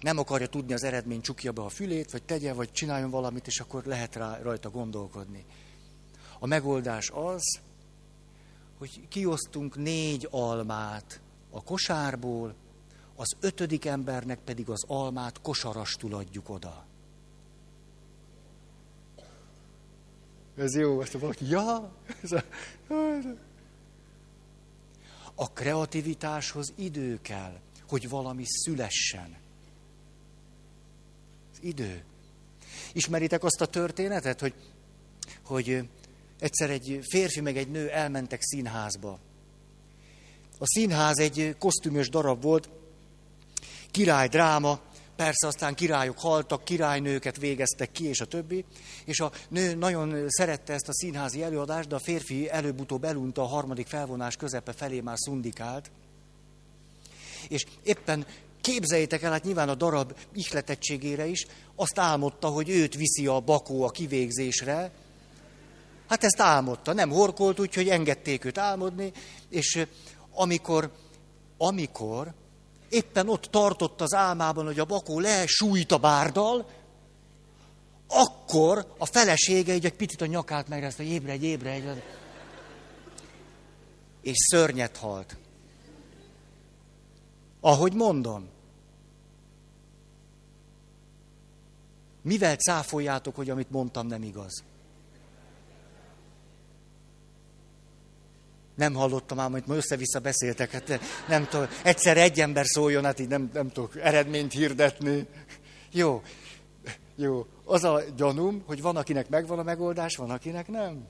nem 0.00 0.18
akarja 0.18 0.46
tudni 0.46 0.72
az 0.72 0.84
eredmény, 0.84 1.20
csukja 1.20 1.52
be 1.52 1.62
a 1.62 1.68
fülét, 1.68 2.10
vagy 2.10 2.22
tegye, 2.22 2.52
vagy 2.52 2.72
csináljon 2.72 3.10
valamit, 3.10 3.46
és 3.46 3.60
akkor 3.60 3.84
lehet 3.84 4.16
rá, 4.16 4.38
rajta 4.42 4.70
gondolkodni. 4.70 5.44
A 6.38 6.46
megoldás 6.46 7.10
az, 7.10 7.60
hogy 8.78 9.08
kiosztunk 9.08 9.76
négy 9.76 10.28
almát 10.30 11.20
a 11.50 11.62
kosárból, 11.62 12.54
az 13.16 13.36
ötödik 13.40 13.84
embernek 13.84 14.38
pedig 14.38 14.68
az 14.68 14.84
almát 14.86 15.40
kosarastul 15.40 16.14
adjuk 16.14 16.48
oda. 16.48 16.84
Ez 20.56 20.76
jó, 20.76 21.00
azt 21.00 21.12
valaki, 21.12 21.48
ja, 21.48 21.92
ez 22.22 22.32
a 25.34 25.52
kreativitáshoz 25.52 26.72
idő 26.76 27.18
kell, 27.22 27.60
hogy 27.88 28.08
valami 28.08 28.44
szülessen. 28.46 29.36
Az 31.52 31.58
idő. 31.60 32.04
Ismeritek 32.92 33.44
azt 33.44 33.60
a 33.60 33.66
történetet, 33.66 34.40
hogy, 34.40 34.54
hogy 35.44 35.88
egyszer 36.38 36.70
egy 36.70 37.00
férfi 37.02 37.40
meg 37.40 37.56
egy 37.56 37.70
nő 37.70 37.90
elmentek 37.90 38.40
színházba. 38.42 39.18
A 40.58 40.66
színház 40.66 41.18
egy 41.18 41.56
kosztümös 41.58 42.08
darab 42.08 42.42
volt, 42.42 42.68
király 43.90 44.28
dráma, 44.28 44.80
Persze 45.16 45.46
aztán 45.46 45.74
királyok 45.74 46.18
haltak, 46.18 46.64
királynőket 46.64 47.36
végeztek 47.36 47.92
ki, 47.92 48.04
és 48.04 48.20
a 48.20 48.24
többi. 48.24 48.64
És 49.04 49.20
a 49.20 49.32
nő 49.48 49.74
nagyon 49.74 50.24
szerette 50.28 50.72
ezt 50.72 50.88
a 50.88 50.94
színházi 50.94 51.42
előadást, 51.42 51.88
de 51.88 51.94
a 51.94 51.98
férfi 51.98 52.50
előbb-utóbb 52.50 53.04
elunta 53.04 53.42
a 53.42 53.46
harmadik 53.46 53.86
felvonás 53.86 54.36
közepe 54.36 54.72
felé 54.72 55.00
már 55.00 55.18
szundikált. 55.18 55.90
És 57.48 57.64
éppen 57.82 58.26
képzeljétek 58.60 59.22
el, 59.22 59.30
hát 59.30 59.44
nyilván 59.44 59.68
a 59.68 59.74
darab 59.74 60.16
ihletettségére 60.32 61.26
is, 61.26 61.46
azt 61.76 61.98
álmodta, 61.98 62.48
hogy 62.48 62.68
őt 62.68 62.94
viszi 62.94 63.26
a 63.26 63.40
bakó 63.40 63.82
a 63.82 63.90
kivégzésre. 63.90 64.90
Hát 66.08 66.24
ezt 66.24 66.40
álmodta, 66.40 66.92
nem 66.92 67.10
horkolt, 67.10 67.60
úgyhogy 67.60 67.88
engedték 67.88 68.44
őt 68.44 68.58
álmodni, 68.58 69.12
és 69.48 69.86
amikor, 70.30 70.92
amikor 71.56 72.34
éppen 72.88 73.28
ott 73.28 73.42
tartott 73.42 74.00
az 74.00 74.14
álmában, 74.14 74.64
hogy 74.64 74.78
a 74.78 74.84
bakó 74.84 75.20
lesújt 75.20 75.92
a 75.92 75.98
bárdal, 75.98 76.66
akkor 78.08 78.94
a 78.98 79.06
felesége 79.06 79.72
egy, 79.72 79.84
egy 79.84 79.94
picit 79.94 80.20
a 80.20 80.26
nyakát 80.26 80.68
megrezte, 80.68 81.02
hogy 81.02 81.12
ébredj, 81.12 81.46
ébredj. 81.46 82.00
És 84.20 84.36
szörnyet 84.36 84.96
halt. 84.96 85.36
Ahogy 87.60 87.94
mondom. 87.94 88.48
Mivel 92.22 92.56
cáfoljátok, 92.56 93.36
hogy 93.36 93.50
amit 93.50 93.70
mondtam 93.70 94.06
nem 94.06 94.22
igaz? 94.22 94.62
Nem 98.74 98.94
hallottam 98.94 99.38
ám, 99.38 99.52
hogy 99.52 99.62
ma 99.66 99.74
össze-vissza 99.74 100.18
beszéltek, 100.18 100.70
hát 100.70 101.00
nem 101.28 101.46
tudom, 101.48 101.66
egyszer 101.82 102.16
egy 102.16 102.40
ember 102.40 102.66
szóljon, 102.66 103.04
hát 103.04 103.18
így 103.18 103.28
nem, 103.28 103.50
nem 103.52 103.70
tudok 103.70 103.96
eredményt 103.96 104.52
hirdetni. 104.52 105.26
Jó, 105.92 106.22
Jó, 107.16 107.46
az 107.64 107.84
a 107.84 108.00
gyanúm, 108.16 108.62
hogy 108.66 108.82
van, 108.82 108.96
akinek 108.96 109.28
megvan 109.28 109.58
a 109.58 109.62
megoldás, 109.62 110.16
van, 110.16 110.30
akinek 110.30 110.68
nem. 110.68 111.06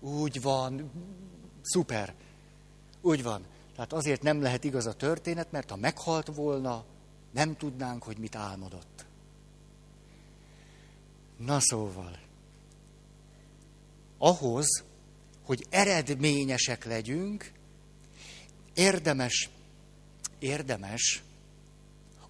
Úgy 0.00 0.42
van, 0.42 0.90
szuper. 1.62 2.14
Úgy 3.00 3.22
van. 3.22 3.44
Tehát 3.74 3.92
azért 3.92 4.22
nem 4.22 4.42
lehet 4.42 4.64
igaz 4.64 4.86
a 4.86 4.92
történet, 4.92 5.50
mert 5.50 5.70
ha 5.70 5.76
meghalt 5.76 6.26
volna, 6.34 6.84
nem 7.30 7.56
tudnánk, 7.56 8.02
hogy 8.02 8.18
mit 8.18 8.36
álmodott. 8.36 9.04
Na 11.36 11.60
szóval, 11.60 12.18
ahhoz, 14.22 14.84
hogy 15.44 15.66
eredményesek 15.70 16.84
legyünk, 16.84 17.52
érdemes, 18.74 19.48
érdemes 20.38 21.22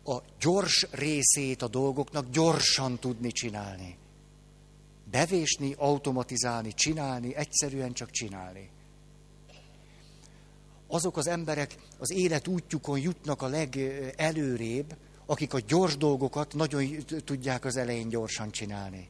a 0.05 0.19
gyors 0.41 0.87
részét 0.91 1.63
a 1.63 1.69
dolgoknak 1.69 2.31
gyorsan 2.31 2.99
tudni 2.99 3.33
csinálni. 3.33 3.97
Bevésni, 5.11 5.75
automatizálni, 5.79 6.75
csinálni, 6.75 7.35
egyszerűen 7.35 7.93
csak 7.93 8.11
csinálni. 8.11 8.71
Azok 10.87 11.17
az 11.17 11.27
emberek 11.27 11.77
az 11.99 12.11
élet 12.11 12.49
útjukon 12.49 12.99
jutnak 12.99 13.43
a 13.43 13.49
legelőrébb, 13.49 14.97
akik 15.27 15.55
a 15.55 15.61
gyors 15.61 15.97
dolgokat 15.97 16.55
nagyon 16.55 17.05
tudják 17.25 17.65
az 17.65 17.77
elején 17.77 18.09
gyorsan 18.09 18.51
csinálni. 18.51 19.09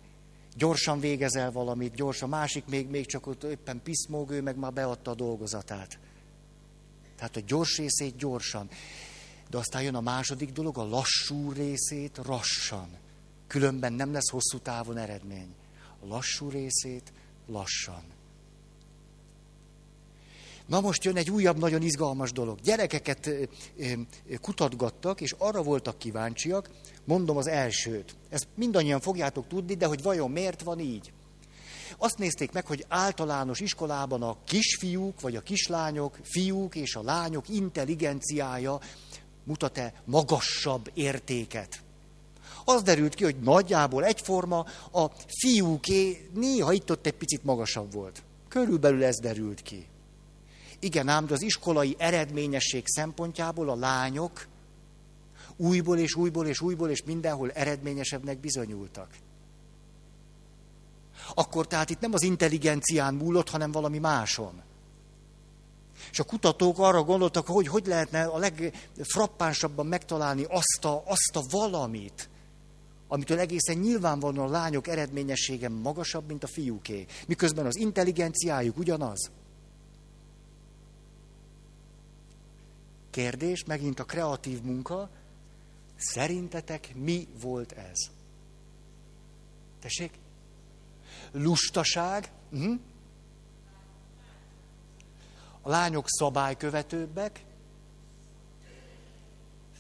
Gyorsan 0.57 1.01
végezel 1.01 1.53
valamit, 1.53 1.95
gyorsan, 1.95 2.29
másik 2.29 2.65
még, 2.67 2.89
még 2.89 3.07
csak 3.07 3.27
ott 3.27 3.43
éppen 3.43 3.83
piszmóg, 3.83 4.31
ő 4.31 4.43
meg 4.43 4.57
már 4.57 4.73
beadta 4.73 5.11
a 5.11 5.15
dolgozatát. 5.15 5.99
Tehát 7.17 7.37
a 7.37 7.41
gyors 7.47 7.77
részét 7.77 8.17
gyorsan. 8.17 8.69
De 9.51 9.59
aztán 9.59 9.83
jön 9.83 9.95
a 9.95 10.01
második 10.01 10.53
dolog, 10.53 10.79
a 10.79 10.85
lassú 10.85 11.53
részét 11.53 12.21
lassan. 12.25 12.89
Különben 13.47 13.93
nem 13.93 14.13
lesz 14.13 14.31
hosszú 14.31 14.59
távon 14.59 14.97
eredmény. 14.97 15.55
A 16.01 16.07
lassú 16.07 16.49
részét 16.49 17.13
lassan. 17.47 18.03
Na 20.67 20.81
most 20.81 21.05
jön 21.05 21.17
egy 21.17 21.31
újabb, 21.31 21.59
nagyon 21.59 21.83
izgalmas 21.83 22.33
dolog. 22.33 22.61
Gyerekeket 22.61 23.31
kutatgattak, 24.41 25.21
és 25.21 25.35
arra 25.39 25.63
voltak 25.63 25.99
kíváncsiak, 25.99 26.71
mondom 27.05 27.37
az 27.37 27.47
elsőt. 27.47 28.15
Ezt 28.29 28.47
mindannyian 28.55 29.01
fogjátok 29.01 29.47
tudni, 29.49 29.75
de 29.75 29.87
hogy 29.87 30.03
vajon 30.03 30.31
miért 30.31 30.63
van 30.63 30.81
így? 30.81 31.13
Azt 31.99 32.19
nézték 32.19 32.53
meg, 32.53 32.67
hogy 32.67 32.85
általános 32.89 33.61
iskolában 33.61 34.23
a 34.23 34.37
kisfiúk 34.45 35.21
vagy 35.21 35.37
a 35.37 35.41
kislányok, 35.41 36.19
fiúk 36.23 36.75
és 36.75 36.95
a 36.95 37.03
lányok 37.03 37.49
intelligenciája 37.49 38.81
mutat-e 39.45 39.93
magasabb 40.05 40.91
értéket. 40.95 41.83
Az 42.65 42.83
derült 42.83 43.15
ki, 43.15 43.25
hogy 43.25 43.37
nagyjából 43.41 44.05
egyforma, 44.05 44.67
a 44.93 45.07
fiúké 45.39 46.29
néha 46.35 46.73
itt-ott 46.73 47.07
egy 47.07 47.13
picit 47.13 47.45
magasabb 47.45 47.93
volt. 47.93 48.23
Körülbelül 48.49 49.05
ez 49.05 49.19
derült 49.19 49.63
ki. 49.63 49.87
Igen 50.83 51.09
ám, 51.09 51.27
de 51.27 51.35
az 51.35 51.43
iskolai 51.43 51.95
eredményesség 51.99 52.83
szempontjából 52.87 53.69
a 53.69 53.75
lányok 53.75 54.47
újból 55.57 55.99
és 55.99 56.15
újból 56.15 56.47
és 56.47 56.61
újból 56.61 56.91
és 56.91 57.03
mindenhol 57.03 57.51
eredményesebbnek 57.51 58.39
bizonyultak. 58.39 59.09
Akkor 61.35 61.67
tehát 61.67 61.91
itt 61.91 62.01
nem 62.01 62.13
az 62.13 62.23
intelligencián 62.23 63.15
múlott, 63.15 63.51
hanem 63.51 63.73
valami 63.73 63.99
máson. 63.99 64.63
És 66.11 66.19
a 66.19 66.25
kutatók 66.25 66.79
arra 66.79 67.03
gondoltak, 67.03 67.47
hogy 67.47 67.69
hogy 67.69 67.87
lehetne 67.87 68.25
a 68.25 68.39
legfrappánsabban 68.39 69.87
megtalálni 69.87 70.45
azt 70.49 70.85
a, 70.85 71.03
azt 71.07 71.37
a 71.37 71.43
valamit, 71.51 72.29
amitől 73.09 73.39
egészen 73.39 73.77
nyilvánvalóan 73.77 74.49
a 74.49 74.51
lányok 74.51 74.87
eredményessége 74.87 75.69
magasabb, 75.69 76.27
mint 76.27 76.45
a 76.45 76.47
fiúké. 76.47 77.07
Miközben 77.27 77.67
az 77.67 77.77
intelligenciájuk 77.77 78.79
ugyanaz. 78.79 79.31
Kérdés, 83.13 83.65
megint 83.65 84.01
a 84.01 84.05
kreatív 84.05 84.63
munka. 84.63 85.11
Szerintetek 85.97 86.95
mi 86.95 87.29
volt 87.41 87.73
ez? 87.73 87.99
Tessék? 89.81 90.19
Lustaság. 91.33 92.31
Uh-huh. 92.51 92.81
A 95.61 95.69
lányok 95.69 96.05
szabálykövetőbbek. 96.09 97.45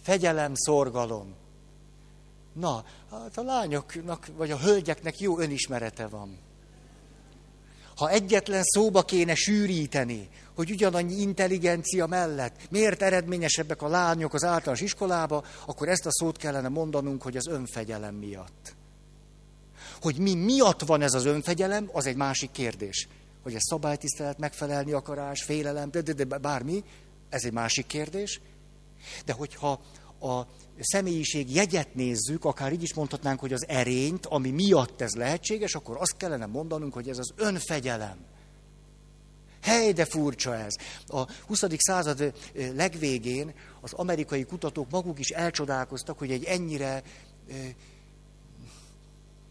Fegyelem, 0.03 0.55
szorgalom. 0.55 1.35
Na, 2.53 2.85
hát 3.11 3.37
a 3.37 3.43
lányoknak, 3.43 4.27
vagy 4.37 4.51
a 4.51 4.59
hölgyeknek 4.59 5.21
jó 5.21 5.39
önismerete 5.39 6.07
van. 6.07 6.39
Ha 7.97 8.11
egyetlen 8.11 8.63
szóba 8.63 9.03
kéne 9.03 9.35
sűríteni, 9.35 10.29
hogy 10.55 10.71
ugyanannyi 10.71 11.21
intelligencia 11.21 12.07
mellett 12.07 12.57
miért 12.71 13.03
eredményesebbek 13.03 13.83
a 13.83 13.89
lányok 13.89 14.35
az 14.35 14.45
általános 14.45 14.81
iskolába, 14.81 15.45
akkor 15.67 15.89
ezt 15.89 16.07
a 16.07 16.13
szót 16.13 16.37
kellene 16.37 16.69
mondanunk, 16.69 17.23
hogy 17.23 17.37
az 17.37 17.47
önfegyelem 17.47 18.15
miatt. 18.15 18.75
Hogy 20.01 20.19
mi 20.19 20.35
miatt 20.35 20.81
van 20.81 21.03
ez 21.03 21.15
az 21.15 21.25
önfegyelem, 21.25 21.89
az 21.93 22.07
egy 22.07 22.17
másik 22.17 22.51
kérdés. 22.51 23.09
Hogy 23.43 23.55
ez 23.55 23.63
szabálytisztelet, 23.63 24.39
megfelelni 24.39 24.93
akarás, 24.93 25.43
félelem, 25.43 25.91
de, 25.91 26.01
de, 26.01 26.13
de 26.13 26.25
bármi, 26.25 26.85
ez 27.29 27.45
egy 27.45 27.53
másik 27.53 27.87
kérdés. 27.87 28.41
De 29.25 29.33
hogyha 29.33 29.81
a 30.23 30.47
személyiség 30.81 31.55
jegyet 31.55 31.95
nézzük, 31.95 32.45
akár 32.45 32.73
így 32.73 32.83
is 32.83 32.95
mondhatnánk, 32.95 33.41
hogy 33.41 33.53
az 33.53 33.69
erényt, 33.69 34.27
ami 34.27 34.51
miatt 34.51 35.01
ez 35.01 35.15
lehetséges, 35.15 35.75
akkor 35.75 35.97
azt 35.97 36.17
kellene 36.17 36.47
mondanunk, 36.47 36.93
hogy 36.93 37.09
ez 37.09 37.19
az 37.19 37.33
önfegyelem. 37.37 38.17
Hely, 39.63 39.93
de 39.93 40.05
furcsa 40.05 40.57
ez. 40.57 40.75
A 41.07 41.33
20. 41.47 41.65
század 41.77 42.33
legvégén 42.55 43.55
az 43.81 43.93
amerikai 43.93 44.45
kutatók 44.45 44.91
maguk 44.91 45.19
is 45.19 45.29
elcsodálkoztak, 45.29 46.19
hogy 46.19 46.31
egy 46.31 46.45
ennyire 46.45 47.03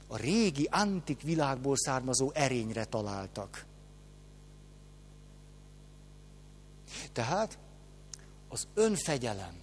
a 0.07 0.17
régi 0.17 0.67
antik 0.71 1.21
világból 1.21 1.77
származó 1.77 2.31
erényre 2.33 2.85
találtak. 2.85 3.65
Tehát 7.13 7.57
az 8.49 8.67
önfegyelem. 8.73 9.60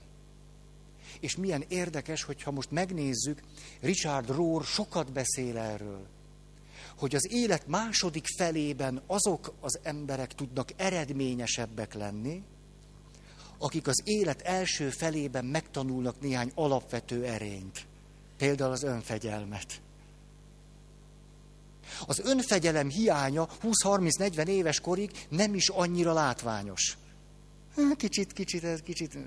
És 1.21 1.37
milyen 1.37 1.65
érdekes, 1.69 2.23
hogyha 2.23 2.51
most 2.51 2.71
megnézzük, 2.71 3.43
Richard 3.81 4.29
Rohr 4.29 4.65
sokat 4.65 5.13
beszél 5.13 5.59
erről, 5.59 6.07
hogy 6.97 7.15
az 7.15 7.33
élet 7.33 7.67
második 7.67 8.25
felében 8.37 9.03
azok 9.07 9.53
az 9.61 9.79
emberek 9.83 10.35
tudnak 10.35 10.73
eredményesebbek 10.77 11.95
lenni, 11.95 12.43
akik 13.59 13.87
az 13.87 14.03
élet 14.05 14.41
első 14.41 14.91
felében 14.91 15.45
megtanulnak 15.45 16.21
néhány 16.21 16.53
alapvető 16.55 17.25
erényt. 17.25 17.87
Például 18.37 18.73
az 18.73 18.83
önfegyelmet. 18.83 19.81
Az 22.07 22.19
önfegyelem 22.19 22.89
hiánya 22.89 23.49
20-30-40 23.63 24.47
éves 24.47 24.81
korig 24.81 25.11
nem 25.29 25.55
is 25.55 25.69
annyira 25.69 26.13
látványos. 26.13 26.97
Kicsit, 27.97 28.33
kicsit, 28.33 28.65
ez 28.65 28.83
kicsit. 28.83 29.19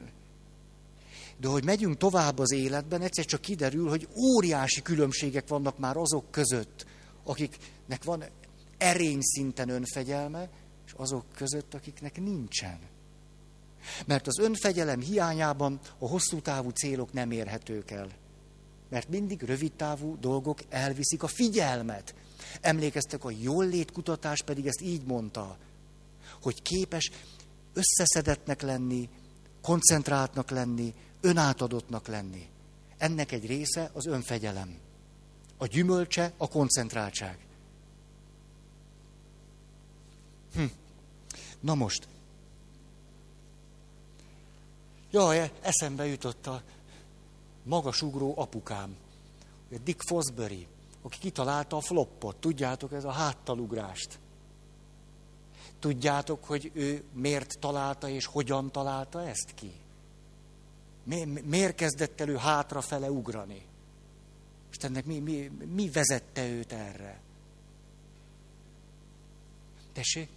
De 1.42 1.48
hogy 1.48 1.64
megyünk 1.64 1.98
tovább 1.98 2.40
az 2.40 2.52
életben, 2.52 3.02
egyszer 3.02 3.26
csak 3.26 3.42
kiderül, 3.42 3.90
hogy 3.90 4.08
óriási 4.16 4.82
különbségek 4.82 5.48
vannak 5.48 5.78
már 5.78 5.98
azok 5.98 6.32
között, 6.32 6.86
akiknek 7.24 8.04
van 8.04 8.24
erény 8.78 9.22
szinten 9.22 9.70
önfegyelme, 9.70 10.50
és 10.86 10.92
azok 10.96 11.26
között, 11.36 11.74
akiknek 11.74 12.22
nincsen. 12.22 12.80
Mert 14.06 14.28
az 14.28 14.40
önfegyelem 14.40 15.00
hiányában 15.00 15.80
a 15.98 16.08
hosszú 16.08 16.42
távú 16.42 16.70
célok 16.70 17.14
nem 17.14 17.32
érhetők 17.32 17.92
el. 17.92 18.10
Mert 18.90 19.10
mindig 19.10 19.42
rövid 19.42 19.72
távú 19.72 20.18
dolgok 20.20 20.60
elviszik 20.70 21.24
a 21.24 21.28
figyelmet. 21.28 22.16
Emlékeztek, 22.62 23.24
a 23.24 23.32
jól 23.32 23.66
létkutatás 23.66 24.42
pedig 24.42 24.68
ezt 24.68 24.82
így 24.82 25.06
mondta, 25.06 25.58
hogy 26.42 26.62
képes 26.62 27.12
összeszedetnek 27.74 28.62
lenni, 28.62 29.10
koncentráltnak 29.62 30.50
lenni, 30.50 30.94
önátadottnak 31.22 32.08
lenni. 32.08 32.50
Ennek 32.98 33.32
egy 33.32 33.46
része 33.46 33.90
az 33.94 34.06
önfegyelem. 34.06 34.78
A 35.58 35.66
gyümölcse 35.66 36.34
a 36.38 36.48
koncentráltság. 36.48 37.38
Hm. 40.54 40.64
Na 41.60 41.76
most. 41.76 42.08
Jaj, 45.12 45.52
eszembe 45.62 46.06
jutott 46.06 46.48
a 46.48 46.62
magasugró 47.64 48.34
apukám, 48.38 48.96
Dick 49.84 50.02
Fosbury, 50.02 50.68
aki 51.02 51.18
kitalálta 51.20 51.78
a 51.78 51.82
floppot. 51.82 52.36
Tudjátok, 52.36 52.94
ez 52.94 53.04
a 53.04 53.12
háttalugrást. 53.12 54.20
Tudjátok, 55.80 56.46
hogy 56.46 56.72
ő 56.74 57.04
miért 57.14 57.60
találta 57.60 58.10
és 58.10 58.26
hogyan 58.26 58.72
találta 58.72 59.28
ezt 59.28 59.52
ki? 59.56 59.72
Mi, 61.04 61.24
miért 61.44 61.76
kezdett 61.76 62.22
elő 62.22 62.36
hátrafele 62.36 63.12
ugrani? 63.12 63.66
Istennek 64.70 65.06
mi, 65.06 65.20
mi, 65.20 65.52
mi 65.74 65.90
vezette 65.90 66.50
őt 66.50 66.72
erre? 66.72 67.22
Tessék? 69.94 70.30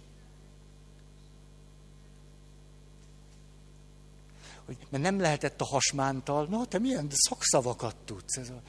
Hogy, 4.65 4.77
mert 4.89 5.03
nem 5.03 5.19
lehetett 5.19 5.61
a 5.61 5.65
hasmántal, 5.65 6.45
no, 6.45 6.65
te 6.65 6.79
milyen 6.79 7.07
szakszavakat 7.09 7.95
tudsz. 8.05 8.37
Ez 8.37 8.49
a, 8.49 8.61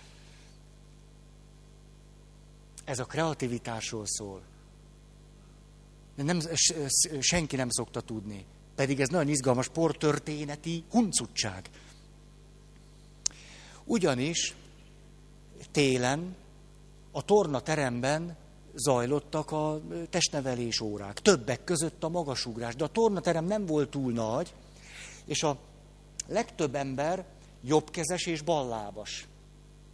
ez 2.84 2.98
a 2.98 3.04
kreativitásról 3.04 4.06
szól. 4.06 4.42
Nem, 6.14 6.40
senki 7.20 7.56
nem 7.56 7.70
szokta 7.70 8.00
tudni. 8.00 8.44
Pedig 8.74 9.00
ez 9.00 9.08
nagyon 9.08 9.28
izgalmas 9.28 9.64
sporttörténeti 9.64 10.84
huncutság. 10.90 11.70
Ugyanis 13.86 14.54
télen 15.72 16.36
a 17.12 17.22
tornateremben 17.22 18.36
zajlottak 18.74 19.50
a 19.50 19.80
testnevelés 20.10 20.80
órák. 20.80 21.20
Többek 21.20 21.64
között 21.64 22.04
a 22.04 22.08
magasugrás. 22.08 22.74
De 22.74 22.84
a 22.84 22.88
tornaterem 22.88 23.44
nem 23.44 23.66
volt 23.66 23.90
túl 23.90 24.12
nagy, 24.12 24.54
és 25.24 25.42
a 25.42 25.58
legtöbb 26.26 26.74
ember 26.74 27.24
jobbkezes 27.62 28.26
és 28.26 28.42
ballábas. 28.42 29.26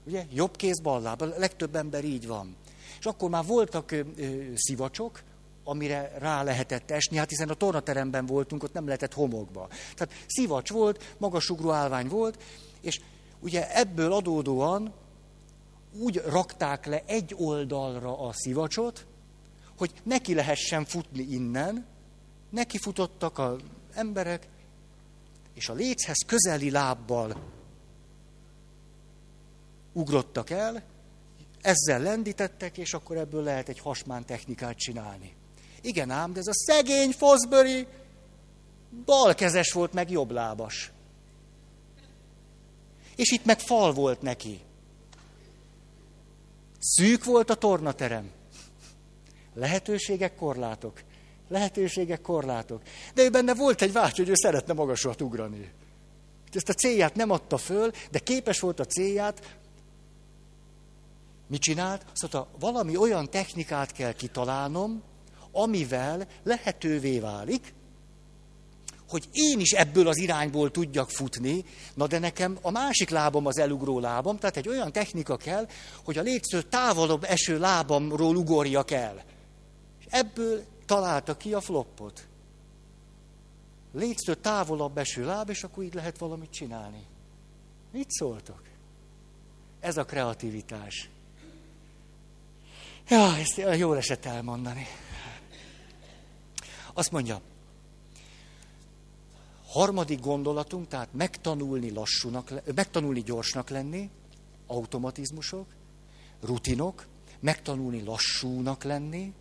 Ugye? 0.06 0.26
Jobb 0.32 0.56
kéz, 0.56 0.80
balláb. 0.80 1.22
A 1.22 1.26
legtöbb 1.26 1.76
ember 1.76 2.04
így 2.04 2.26
van. 2.26 2.56
És 2.98 3.04
akkor 3.04 3.30
már 3.30 3.44
voltak 3.46 3.90
ö, 3.90 4.00
ö, 4.16 4.42
szivacsok, 4.54 5.22
amire 5.64 6.12
rá 6.18 6.42
lehetett 6.42 6.90
esni, 6.90 7.16
hát 7.16 7.28
hiszen 7.28 7.48
a 7.48 7.54
tornateremben 7.54 8.26
voltunk, 8.26 8.62
ott 8.62 8.72
nem 8.72 8.84
lehetett 8.84 9.12
homokba. 9.12 9.68
Tehát 9.94 10.14
szivacs 10.26 10.70
volt, 10.70 11.14
magasugró 11.18 11.70
állvány 11.70 12.08
volt, 12.08 12.42
és 12.80 13.00
ugye 13.42 13.76
ebből 13.76 14.12
adódóan 14.12 14.92
úgy 15.98 16.22
rakták 16.26 16.86
le 16.86 17.02
egy 17.06 17.34
oldalra 17.38 18.18
a 18.18 18.32
szivacsot, 18.32 19.06
hogy 19.78 19.92
neki 20.02 20.34
lehessen 20.34 20.84
futni 20.84 21.22
innen, 21.22 21.86
neki 22.50 22.78
futottak 22.78 23.38
az 23.38 23.60
emberek, 23.94 24.48
és 25.54 25.68
a 25.68 25.72
léchez 25.72 26.24
közeli 26.26 26.70
lábbal 26.70 27.36
ugrottak 29.92 30.50
el, 30.50 30.82
ezzel 31.60 32.00
lendítettek, 32.00 32.78
és 32.78 32.94
akkor 32.94 33.16
ebből 33.16 33.42
lehet 33.42 33.68
egy 33.68 33.78
hasmán 33.78 34.24
technikát 34.24 34.76
csinálni. 34.76 35.34
Igen 35.80 36.10
ám, 36.10 36.32
de 36.32 36.38
ez 36.38 36.46
a 36.46 36.54
szegény 36.54 37.10
Fosbury 37.10 37.86
balkezes 39.04 39.72
volt, 39.72 39.92
meg 39.92 40.10
jobblábas. 40.10 40.91
És 43.22 43.30
itt 43.30 43.44
meg 43.44 43.60
fal 43.60 43.92
volt 43.92 44.22
neki. 44.22 44.60
Szűk 46.78 47.24
volt 47.24 47.50
a 47.50 47.54
tornaterem. 47.54 48.30
Lehetőségek, 49.54 50.34
korlátok. 50.36 51.02
Lehetőségek, 51.48 52.20
korlátok. 52.20 52.82
De 53.14 53.22
ő 53.22 53.30
benne 53.30 53.54
volt 53.54 53.82
egy 53.82 53.92
vágy, 53.92 54.16
hogy 54.16 54.28
ő 54.28 54.34
szeretne 54.34 54.72
magasat 54.72 55.20
ugrani. 55.20 55.72
Ezt 56.52 56.68
a 56.68 56.72
célját 56.72 57.14
nem 57.14 57.30
adta 57.30 57.56
föl, 57.56 57.90
de 58.10 58.18
képes 58.18 58.60
volt 58.60 58.80
a 58.80 58.84
célját. 58.84 59.58
Mit 61.46 61.60
csinált? 61.60 62.06
Azt 62.12 62.32
mondta, 62.32 62.50
valami 62.58 62.96
olyan 62.96 63.30
technikát 63.30 63.92
kell 63.92 64.12
kitalálnom, 64.12 65.02
amivel 65.52 66.26
lehetővé 66.42 67.18
válik, 67.18 67.74
hogy 69.12 69.28
én 69.32 69.60
is 69.60 69.70
ebből 69.72 70.08
az 70.08 70.16
irányból 70.16 70.70
tudjak 70.70 71.10
futni, 71.10 71.64
na 71.94 72.06
de 72.06 72.18
nekem 72.18 72.58
a 72.62 72.70
másik 72.70 73.10
lábam 73.10 73.46
az 73.46 73.58
elugró 73.58 74.00
lábam, 74.00 74.38
tehát 74.38 74.56
egy 74.56 74.68
olyan 74.68 74.92
technika 74.92 75.36
kell, 75.36 75.68
hogy 76.04 76.18
a 76.18 76.22
légző 76.22 76.62
távolabb 76.62 77.24
eső 77.24 77.58
lábamról 77.58 78.36
ugorjak 78.36 78.90
el. 78.90 79.24
És 79.98 80.06
ebből 80.10 80.64
találta 80.86 81.36
ki 81.36 81.54
a 81.54 81.60
floppot. 81.60 82.26
Légző 83.92 84.34
távolabb 84.34 84.98
eső 84.98 85.24
láb, 85.24 85.48
és 85.48 85.62
akkor 85.62 85.84
így 85.84 85.94
lehet 85.94 86.18
valamit 86.18 86.50
csinálni. 86.50 87.06
Mit 87.92 88.10
szóltok? 88.10 88.62
Ez 89.80 89.96
a 89.96 90.04
kreativitás. 90.04 91.08
Ja, 93.08 93.36
ezt 93.36 93.78
jól 93.78 93.96
esett 93.96 94.24
elmondani. 94.24 94.86
Azt 96.92 97.10
mondja, 97.10 97.40
harmadik 99.72 100.20
gondolatunk, 100.20 100.88
tehát 100.88 101.08
megtanulni 101.12 101.90
lassúnak, 101.90 102.74
megtanulni 102.74 103.22
gyorsnak 103.22 103.70
lenni, 103.70 104.10
automatizmusok, 104.66 105.66
rutinok, 106.40 107.06
megtanulni 107.40 108.02
lassúnak 108.02 108.82
lenni. 108.84 109.32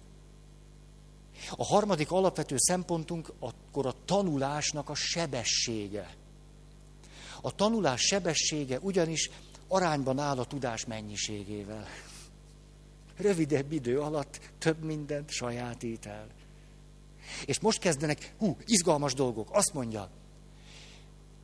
A 1.49 1.65
harmadik 1.65 2.11
alapvető 2.11 2.55
szempontunk 2.57 3.33
akkor 3.39 3.85
a 3.85 3.95
tanulásnak 4.05 4.89
a 4.89 4.95
sebessége. 4.95 6.15
A 7.41 7.55
tanulás 7.55 8.01
sebessége 8.01 8.79
ugyanis 8.81 9.29
arányban 9.67 10.19
áll 10.19 10.37
a 10.39 10.45
tudás 10.45 10.85
mennyiségével. 10.85 11.87
Rövidebb 13.17 13.71
idő 13.71 13.99
alatt 13.99 14.39
több 14.57 14.83
mindent 14.83 15.29
sajátít 15.29 16.05
el. 16.05 16.27
És 17.45 17.59
most 17.59 17.79
kezdenek, 17.79 18.33
hú, 18.37 18.57
izgalmas 18.65 19.13
dolgok. 19.13 19.47
Azt 19.51 19.73
mondja, 19.73 20.09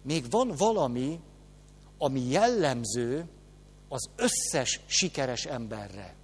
még 0.07 0.29
van 0.29 0.51
valami, 0.57 1.19
ami 1.97 2.19
jellemző 2.19 3.27
az 3.87 4.09
összes 4.15 4.79
sikeres 4.85 5.45
emberre. 5.45 6.15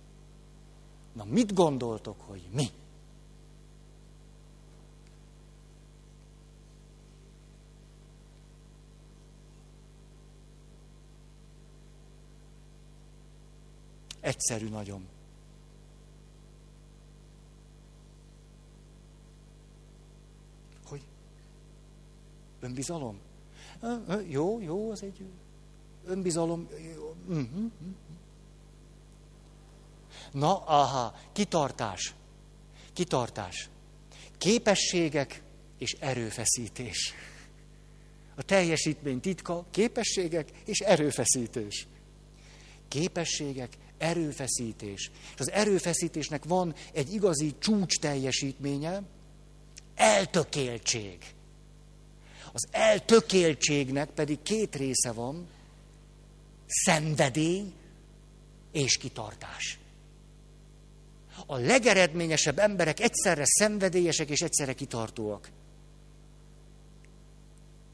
Na, 1.13 1.23
mit 1.23 1.53
gondoltok, 1.53 2.21
hogy 2.21 2.41
mi? 2.51 2.67
Egyszerű 14.19 14.69
nagyon. 14.69 15.07
Önbizalom? 22.63 23.19
Jó, 24.27 24.61
jó, 24.61 24.91
az 24.91 25.03
egy 25.03 25.25
önbizalom. 26.05 26.67
Uh-huh. 27.27 27.71
Na, 30.31 30.57
aha, 30.57 31.15
kitartás. 31.31 32.13
Kitartás. 32.93 33.69
Képességek 34.37 35.41
és 35.77 35.95
erőfeszítés. 35.99 37.13
A 38.35 38.43
teljesítmény 38.43 39.19
titka, 39.19 39.65
képességek 39.71 40.49
és 40.65 40.79
erőfeszítés. 40.79 41.87
Képességek, 42.87 43.77
erőfeszítés. 43.97 45.11
És 45.33 45.39
az 45.39 45.51
erőfeszítésnek 45.51 46.43
van 46.43 46.75
egy 46.93 47.13
igazi 47.13 47.55
csúcs 47.59 47.99
teljesítménye, 47.99 49.01
eltökéltség. 49.95 51.17
Az 52.53 52.67
eltökéltségnek 52.71 54.09
pedig 54.09 54.41
két 54.41 54.75
része 54.75 55.11
van, 55.11 55.47
szenvedély 56.67 57.73
és 58.71 58.97
kitartás. 58.97 59.79
A 61.45 61.57
legeredményesebb 61.57 62.59
emberek 62.59 62.99
egyszerre 62.99 63.43
szenvedélyesek 63.45 64.29
és 64.29 64.41
egyszerre 64.41 64.73
kitartóak. 64.73 65.49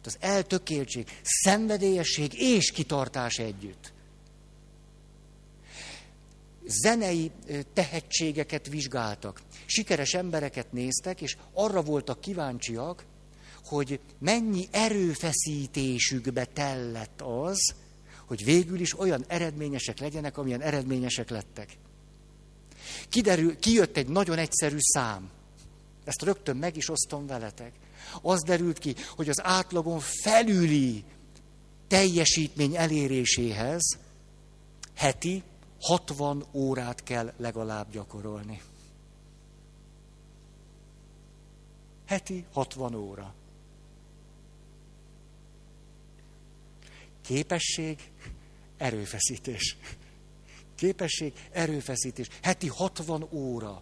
Az 0.06 0.18
eltökéltség, 0.20 1.08
szenvedélyesség 1.24 2.34
és 2.34 2.72
kitartás 2.72 3.38
együtt. 3.38 3.94
Zenei 6.66 7.32
tehetségeket 7.74 8.68
vizsgáltak. 8.68 9.42
Sikeres 9.66 10.14
embereket 10.14 10.72
néztek, 10.72 11.22
és 11.22 11.38
arra 11.54 11.82
voltak 11.82 12.22
kíváncsiak, 12.22 13.06
hogy 13.66 14.00
mennyi 14.20 14.68
erőfeszítésükbe 14.72 16.46
tellett 16.46 17.22
az, 17.22 17.74
hogy 18.26 18.44
végül 18.44 18.80
is 18.80 19.00
olyan 19.00 19.26
eredményesek 19.28 20.00
legyenek, 20.00 20.38
amilyen 20.38 20.62
eredményesek 20.62 21.30
lettek. 21.30 21.78
Kiderül, 23.10 23.60
kijött 23.60 23.98
egy 23.98 24.08
nagyon 24.08 24.38
egyszerű 24.38 24.78
szám. 24.80 25.30
Ezt 26.04 26.22
rögtön 26.22 26.58
meg 26.58 26.78
is 26.78 26.90
osztom 26.90 27.28
veletek. 27.28 27.72
Az 28.22 28.42
derült 28.42 28.80
ki, 28.80 28.96
hogy 29.16 29.30
az 29.30 29.44
átlagon 29.44 30.00
felüli 30.00 31.04
teljesítmény 31.88 32.76
eléréséhez 32.76 33.98
heti 34.96 35.44
60 35.82 36.46
órát 36.54 37.04
kell 37.04 37.34
legalább 37.38 37.92
gyakorolni. 37.92 38.62
Heti 42.06 42.46
60 42.54 42.96
óra. 42.96 43.34
Képesség, 47.30 47.98
erőfeszítés. 48.78 49.78
Képesség, 50.76 51.34
erőfeszítés. 51.52 52.28
Heti 52.42 52.68
60 52.68 53.28
óra. 53.32 53.82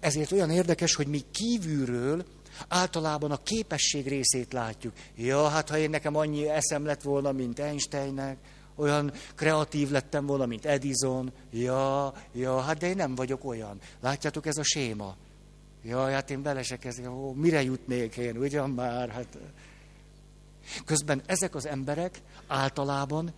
Ezért 0.00 0.32
olyan 0.32 0.50
érdekes, 0.50 0.94
hogy 0.94 1.06
mi 1.06 1.20
kívülről 1.30 2.24
általában 2.68 3.30
a 3.30 3.42
képesség 3.42 4.08
részét 4.08 4.52
látjuk. 4.52 4.92
Ja, 5.16 5.48
hát 5.48 5.68
ha 5.68 5.78
én 5.78 5.90
nekem 5.90 6.16
annyi 6.16 6.48
eszem 6.48 6.84
lett 6.84 7.02
volna, 7.02 7.32
mint 7.32 7.58
Einsteinnek, 7.58 8.38
olyan 8.74 9.12
kreatív 9.34 9.90
lettem 9.90 10.26
volna, 10.26 10.46
mint 10.46 10.66
Edison. 10.66 11.32
Ja, 11.50 12.12
ja, 12.32 12.60
hát 12.60 12.78
de 12.78 12.88
én 12.88 12.96
nem 12.96 13.14
vagyok 13.14 13.44
olyan. 13.44 13.80
Látjátok, 14.00 14.46
ez 14.46 14.56
a 14.56 14.64
séma. 14.64 15.16
Ja, 15.82 16.10
hát 16.10 16.30
én 16.30 16.42
bele 16.42 16.62
se 16.62 16.76
kezdek, 16.76 17.10
ó, 17.10 17.32
mire 17.32 17.62
jutnék 17.62 18.16
én, 18.16 18.36
ugyan 18.36 18.70
már, 18.70 19.08
hát... 19.08 19.38
Közben 20.84 21.22
ezek 21.26 21.54
az 21.54 21.66
emberek 21.66 22.20
általában 22.46 23.32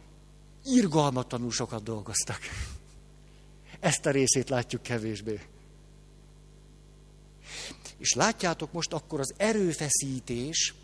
irgalmatlanul 0.65 1.51
sokat 1.51 1.83
dolgoztak. 1.83 2.39
Ezt 3.81 4.07
a 4.07 4.11
részét 4.11 4.49
látjuk 4.49 4.83
kevésbé. 4.83 5.41
És 7.99 8.13
látjátok 8.13 8.73
most 8.73 8.93
akkor 8.93 9.21
az 9.21 9.35
erőfeszítés, 9.37 10.75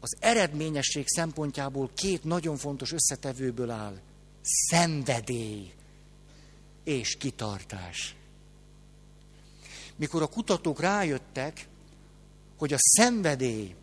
az 0.00 0.16
eredményesség 0.20 1.04
szempontjából 1.08 1.90
két 1.94 2.24
nagyon 2.24 2.56
fontos 2.56 2.92
összetevőből 2.92 3.70
áll. 3.70 4.00
Szenvedély 4.42 5.72
és 6.84 7.16
kitartás. 7.16 8.16
Mikor 9.96 10.22
a 10.22 10.26
kutatók 10.26 10.80
rájöttek, 10.80 11.68
hogy 12.58 12.72
a 12.72 12.78
szenvedély 12.78 13.74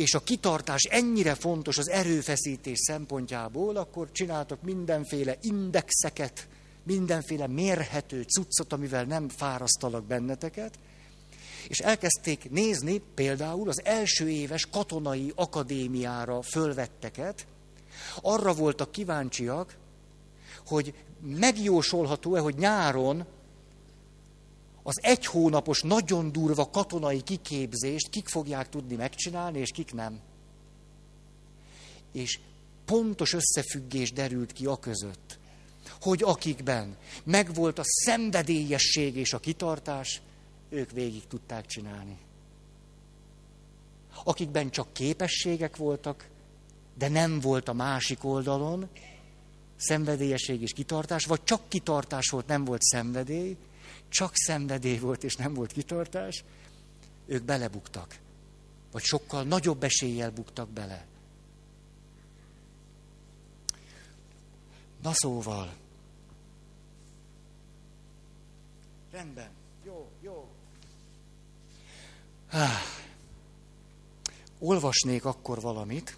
és 0.00 0.14
a 0.14 0.20
kitartás 0.20 0.82
ennyire 0.82 1.34
fontos 1.34 1.78
az 1.78 1.88
erőfeszítés 1.88 2.78
szempontjából, 2.78 3.76
akkor 3.76 4.12
csináltak 4.12 4.62
mindenféle 4.62 5.36
indexeket, 5.42 6.48
mindenféle 6.82 7.46
mérhető 7.46 8.22
cuccot, 8.22 8.72
amivel 8.72 9.04
nem 9.04 9.28
fárasztalak 9.28 10.04
benneteket, 10.04 10.78
és 11.68 11.78
elkezdték 11.78 12.50
nézni 12.50 13.02
például 13.14 13.68
az 13.68 13.84
első 13.84 14.30
éves 14.30 14.66
katonai 14.66 15.32
akadémiára 15.34 16.42
fölvetteket, 16.42 17.46
arra 18.20 18.52
voltak 18.52 18.92
kíváncsiak, 18.92 19.76
hogy 20.66 20.94
megjósolható-e, 21.20 22.40
hogy 22.40 22.54
nyáron 22.54 23.26
az 24.82 24.98
egy 25.02 25.26
hónapos, 25.26 25.82
nagyon 25.82 26.32
durva 26.32 26.70
katonai 26.70 27.22
kiképzést 27.22 28.08
kik 28.10 28.28
fogják 28.28 28.68
tudni 28.68 28.94
megcsinálni, 28.94 29.58
és 29.58 29.70
kik 29.70 29.92
nem. 29.92 30.20
És 32.12 32.38
pontos 32.84 33.32
összefüggés 33.32 34.12
derült 34.12 34.52
ki 34.52 34.66
a 34.66 34.76
között, 34.76 35.38
hogy 36.00 36.22
akikben 36.22 36.96
megvolt 37.24 37.78
a 37.78 37.84
szenvedélyesség 37.84 39.16
és 39.16 39.32
a 39.32 39.38
kitartás, 39.38 40.20
ők 40.68 40.90
végig 40.90 41.26
tudták 41.26 41.66
csinálni. 41.66 42.18
Akikben 44.24 44.70
csak 44.70 44.92
képességek 44.92 45.76
voltak, 45.76 46.28
de 46.98 47.08
nem 47.08 47.40
volt 47.40 47.68
a 47.68 47.72
másik 47.72 48.24
oldalon 48.24 48.88
szenvedélyesség 49.76 50.62
és 50.62 50.72
kitartás, 50.72 51.24
vagy 51.24 51.44
csak 51.44 51.68
kitartás 51.68 52.28
volt, 52.28 52.46
nem 52.46 52.64
volt 52.64 52.82
szenvedély, 52.82 53.56
csak 54.10 54.32
szenvedély 54.34 54.98
volt 54.98 55.24
és 55.24 55.36
nem 55.36 55.54
volt 55.54 55.72
kitartás, 55.72 56.44
ők 57.26 57.42
belebuktak. 57.42 58.18
Vagy 58.92 59.02
sokkal 59.02 59.42
nagyobb 59.42 59.82
eséllyel 59.82 60.30
buktak 60.30 60.68
bele. 60.68 61.06
Na 65.02 65.10
szóval. 65.12 65.74
Rendben. 69.10 69.50
Jó, 69.84 70.10
jó. 70.20 70.48
Ah. 72.50 72.70
Olvasnék 74.58 75.24
akkor 75.24 75.60
valamit. 75.60 76.16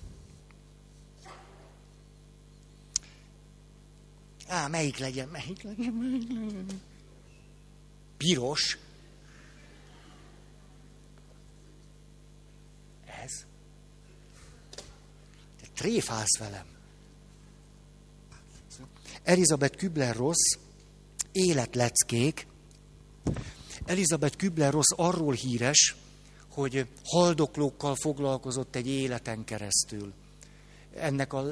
Á, 4.47 4.66
melyik 4.66 4.99
legyen, 4.99 5.28
melyik 5.28 5.62
legyen, 5.62 5.93
melyik 5.93 6.28
legyen 6.28 6.80
piros. 8.23 8.79
Ez. 13.25 13.45
Te 15.61 15.66
tréfálsz 15.75 16.39
velem. 16.39 16.66
Elizabeth 19.23 19.77
Kübler-Ross, 19.77 20.59
életleckék. 21.33 22.47
Elizabeth 23.85 24.37
Kübler-Ross 24.37 24.93
arról 24.97 25.33
híres, 25.33 25.97
hogy 26.51 26.87
haldoklókkal 27.05 27.95
foglalkozott 27.95 28.77
egy 28.77 28.89
életen 28.89 29.45
keresztül 29.45 30.12
ennek 30.97 31.32
a 31.32 31.45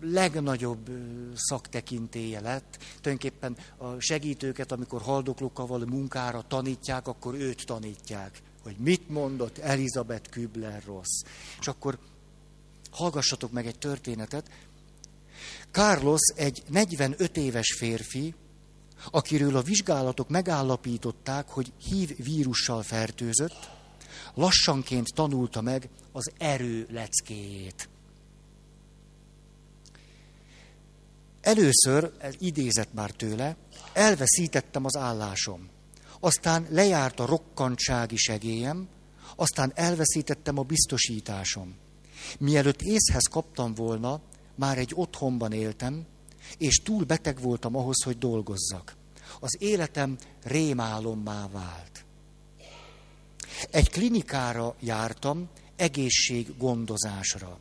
legnagyobb 0.00 0.90
szaktekintéje 1.34 2.40
lett. 2.40 2.78
Tulajdonképpen 3.00 3.56
a 3.76 4.00
segítőket, 4.00 4.72
amikor 4.72 5.02
haldoklókkal 5.02 5.66
való 5.66 5.86
munkára 5.86 6.44
tanítják, 6.48 7.08
akkor 7.08 7.34
őt 7.34 7.66
tanítják, 7.66 8.42
hogy 8.62 8.76
mit 8.78 9.08
mondott 9.08 9.58
Elizabeth 9.58 10.30
Kübler-Ross. 10.30 11.22
És 11.60 11.68
akkor 11.68 11.98
hallgassatok 12.90 13.52
meg 13.52 13.66
egy 13.66 13.78
történetet. 13.78 14.50
Carlos 15.70 16.20
egy 16.34 16.62
45 16.68 17.36
éves 17.36 17.74
férfi, 17.78 18.34
akiről 19.10 19.56
a 19.56 19.62
vizsgálatok 19.62 20.28
megállapították, 20.28 21.48
hogy 21.48 21.72
hív 21.82 22.16
vírussal 22.24 22.82
fertőzött, 22.82 23.70
lassanként 24.34 25.14
tanulta 25.14 25.60
meg 25.60 25.88
az 26.12 26.30
erő 26.38 26.86
leckéjét. 26.90 27.88
Először, 31.40 32.12
idézett 32.38 32.92
már 32.92 33.10
tőle, 33.10 33.56
elveszítettem 33.92 34.84
az 34.84 34.96
állásom. 34.96 35.68
Aztán 36.20 36.66
lejárt 36.70 37.20
a 37.20 37.26
rokkantsági 37.26 38.16
segélyem, 38.16 38.88
aztán 39.36 39.72
elveszítettem 39.74 40.58
a 40.58 40.62
biztosításom. 40.62 41.76
Mielőtt 42.38 42.82
észhez 42.82 43.28
kaptam 43.30 43.74
volna, 43.74 44.20
már 44.54 44.78
egy 44.78 44.92
otthonban 44.94 45.52
éltem, 45.52 46.06
és 46.58 46.76
túl 46.76 47.04
beteg 47.04 47.40
voltam 47.40 47.76
ahhoz, 47.76 48.02
hogy 48.02 48.18
dolgozzak. 48.18 48.96
Az 49.40 49.56
életem 49.58 50.18
rémálommá 50.42 51.48
vált. 51.48 52.04
Egy 53.70 53.90
klinikára 53.90 54.74
jártam, 54.80 55.48
egészséggondozásra. 55.76 57.58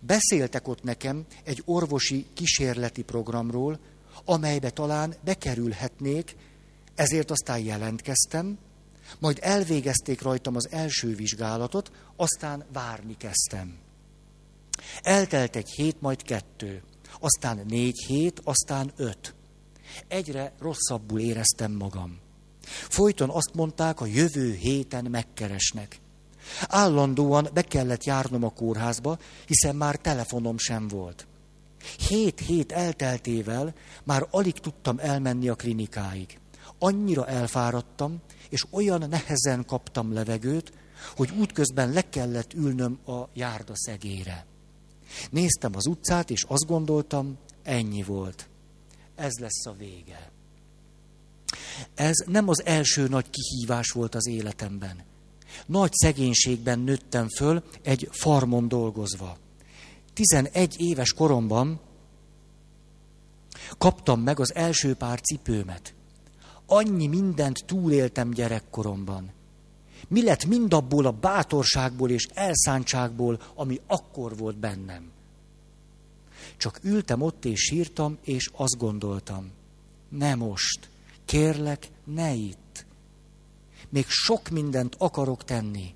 Beszéltek 0.00 0.68
ott 0.68 0.82
nekem 0.82 1.24
egy 1.44 1.62
orvosi 1.64 2.26
kísérleti 2.34 3.02
programról, 3.02 3.78
amelybe 4.24 4.70
talán 4.70 5.14
bekerülhetnék, 5.24 6.36
ezért 6.94 7.30
aztán 7.30 7.58
jelentkeztem, 7.58 8.58
majd 9.18 9.38
elvégezték 9.40 10.22
rajtam 10.22 10.56
az 10.56 10.70
első 10.70 11.14
vizsgálatot, 11.14 11.92
aztán 12.16 12.64
várni 12.72 13.16
kezdtem. 13.16 13.78
Eltelt 15.00 15.56
egy 15.56 15.70
hét, 15.70 16.00
majd 16.00 16.22
kettő, 16.22 16.82
aztán 17.20 17.64
négy 17.68 18.04
hét, 18.06 18.40
aztán 18.44 18.92
öt. 18.96 19.34
Egyre 20.08 20.52
rosszabbul 20.58 21.20
éreztem 21.20 21.72
magam. 21.72 22.18
Folyton 22.88 23.30
azt 23.30 23.54
mondták, 23.54 24.00
a 24.00 24.06
jövő 24.06 24.54
héten 24.54 25.04
megkeresnek. 25.04 26.00
Állandóan 26.68 27.48
be 27.52 27.62
kellett 27.62 28.04
járnom 28.04 28.44
a 28.44 28.50
kórházba, 28.50 29.18
hiszen 29.46 29.76
már 29.76 29.96
telefonom 29.96 30.58
sem 30.58 30.88
volt. 30.88 31.26
Hét 32.08 32.40
hét 32.40 32.72
elteltével 32.72 33.74
már 34.04 34.26
alig 34.30 34.58
tudtam 34.58 34.98
elmenni 34.98 35.48
a 35.48 35.54
klinikáig. 35.54 36.38
Annyira 36.78 37.26
elfáradtam, 37.26 38.20
és 38.48 38.66
olyan 38.70 39.08
nehezen 39.08 39.64
kaptam 39.64 40.12
levegőt, 40.12 40.72
hogy 41.16 41.30
útközben 41.38 41.92
le 41.92 42.08
kellett 42.08 42.52
ülnöm 42.52 42.98
a 43.06 43.28
járda 43.34 43.72
szegére. 43.76 44.46
Néztem 45.30 45.76
az 45.76 45.86
utcát, 45.86 46.30
és 46.30 46.44
azt 46.48 46.66
gondoltam, 46.66 47.38
ennyi 47.62 48.02
volt. 48.02 48.48
Ez 49.14 49.32
lesz 49.38 49.66
a 49.66 49.72
vége. 49.72 50.30
Ez 51.94 52.14
nem 52.26 52.48
az 52.48 52.64
első 52.64 53.08
nagy 53.08 53.30
kihívás 53.30 53.90
volt 53.90 54.14
az 54.14 54.26
életemben. 54.26 55.02
Nagy 55.66 55.92
szegénységben 55.92 56.78
nőttem 56.78 57.28
föl, 57.28 57.62
egy 57.82 58.08
farmon 58.10 58.68
dolgozva. 58.68 59.36
11 60.12 60.74
éves 60.78 61.12
koromban 61.12 61.80
kaptam 63.78 64.20
meg 64.20 64.40
az 64.40 64.54
első 64.54 64.94
pár 64.94 65.20
cipőmet. 65.20 65.94
Annyi 66.66 67.06
mindent 67.06 67.64
túléltem 67.66 68.30
gyerekkoromban. 68.30 69.32
Mi 70.08 70.22
lett 70.22 70.44
mindabból 70.44 71.06
a 71.06 71.10
bátorságból 71.10 72.10
és 72.10 72.26
elszántságból, 72.34 73.40
ami 73.54 73.80
akkor 73.86 74.36
volt 74.36 74.56
bennem? 74.56 75.10
Csak 76.56 76.78
ültem 76.82 77.20
ott 77.20 77.44
és 77.44 77.60
sírtam, 77.60 78.18
és 78.22 78.50
azt 78.52 78.78
gondoltam. 78.78 79.50
Ne 80.08 80.34
most. 80.34 80.88
Kérlek, 81.24 81.88
ne 82.04 82.32
itt. 82.32 82.59
Még 83.90 84.06
sok 84.08 84.48
mindent 84.48 84.94
akarok 84.98 85.44
tenni. 85.44 85.94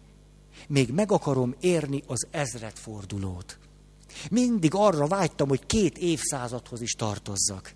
Még 0.69 0.91
meg 0.91 1.13
akarom 1.13 1.55
érni 1.61 2.03
az 2.07 2.27
ezredfordulót. 2.31 3.59
Mindig 4.31 4.75
arra 4.75 5.07
vágytam, 5.07 5.49
hogy 5.49 5.67
két 5.67 5.99
évszázadhoz 5.99 6.81
is 6.81 6.93
tartozzak. 6.93 7.75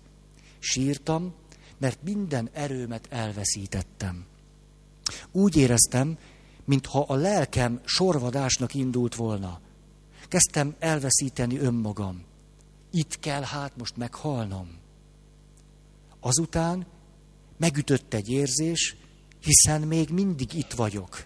Sírtam, 0.59 1.33
mert 1.77 2.03
minden 2.03 2.49
erőmet 2.53 3.07
elveszítettem. 3.09 4.25
Úgy 5.31 5.55
éreztem, 5.55 6.17
mintha 6.65 6.99
a 6.99 7.15
lelkem 7.15 7.81
sorvadásnak 7.85 8.73
indult 8.73 9.15
volna. 9.15 9.59
Kezdtem 10.27 10.75
elveszíteni 10.79 11.57
önmagam. 11.57 12.23
Itt 12.91 13.19
kell 13.19 13.41
hát 13.41 13.77
most 13.77 13.97
meghalnom. 13.97 14.77
Azután 16.19 16.87
megütött 17.57 18.13
egy 18.13 18.29
érzés, 18.29 18.95
hiszen 19.41 19.81
még 19.81 20.09
mindig 20.09 20.53
itt 20.53 20.71
vagyok. 20.71 21.25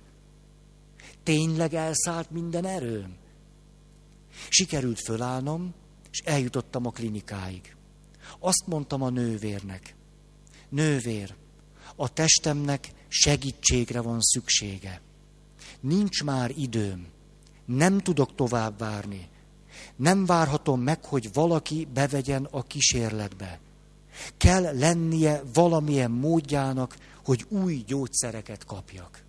Tényleg 1.23 1.73
elszállt 1.73 2.31
minden 2.31 2.65
erőm. 2.65 3.15
Sikerült 4.49 4.99
fölállnom, 4.99 5.73
és 6.11 6.19
eljutottam 6.19 6.85
a 6.85 6.91
klinikáig. 6.91 7.75
Azt 8.39 8.63
mondtam 8.65 9.01
a 9.01 9.09
nővérnek, 9.09 9.95
nővér, 10.69 11.35
a 11.95 12.13
testemnek 12.13 12.91
segítségre 13.07 14.01
van 14.01 14.21
szüksége. 14.21 15.01
Nincs 15.79 16.23
már 16.23 16.51
időm, 16.55 17.07
nem 17.65 17.99
tudok 17.99 18.35
tovább 18.35 18.79
várni. 18.79 19.29
Nem 19.95 20.25
várhatom 20.25 20.81
meg, 20.81 21.05
hogy 21.05 21.33
valaki 21.33 21.87
bevegyen 21.93 22.47
a 22.51 22.63
kísérletbe. 22.63 23.59
Kell 24.37 24.77
lennie 24.77 25.43
valamilyen 25.53 26.11
módjának, 26.11 26.97
hogy 27.25 27.45
új 27.49 27.83
gyógyszereket 27.87 28.65
kapjak. 28.65 29.23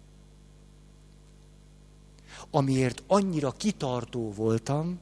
Amiért 2.51 3.03
annyira 3.07 3.51
kitartó 3.51 4.33
voltam, 4.33 5.01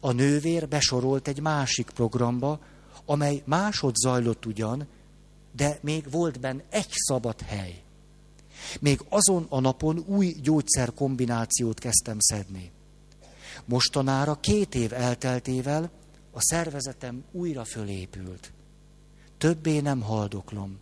a 0.00 0.12
nővér 0.12 0.68
besorolt 0.68 1.28
egy 1.28 1.40
másik 1.40 1.90
programba, 1.90 2.60
amely 3.04 3.42
másod 3.44 3.94
zajlott 3.94 4.46
ugyan, 4.46 4.86
de 5.52 5.78
még 5.82 6.10
volt 6.10 6.40
benne 6.40 6.62
egy 6.68 6.90
szabad 6.90 7.40
hely. 7.40 7.82
Még 8.80 9.00
azon 9.08 9.46
a 9.48 9.60
napon 9.60 10.04
új 10.06 10.34
gyógyszerkombinációt 10.42 11.78
kezdtem 11.78 12.16
szedni. 12.18 12.70
Mostanára 13.64 14.40
két 14.40 14.74
év 14.74 14.92
elteltével 14.92 15.90
a 16.32 16.40
szervezetem 16.40 17.24
újra 17.32 17.64
fölépült. 17.64 18.52
Többé 19.44 19.80
nem 19.80 20.00
haldoklom. 20.00 20.78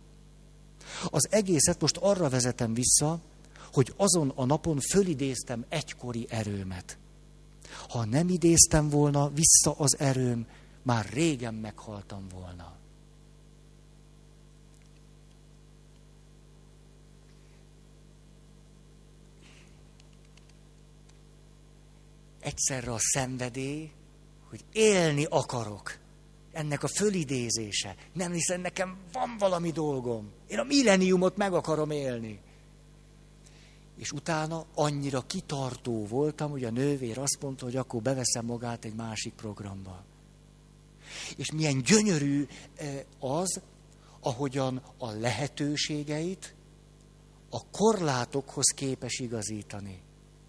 Az 1.09 1.27
egészet 1.31 1.81
most 1.81 1.97
arra 1.97 2.29
vezetem 2.29 2.73
vissza, 2.73 3.19
hogy 3.73 3.93
azon 3.97 4.31
a 4.35 4.45
napon 4.45 4.79
fölidéztem 4.79 5.65
egykori 5.69 6.27
erőmet. 6.29 6.97
Ha 7.89 8.05
nem 8.05 8.29
idéztem 8.29 8.89
volna 8.89 9.29
vissza 9.29 9.71
az 9.77 9.99
erőm, 9.99 10.47
már 10.81 11.05
régen 11.05 11.53
meghaltam 11.53 12.27
volna. 12.27 12.75
Egyszerre 22.39 22.93
a 22.93 22.99
szenvedély, 22.99 23.91
hogy 24.49 24.63
élni 24.71 25.25
akarok. 25.29 26.01
Ennek 26.53 26.83
a 26.83 26.87
fölidézése. 26.87 27.95
Nem 28.13 28.31
hiszen 28.31 28.59
nekem 28.59 28.97
van 29.11 29.35
valami 29.37 29.71
dolgom. 29.71 30.31
Én 30.47 30.59
a 30.59 30.63
milleniumot 30.63 31.37
meg 31.37 31.53
akarom 31.53 31.91
élni. 31.91 32.39
És 33.97 34.11
utána 34.11 34.65
annyira 34.73 35.21
kitartó 35.21 36.05
voltam, 36.05 36.51
hogy 36.51 36.63
a 36.63 36.71
nővér 36.71 37.17
azt 37.17 37.37
mondta, 37.41 37.65
hogy 37.65 37.75
akkor 37.75 38.01
beveszem 38.01 38.45
magát 38.45 38.85
egy 38.85 38.95
másik 38.95 39.33
programba. 39.33 40.03
És 41.35 41.51
milyen 41.51 41.81
gyönyörű 41.81 42.47
eh, 42.75 42.99
az, 43.19 43.61
ahogyan 44.19 44.81
a 44.97 45.11
lehetőségeit 45.11 46.55
a 47.49 47.69
korlátokhoz 47.71 48.65
képes 48.75 49.19
igazítani. 49.19 50.01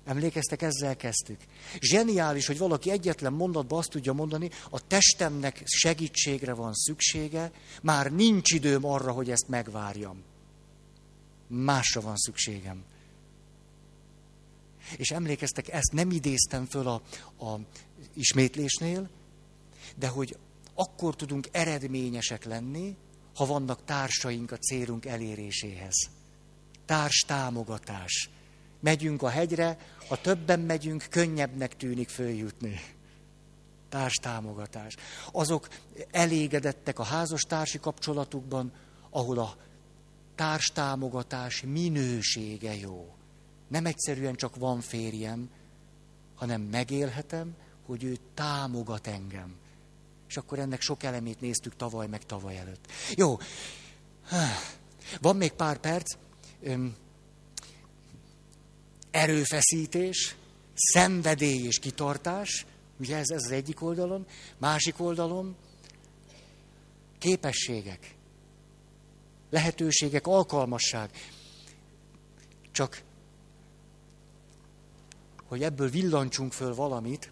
Emlékeztek, 0.04 0.62
ezzel 0.62 0.96
kezdtük. 0.96 1.40
Zseniális, 1.78 2.46
hogy 2.46 2.58
valaki 2.58 2.90
egyetlen 2.90 3.32
mondatban 3.32 3.78
azt 3.78 3.90
tudja 3.90 4.12
mondani, 4.12 4.50
a 4.70 4.86
testemnek 4.86 5.62
segítségre 5.64 6.52
van 6.52 6.74
szüksége, 6.74 7.52
már 7.82 8.12
nincs 8.12 8.50
időm 8.50 8.84
arra, 8.84 9.12
hogy 9.12 9.30
ezt 9.30 9.48
megvárjam. 9.48 10.22
Másra 11.46 12.00
van 12.00 12.16
szükségem. 12.16 12.84
És 14.96 15.10
emlékeztek, 15.10 15.68
ezt 15.68 15.92
nem 15.92 16.10
idéztem 16.10 16.66
föl 16.66 16.88
a, 16.88 17.02
a 17.44 17.60
ismétlésnél, 18.14 19.10
de 19.96 20.08
hogy 20.08 20.36
akkor 20.74 21.16
tudunk 21.16 21.48
eredményesek 21.52 22.44
lenni, 22.44 22.96
ha 23.34 23.46
vannak 23.46 23.84
társaink 23.84 24.50
a 24.50 24.56
célunk 24.56 25.06
eléréséhez. 25.06 25.94
Társ 26.84 27.24
támogatás. 27.26 28.30
Megyünk 28.84 29.22
a 29.22 29.28
hegyre, 29.28 29.78
ha 30.08 30.20
többen 30.20 30.60
megyünk, 30.60 31.06
könnyebbnek 31.10 31.76
tűnik 31.76 32.08
följutni. 32.08 32.80
Társ 33.88 34.14
támogatás. 34.14 34.96
Azok 35.32 35.68
elégedettek 36.10 36.98
a 36.98 37.02
házastársi 37.02 37.78
kapcsolatukban, 37.78 38.72
ahol 39.10 39.38
a 39.38 39.56
társ 40.34 40.66
támogatás 40.66 41.62
minősége 41.62 42.76
jó. 42.76 43.14
Nem 43.68 43.86
egyszerűen 43.86 44.34
csak 44.34 44.56
van 44.56 44.80
férjem, 44.80 45.50
hanem 46.34 46.60
megélhetem, 46.60 47.54
hogy 47.86 48.04
ő 48.04 48.16
támogat 48.34 49.06
engem. 49.06 49.54
És 50.28 50.36
akkor 50.36 50.58
ennek 50.58 50.80
sok 50.80 51.02
elemét 51.02 51.40
néztük 51.40 51.76
tavaly, 51.76 52.06
meg 52.06 52.24
tavaly 52.24 52.58
előtt. 52.58 52.86
Jó, 53.16 53.38
van 55.20 55.36
még 55.36 55.52
pár 55.52 55.78
perc. 55.78 56.16
Erőfeszítés, 59.14 60.34
szenvedély 60.74 61.66
és 61.66 61.78
kitartás, 61.78 62.66
ugye 62.96 63.16
ez, 63.16 63.28
ez 63.30 63.44
az 63.44 63.50
egyik 63.50 63.82
oldalon, 63.82 64.26
másik 64.58 65.00
oldalon 65.00 65.56
képességek, 67.18 68.14
lehetőségek, 69.50 70.26
alkalmasság. 70.26 71.10
Csak 72.72 73.02
hogy 75.44 75.62
ebből 75.62 75.90
villancsunk 75.90 76.52
föl 76.52 76.74
valamit, 76.74 77.30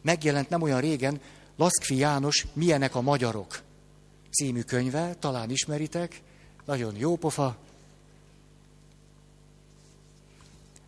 megjelent 0.00 0.48
nem 0.48 0.62
olyan 0.62 0.80
régen 0.80 1.20
Laszkfi 1.56 1.96
János 1.96 2.46
Milyenek 2.52 2.94
a 2.94 3.00
magyarok 3.00 3.62
című 4.30 4.62
könyve, 4.62 5.14
talán 5.14 5.50
ismeritek, 5.50 6.22
nagyon 6.64 6.96
jó 6.96 7.16
pofa. 7.16 7.56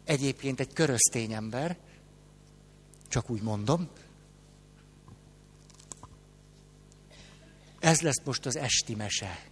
Egyébként 0.05 0.61
egy 0.61 0.73
köröztény 0.73 1.33
ember, 1.33 1.77
csak 3.09 3.31
úgy 3.31 3.43
mondom. 3.43 3.89
Ez 7.79 8.01
lesz 8.01 8.23
most 8.25 8.47
az 8.47 8.57
esti 8.57 8.95
mese. 8.95 9.45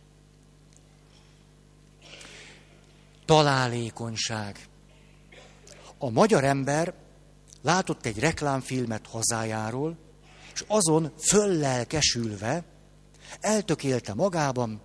Találékonyság. 3.24 4.66
A 5.98 6.10
magyar 6.10 6.44
ember 6.44 6.94
látott 7.62 8.06
egy 8.06 8.18
reklámfilmet 8.18 9.06
hazájáról, 9.06 9.98
és 10.54 10.64
azon 10.66 11.12
föllelkesülve 11.18 12.64
eltökélte 13.40 14.14
magában, 14.14 14.80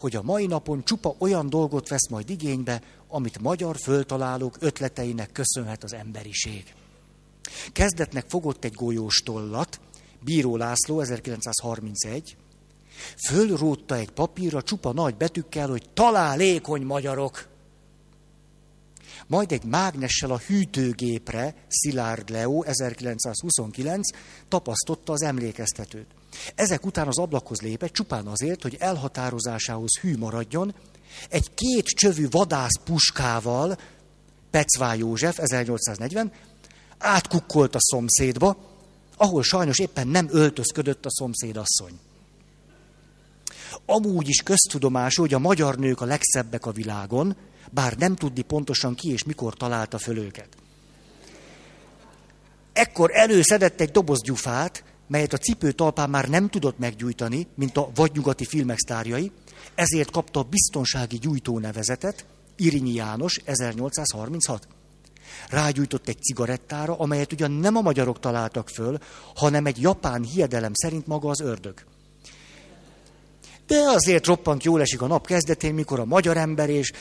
hogy 0.00 0.16
a 0.16 0.22
mai 0.22 0.46
napon 0.46 0.84
csupa 0.84 1.14
olyan 1.18 1.50
dolgot 1.50 1.88
vesz 1.88 2.08
majd 2.08 2.30
igénybe, 2.30 2.82
amit 3.12 3.40
magyar 3.40 3.76
föltalálók 3.76 4.56
ötleteinek 4.60 5.32
köszönhet 5.32 5.84
az 5.84 5.94
emberiség. 5.94 6.74
Kezdetnek 7.72 8.24
fogott 8.28 8.64
egy 8.64 8.72
golyóstollat, 8.72 9.80
Bíró 10.20 10.56
László 10.56 11.00
1931, 11.00 12.36
fölrótta 13.26 13.96
egy 13.96 14.10
papírra 14.10 14.62
csupa 14.62 14.92
nagy 14.92 15.16
betűkkel, 15.16 15.68
hogy 15.68 15.88
találékony 15.94 16.82
magyarok. 16.82 17.48
Majd 19.26 19.52
egy 19.52 19.64
mágnessel 19.64 20.30
a 20.30 20.40
hűtőgépre, 20.46 21.54
Szilárd 21.68 22.28
Leo 22.30 22.62
1929 22.62 24.08
tapasztotta 24.48 25.12
az 25.12 25.22
emlékeztetőt. 25.22 26.06
Ezek 26.54 26.86
után 26.86 27.06
az 27.06 27.18
ablakhoz 27.18 27.60
lépett, 27.60 27.92
csupán 27.92 28.26
azért, 28.26 28.62
hogy 28.62 28.76
elhatározásához 28.78 29.98
hű 30.00 30.16
maradjon, 30.16 30.74
egy 31.28 31.54
két 31.54 31.86
csövű 31.86 32.26
vadász 32.30 32.78
puskával 32.84 33.78
Pecvá 34.50 34.94
József, 34.94 35.38
1840, 35.38 36.32
átkukkolt 36.98 37.74
a 37.74 37.80
szomszédba, 37.80 38.56
ahol 39.16 39.42
sajnos 39.42 39.78
éppen 39.78 40.08
nem 40.08 40.28
öltözködött 40.30 41.06
a 41.06 41.10
szomszédasszony. 41.10 41.98
Amúgy 43.86 44.28
is 44.28 44.42
köztudomású, 44.42 45.22
hogy 45.22 45.34
a 45.34 45.38
magyar 45.38 45.76
nők 45.76 46.00
a 46.00 46.04
legszebbek 46.04 46.66
a 46.66 46.72
világon, 46.72 47.36
bár 47.70 47.96
nem 47.96 48.16
tudni 48.16 48.42
pontosan 48.42 48.94
ki 48.94 49.10
és 49.10 49.24
mikor 49.24 49.54
találta 49.54 49.98
föl 49.98 50.18
őket. 50.18 50.48
Ekkor 52.72 53.10
előszedett 53.14 53.80
egy 53.80 53.90
doboz 53.90 54.22
gyufát, 54.22 54.84
melyet 55.06 55.32
a 55.32 55.38
cipő 55.38 55.72
talpán 55.72 56.10
már 56.10 56.28
nem 56.28 56.48
tudott 56.48 56.78
meggyújtani, 56.78 57.46
mint 57.54 57.76
a 57.76 57.90
vadnyugati 57.94 58.44
filmek 58.44 58.78
sztárjai, 58.78 59.32
ezért 59.74 60.10
kapta 60.10 60.40
a 60.40 60.42
biztonsági 60.42 61.18
gyújtó 61.18 61.58
nevezetet, 61.58 62.24
Irinyi 62.56 62.94
János, 62.94 63.40
1836. 63.44 64.66
Rágyújtott 65.48 66.08
egy 66.08 66.22
cigarettára, 66.22 66.98
amelyet 66.98 67.32
ugyan 67.32 67.50
nem 67.50 67.76
a 67.76 67.80
magyarok 67.80 68.20
találtak 68.20 68.68
föl, 68.68 68.98
hanem 69.34 69.66
egy 69.66 69.80
japán 69.80 70.22
hiedelem 70.22 70.72
szerint 70.74 71.06
maga 71.06 71.28
az 71.28 71.40
ördög. 71.40 71.74
De 73.66 73.78
azért 73.78 74.26
roppant 74.26 74.64
jól 74.64 74.80
esik 74.80 75.02
a 75.02 75.06
nap 75.06 75.26
kezdetén, 75.26 75.74
mikor 75.74 76.00
a 76.00 76.04
magyar 76.04 76.36
ember 76.36 76.70
és 76.70 76.92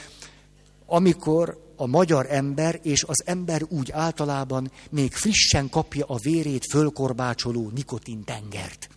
amikor 0.86 1.74
a 1.76 1.86
magyar 1.86 2.26
ember 2.30 2.80
és 2.84 3.04
az 3.04 3.24
ember 3.26 3.62
úgy 3.70 3.92
általában 3.92 4.72
még 4.90 5.14
frissen 5.14 5.70
kapja 5.70 6.06
a 6.06 6.18
vérét 6.18 6.66
fölkorbácsoló 6.66 7.72
nikotin 7.76 8.24
tengert. 8.24 8.90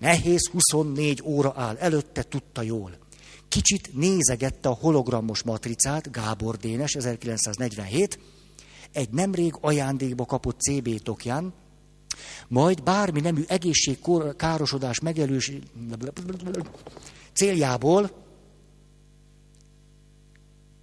Nehéz 0.00 0.48
24 0.48 1.22
óra 1.24 1.52
áll 1.56 1.76
előtte, 1.76 2.22
tudta 2.22 2.62
jól. 2.62 2.98
Kicsit 3.48 3.94
nézegette 3.94 4.68
a 4.68 4.78
hologramos 4.80 5.42
matricát, 5.42 6.10
Gábor 6.10 6.56
Dénes, 6.56 6.94
1947, 6.94 8.18
egy 8.92 9.10
nemrég 9.10 9.54
ajándékba 9.60 10.24
kapott 10.24 10.60
CB 10.60 11.02
tokján, 11.02 11.52
majd 12.48 12.82
bármi 12.82 13.20
nemű 13.20 13.42
egészségkárosodás 13.46 15.00
megelős 15.00 15.52
céljából 17.32 18.10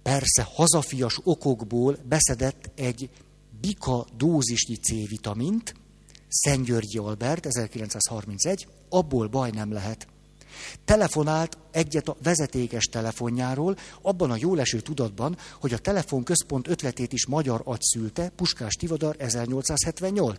persze 0.02 0.46
hazafias 0.54 1.20
okokból 1.22 1.98
beszedett 2.08 2.70
egy 2.74 3.10
bika 3.60 4.06
dózisnyi 4.16 4.74
C-vitamint, 4.74 5.74
Szentgyörgyi 6.28 6.98
Albert, 6.98 7.46
1931, 7.46 8.66
abból 8.88 9.26
baj 9.26 9.50
nem 9.50 9.72
lehet. 9.72 10.06
Telefonált 10.84 11.58
egyet 11.70 12.08
a 12.08 12.16
vezetékes 12.22 12.84
telefonjáról, 12.84 13.76
abban 14.02 14.30
a 14.30 14.36
jóleső 14.38 14.80
tudatban, 14.80 15.36
hogy 15.60 15.72
a 15.72 15.78
telefonközpont 15.78 16.68
ötletét 16.68 17.12
is 17.12 17.26
magyar 17.26 17.62
agy 17.64 17.82
szülte, 17.82 18.28
Puskás 18.28 18.74
Tivadar 18.74 19.14
1878. 19.18 20.36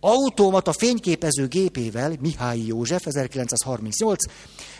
Automata 0.00 0.72
fényképező 0.72 1.48
gépével 1.48 2.16
Mihály 2.20 2.58
József 2.58 3.06
1938 3.06 4.24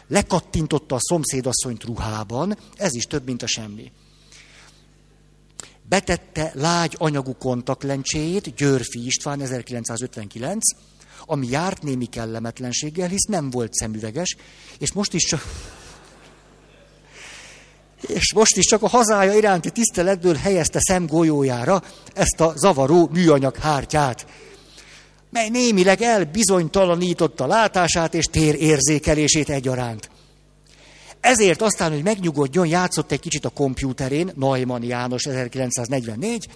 lekattintotta 0.07 0.95
a 0.95 1.01
szomszédasszonyt 1.01 1.85
ruhában, 1.85 2.59
ez 2.77 2.95
is 2.95 3.07
több, 3.07 3.25
mint 3.25 3.43
a 3.43 3.47
semmi. 3.47 3.93
Betette 5.89 6.53
lágy 6.55 6.97
anyagú 6.99 7.35
kontaktlencséjét, 7.35 8.55
Györfi 8.55 9.07
István 9.07 9.41
1959, 9.41 10.61
ami 11.27 11.47
járt 11.51 11.83
némi 11.83 12.07
kellemetlenséggel, 12.07 13.09
hisz 13.09 13.25
nem 13.25 13.51
volt 13.51 13.75
szemüveges, 13.75 14.37
és 14.79 14.93
most 14.93 15.15
is 15.15 15.23
csak... 15.23 15.43
És 18.07 18.33
most 18.33 18.57
is 18.57 18.65
csak 18.65 18.83
a 18.83 18.89
hazája 18.89 19.35
iránti 19.35 19.71
tiszteletből 19.71 20.35
helyezte 20.35 20.81
szemgolyójára 20.81 21.83
ezt 22.15 22.41
a 22.41 22.53
zavaró 22.57 23.09
műanyag 23.13 23.57
hártyát, 23.57 24.27
mely 25.31 25.49
némileg 25.49 26.03
elbizonytalanította 26.03 27.47
látását 27.47 28.15
és 28.15 28.25
térérzékelését 28.25 29.51
egyaránt. 29.51 30.11
Ezért 31.21 31.63
aztán, 31.63 31.93
hogy 31.93 32.03
megnyugodjon, 32.03 32.67
játszott 32.67 33.13
egy 33.13 33.21
kicsit 33.21 33.45
a 33.45 33.49
kompjúterén, 33.49 34.33
Neumann 34.37 34.83
János 34.83 35.25
1944, 35.25 36.49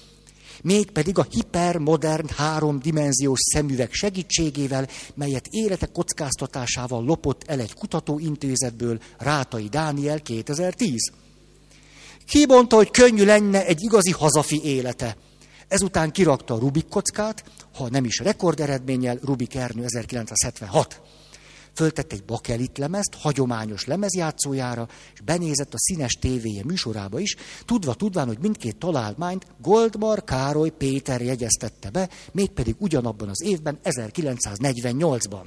mégpedig 0.63 1.19
a 1.19 1.27
hipermodern 1.31 2.29
háromdimenziós 2.37 3.39
szemüveg 3.41 3.93
segítségével, 3.93 4.89
melyet 5.15 5.47
élete 5.51 5.87
kockáztatásával 5.87 7.05
lopott 7.05 7.43
el 7.47 7.61
egy 7.61 7.75
kutatóintézetből 7.75 9.01
Rátai 9.19 9.69
Dániel 9.69 10.21
2010. 10.21 11.13
Kibonta, 12.27 12.77
hogy 12.77 12.91
könnyű 12.91 13.25
lenne 13.25 13.67
egy 13.67 13.83
igazi 13.83 14.11
hazafi 14.11 14.61
élete. 14.65 15.17
Ezután 15.69 16.11
kirakta 16.11 16.55
a 16.55 16.59
Rubik 16.59 16.89
kockát, 16.89 17.45
ha 17.75 17.89
nem 17.89 18.05
is 18.05 18.19
rekorderedménnyel, 18.19 19.19
Rubik 19.23 19.55
Ernő 19.55 19.85
1976 19.85 21.01
föltett 21.79 22.13
egy 22.13 22.25
bakelit 22.25 22.79
lemezt, 22.79 23.15
hagyományos 23.15 23.85
lemezjátszójára, 23.85 24.89
és 25.15 25.21
benézett 25.21 25.75
a 25.75 25.79
színes 25.79 26.13
tévéje 26.13 26.65
műsorába 26.65 27.19
is, 27.19 27.37
tudva 27.65 27.95
tudván, 27.95 28.27
hogy 28.27 28.39
mindkét 28.39 28.77
találmányt 28.77 29.47
Goldmar 29.63 30.25
Károly 30.25 30.71
Péter 30.71 31.21
jegyeztette 31.21 31.91
be, 31.91 32.09
mégpedig 32.33 32.75
ugyanabban 32.79 33.29
az 33.29 33.43
évben, 33.43 33.79
1948-ban. 33.85 35.45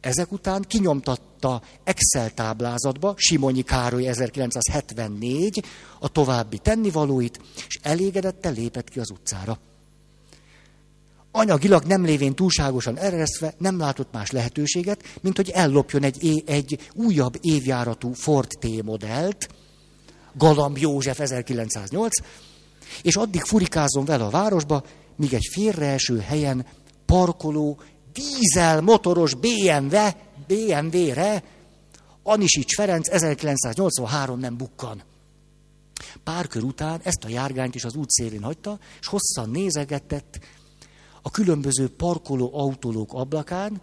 Ezek 0.00 0.32
után 0.32 0.62
kinyomtatta 0.62 1.62
Excel 1.84 2.30
táblázatba 2.30 3.14
Simonyi 3.16 3.62
Károly 3.62 4.06
1974 4.06 5.64
a 6.00 6.08
további 6.08 6.58
tennivalóit, 6.58 7.40
és 7.66 7.78
elégedette 7.82 8.48
lépett 8.48 8.88
ki 8.88 9.00
az 9.00 9.10
utcára. 9.10 9.58
Anyagilag 11.38 11.84
nem 11.84 12.04
lévén 12.04 12.34
túlságosan 12.34 12.98
eresztve 12.98 13.54
nem 13.58 13.78
látott 13.78 14.12
más 14.12 14.30
lehetőséget, 14.30 15.02
mint 15.20 15.36
hogy 15.36 15.50
ellopjon 15.50 16.02
egy, 16.02 16.42
egy 16.46 16.90
újabb 16.94 17.38
évjáratú 17.40 18.12
Ford 18.12 18.48
T 18.60 18.82
modellt, 18.82 19.48
Galamb 20.34 20.78
József 20.78 21.20
1908, 21.20 22.12
és 23.02 23.16
addig 23.16 23.42
furikázom 23.42 24.04
vele 24.04 24.24
a 24.24 24.30
városba, 24.30 24.84
míg 25.16 25.34
egy 25.34 25.48
félreeső 25.52 26.18
helyen 26.18 26.66
parkoló, 27.06 27.80
dízel 28.12 28.80
motoros 28.80 29.34
BMW, 29.34 29.96
BMW-re 30.46 31.42
Anisics 32.22 32.74
Ferenc 32.74 33.08
1983 33.08 34.38
nem 34.38 34.56
bukkan. 34.56 35.02
Pár 36.24 36.46
kör 36.46 36.62
után 36.62 37.00
ezt 37.02 37.24
a 37.24 37.28
járgányt 37.28 37.74
is 37.74 37.84
az 37.84 37.94
útszélén 37.94 38.42
hagyta, 38.42 38.78
és 39.00 39.06
hosszan 39.06 39.50
nézegetett, 39.50 40.38
különböző 41.30 41.88
parkoló 41.88 42.50
autólók 42.54 43.12
ablakán, 43.12 43.80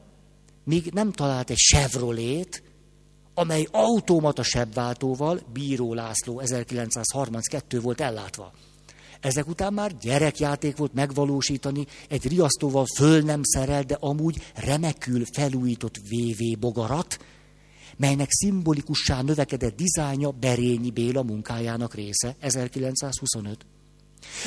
míg 0.63 0.91
nem 0.93 1.11
talált 1.11 1.49
egy 1.49 1.57
Chevrolet, 1.57 2.63
amely 3.33 3.67
automata 3.71 4.43
sebváltóval 4.43 5.39
Bíró 5.53 5.93
László 5.93 6.39
1932 6.39 7.79
volt 7.79 8.01
ellátva. 8.01 8.51
Ezek 9.19 9.47
után 9.47 9.73
már 9.73 9.97
gyerekjáték 9.97 10.77
volt 10.77 10.93
megvalósítani 10.93 11.85
egy 12.09 12.27
riasztóval 12.27 12.85
föl 12.95 13.21
nem 13.21 13.43
szerelt, 13.43 13.85
de 13.85 13.97
amúgy 13.99 14.41
remekül 14.55 15.23
felújított 15.33 15.97
VV 15.97 16.59
bogarat, 16.59 17.19
melynek 17.97 18.27
szimbolikussá 18.31 19.21
növekedett 19.21 19.75
dizájnja 19.75 20.31
Berényi 20.31 20.91
Béla 20.91 21.23
munkájának 21.23 21.93
része 21.93 22.35
1925. 22.39 23.65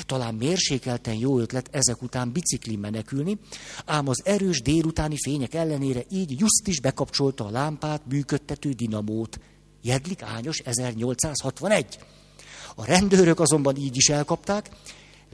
Talán 0.07 0.35
mérsékelten 0.35 1.15
jó 1.15 1.39
ötlet 1.39 1.69
ezek 1.70 2.03
után 2.03 2.32
bicikli 2.32 2.77
menekülni, 2.77 3.39
ám 3.85 4.09
az 4.09 4.23
erős 4.24 4.61
délutáni 4.62 5.16
fények 5.24 5.55
ellenére 5.55 6.05
így 6.11 6.31
just 6.40 6.66
is 6.66 6.81
bekapcsolta 6.81 7.44
a 7.44 7.51
lámpát 7.51 8.03
működtető 8.09 8.73
dinamót. 8.73 9.40
Jedlik 9.82 10.23
Ányos 10.23 10.59
1861. 10.59 11.98
A 12.74 12.85
rendőrök 12.85 13.40
azonban 13.40 13.77
így 13.77 13.97
is 13.97 14.09
elkapták, 14.09 14.70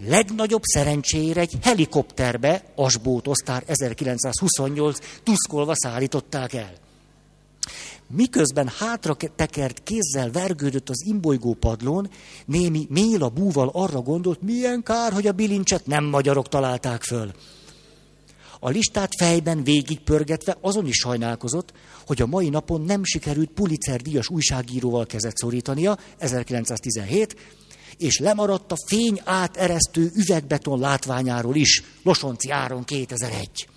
legnagyobb 0.06 0.62
szerencsére 0.62 1.40
egy 1.40 1.55
helikopterbe, 1.62 2.64
Asbót 2.74 3.28
osztár 3.28 3.62
1928 3.66 4.98
tuszkolva 5.23 5.73
szállították 5.74 6.52
el. 6.52 6.73
Miközben 8.14 8.68
hátra 8.78 9.16
tekert 9.36 9.82
kézzel 9.82 10.30
vergődött 10.30 10.89
az 10.89 11.05
imbolygó 11.06 11.55
padlón, 11.55 12.10
némi 12.47 12.86
Méla 12.90 13.28
búval 13.28 13.70
arra 13.72 14.01
gondolt, 14.01 14.43
milyen 14.43 14.82
kár, 14.82 15.12
hogy 15.12 15.26
a 15.26 15.32
bilincset 15.32 15.86
nem 15.86 16.05
magyarok 16.05 16.48
találták 16.48 17.02
föl. 17.02 17.32
A 18.60 18.68
listát 18.68 19.14
fejben 19.18 19.64
végigpörgetve 19.64 20.56
azon 20.60 20.86
is 20.86 20.97
sajnálkozott, 20.97 21.72
hogy 22.06 22.22
a 22.22 22.26
mai 22.26 22.48
napon 22.48 22.80
nem 22.80 23.05
sikerült 23.05 23.51
Pulitzer 23.51 24.01
díjas 24.01 24.28
újságíróval 24.28 25.06
kezet 25.06 25.36
szorítania, 25.36 25.98
1917, 26.18 27.36
és 27.97 28.18
lemaradt 28.18 28.72
a 28.72 28.76
fény 28.86 29.20
áteresztő 29.24 30.10
üvegbeton 30.14 30.78
látványáról 30.78 31.55
is, 31.55 31.82
Losonci 32.02 32.51
áron 32.51 32.84
2001. 32.84 33.68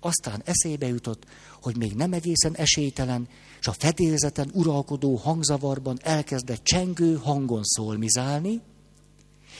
Aztán 0.00 0.42
eszébe 0.44 0.86
jutott, 0.86 1.24
hogy 1.68 1.76
még 1.76 1.94
nem 1.94 2.12
egészen 2.12 2.56
esélytelen, 2.56 3.28
és 3.60 3.66
a 3.66 3.74
fedélzeten 3.78 4.50
uralkodó 4.52 5.16
hangzavarban 5.16 5.98
elkezdett 6.02 6.64
csengő 6.64 7.14
hangon 7.14 7.64
szólmizálni, 7.64 8.60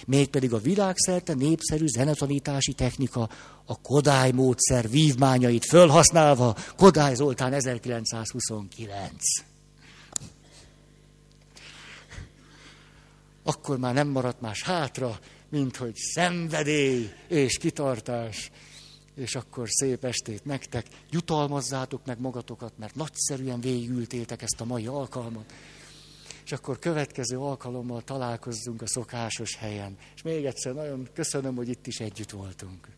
Mégpedig 0.07 0.53
a 0.53 0.59
világszerte 0.59 1.35
népszerű 1.35 1.87
zenetanítási 1.87 2.73
technika 2.73 3.29
a 3.65 3.81
Kodály 3.81 4.31
módszer 4.31 4.91
vívmányait 4.91 5.65
fölhasználva, 5.65 6.57
Kodály 6.77 7.15
Zoltán 7.15 7.53
1929. 7.53 9.13
Akkor 13.43 13.79
már 13.79 13.95
nem 13.95 14.09
maradt 14.09 14.41
más 14.41 14.63
hátra, 14.63 15.19
mint 15.51 15.77
hogy 15.77 15.95
szenvedély 15.95 17.09
és 17.29 17.59
kitartás. 17.59 18.51
És 19.19 19.35
akkor 19.35 19.69
szép 19.69 20.05
estét 20.05 20.45
nektek, 20.45 20.87
jutalmazzátok 21.11 22.07
meg 22.07 22.21
magatokat, 22.21 22.73
mert 22.79 22.95
nagyszerűen 22.95 23.61
végültétek 23.61 24.43
ezt 24.43 24.61
a 24.61 24.65
mai 24.65 24.87
alkalmat 24.87 25.53
és 26.45 26.55
akkor 26.55 26.79
következő 26.79 27.39
alkalommal 27.39 28.03
találkozzunk 28.03 28.83
a 28.83 28.87
szokásos 28.87 29.57
helyen. 29.57 29.97
És 30.15 30.23
még 30.23 30.45
egyszer 30.45 30.75
nagyon 30.75 31.09
köszönöm, 31.13 31.57
hogy 31.57 31.69
itt 31.69 31.87
is 31.87 32.01
együtt 32.01 32.31
voltunk. 32.31 32.98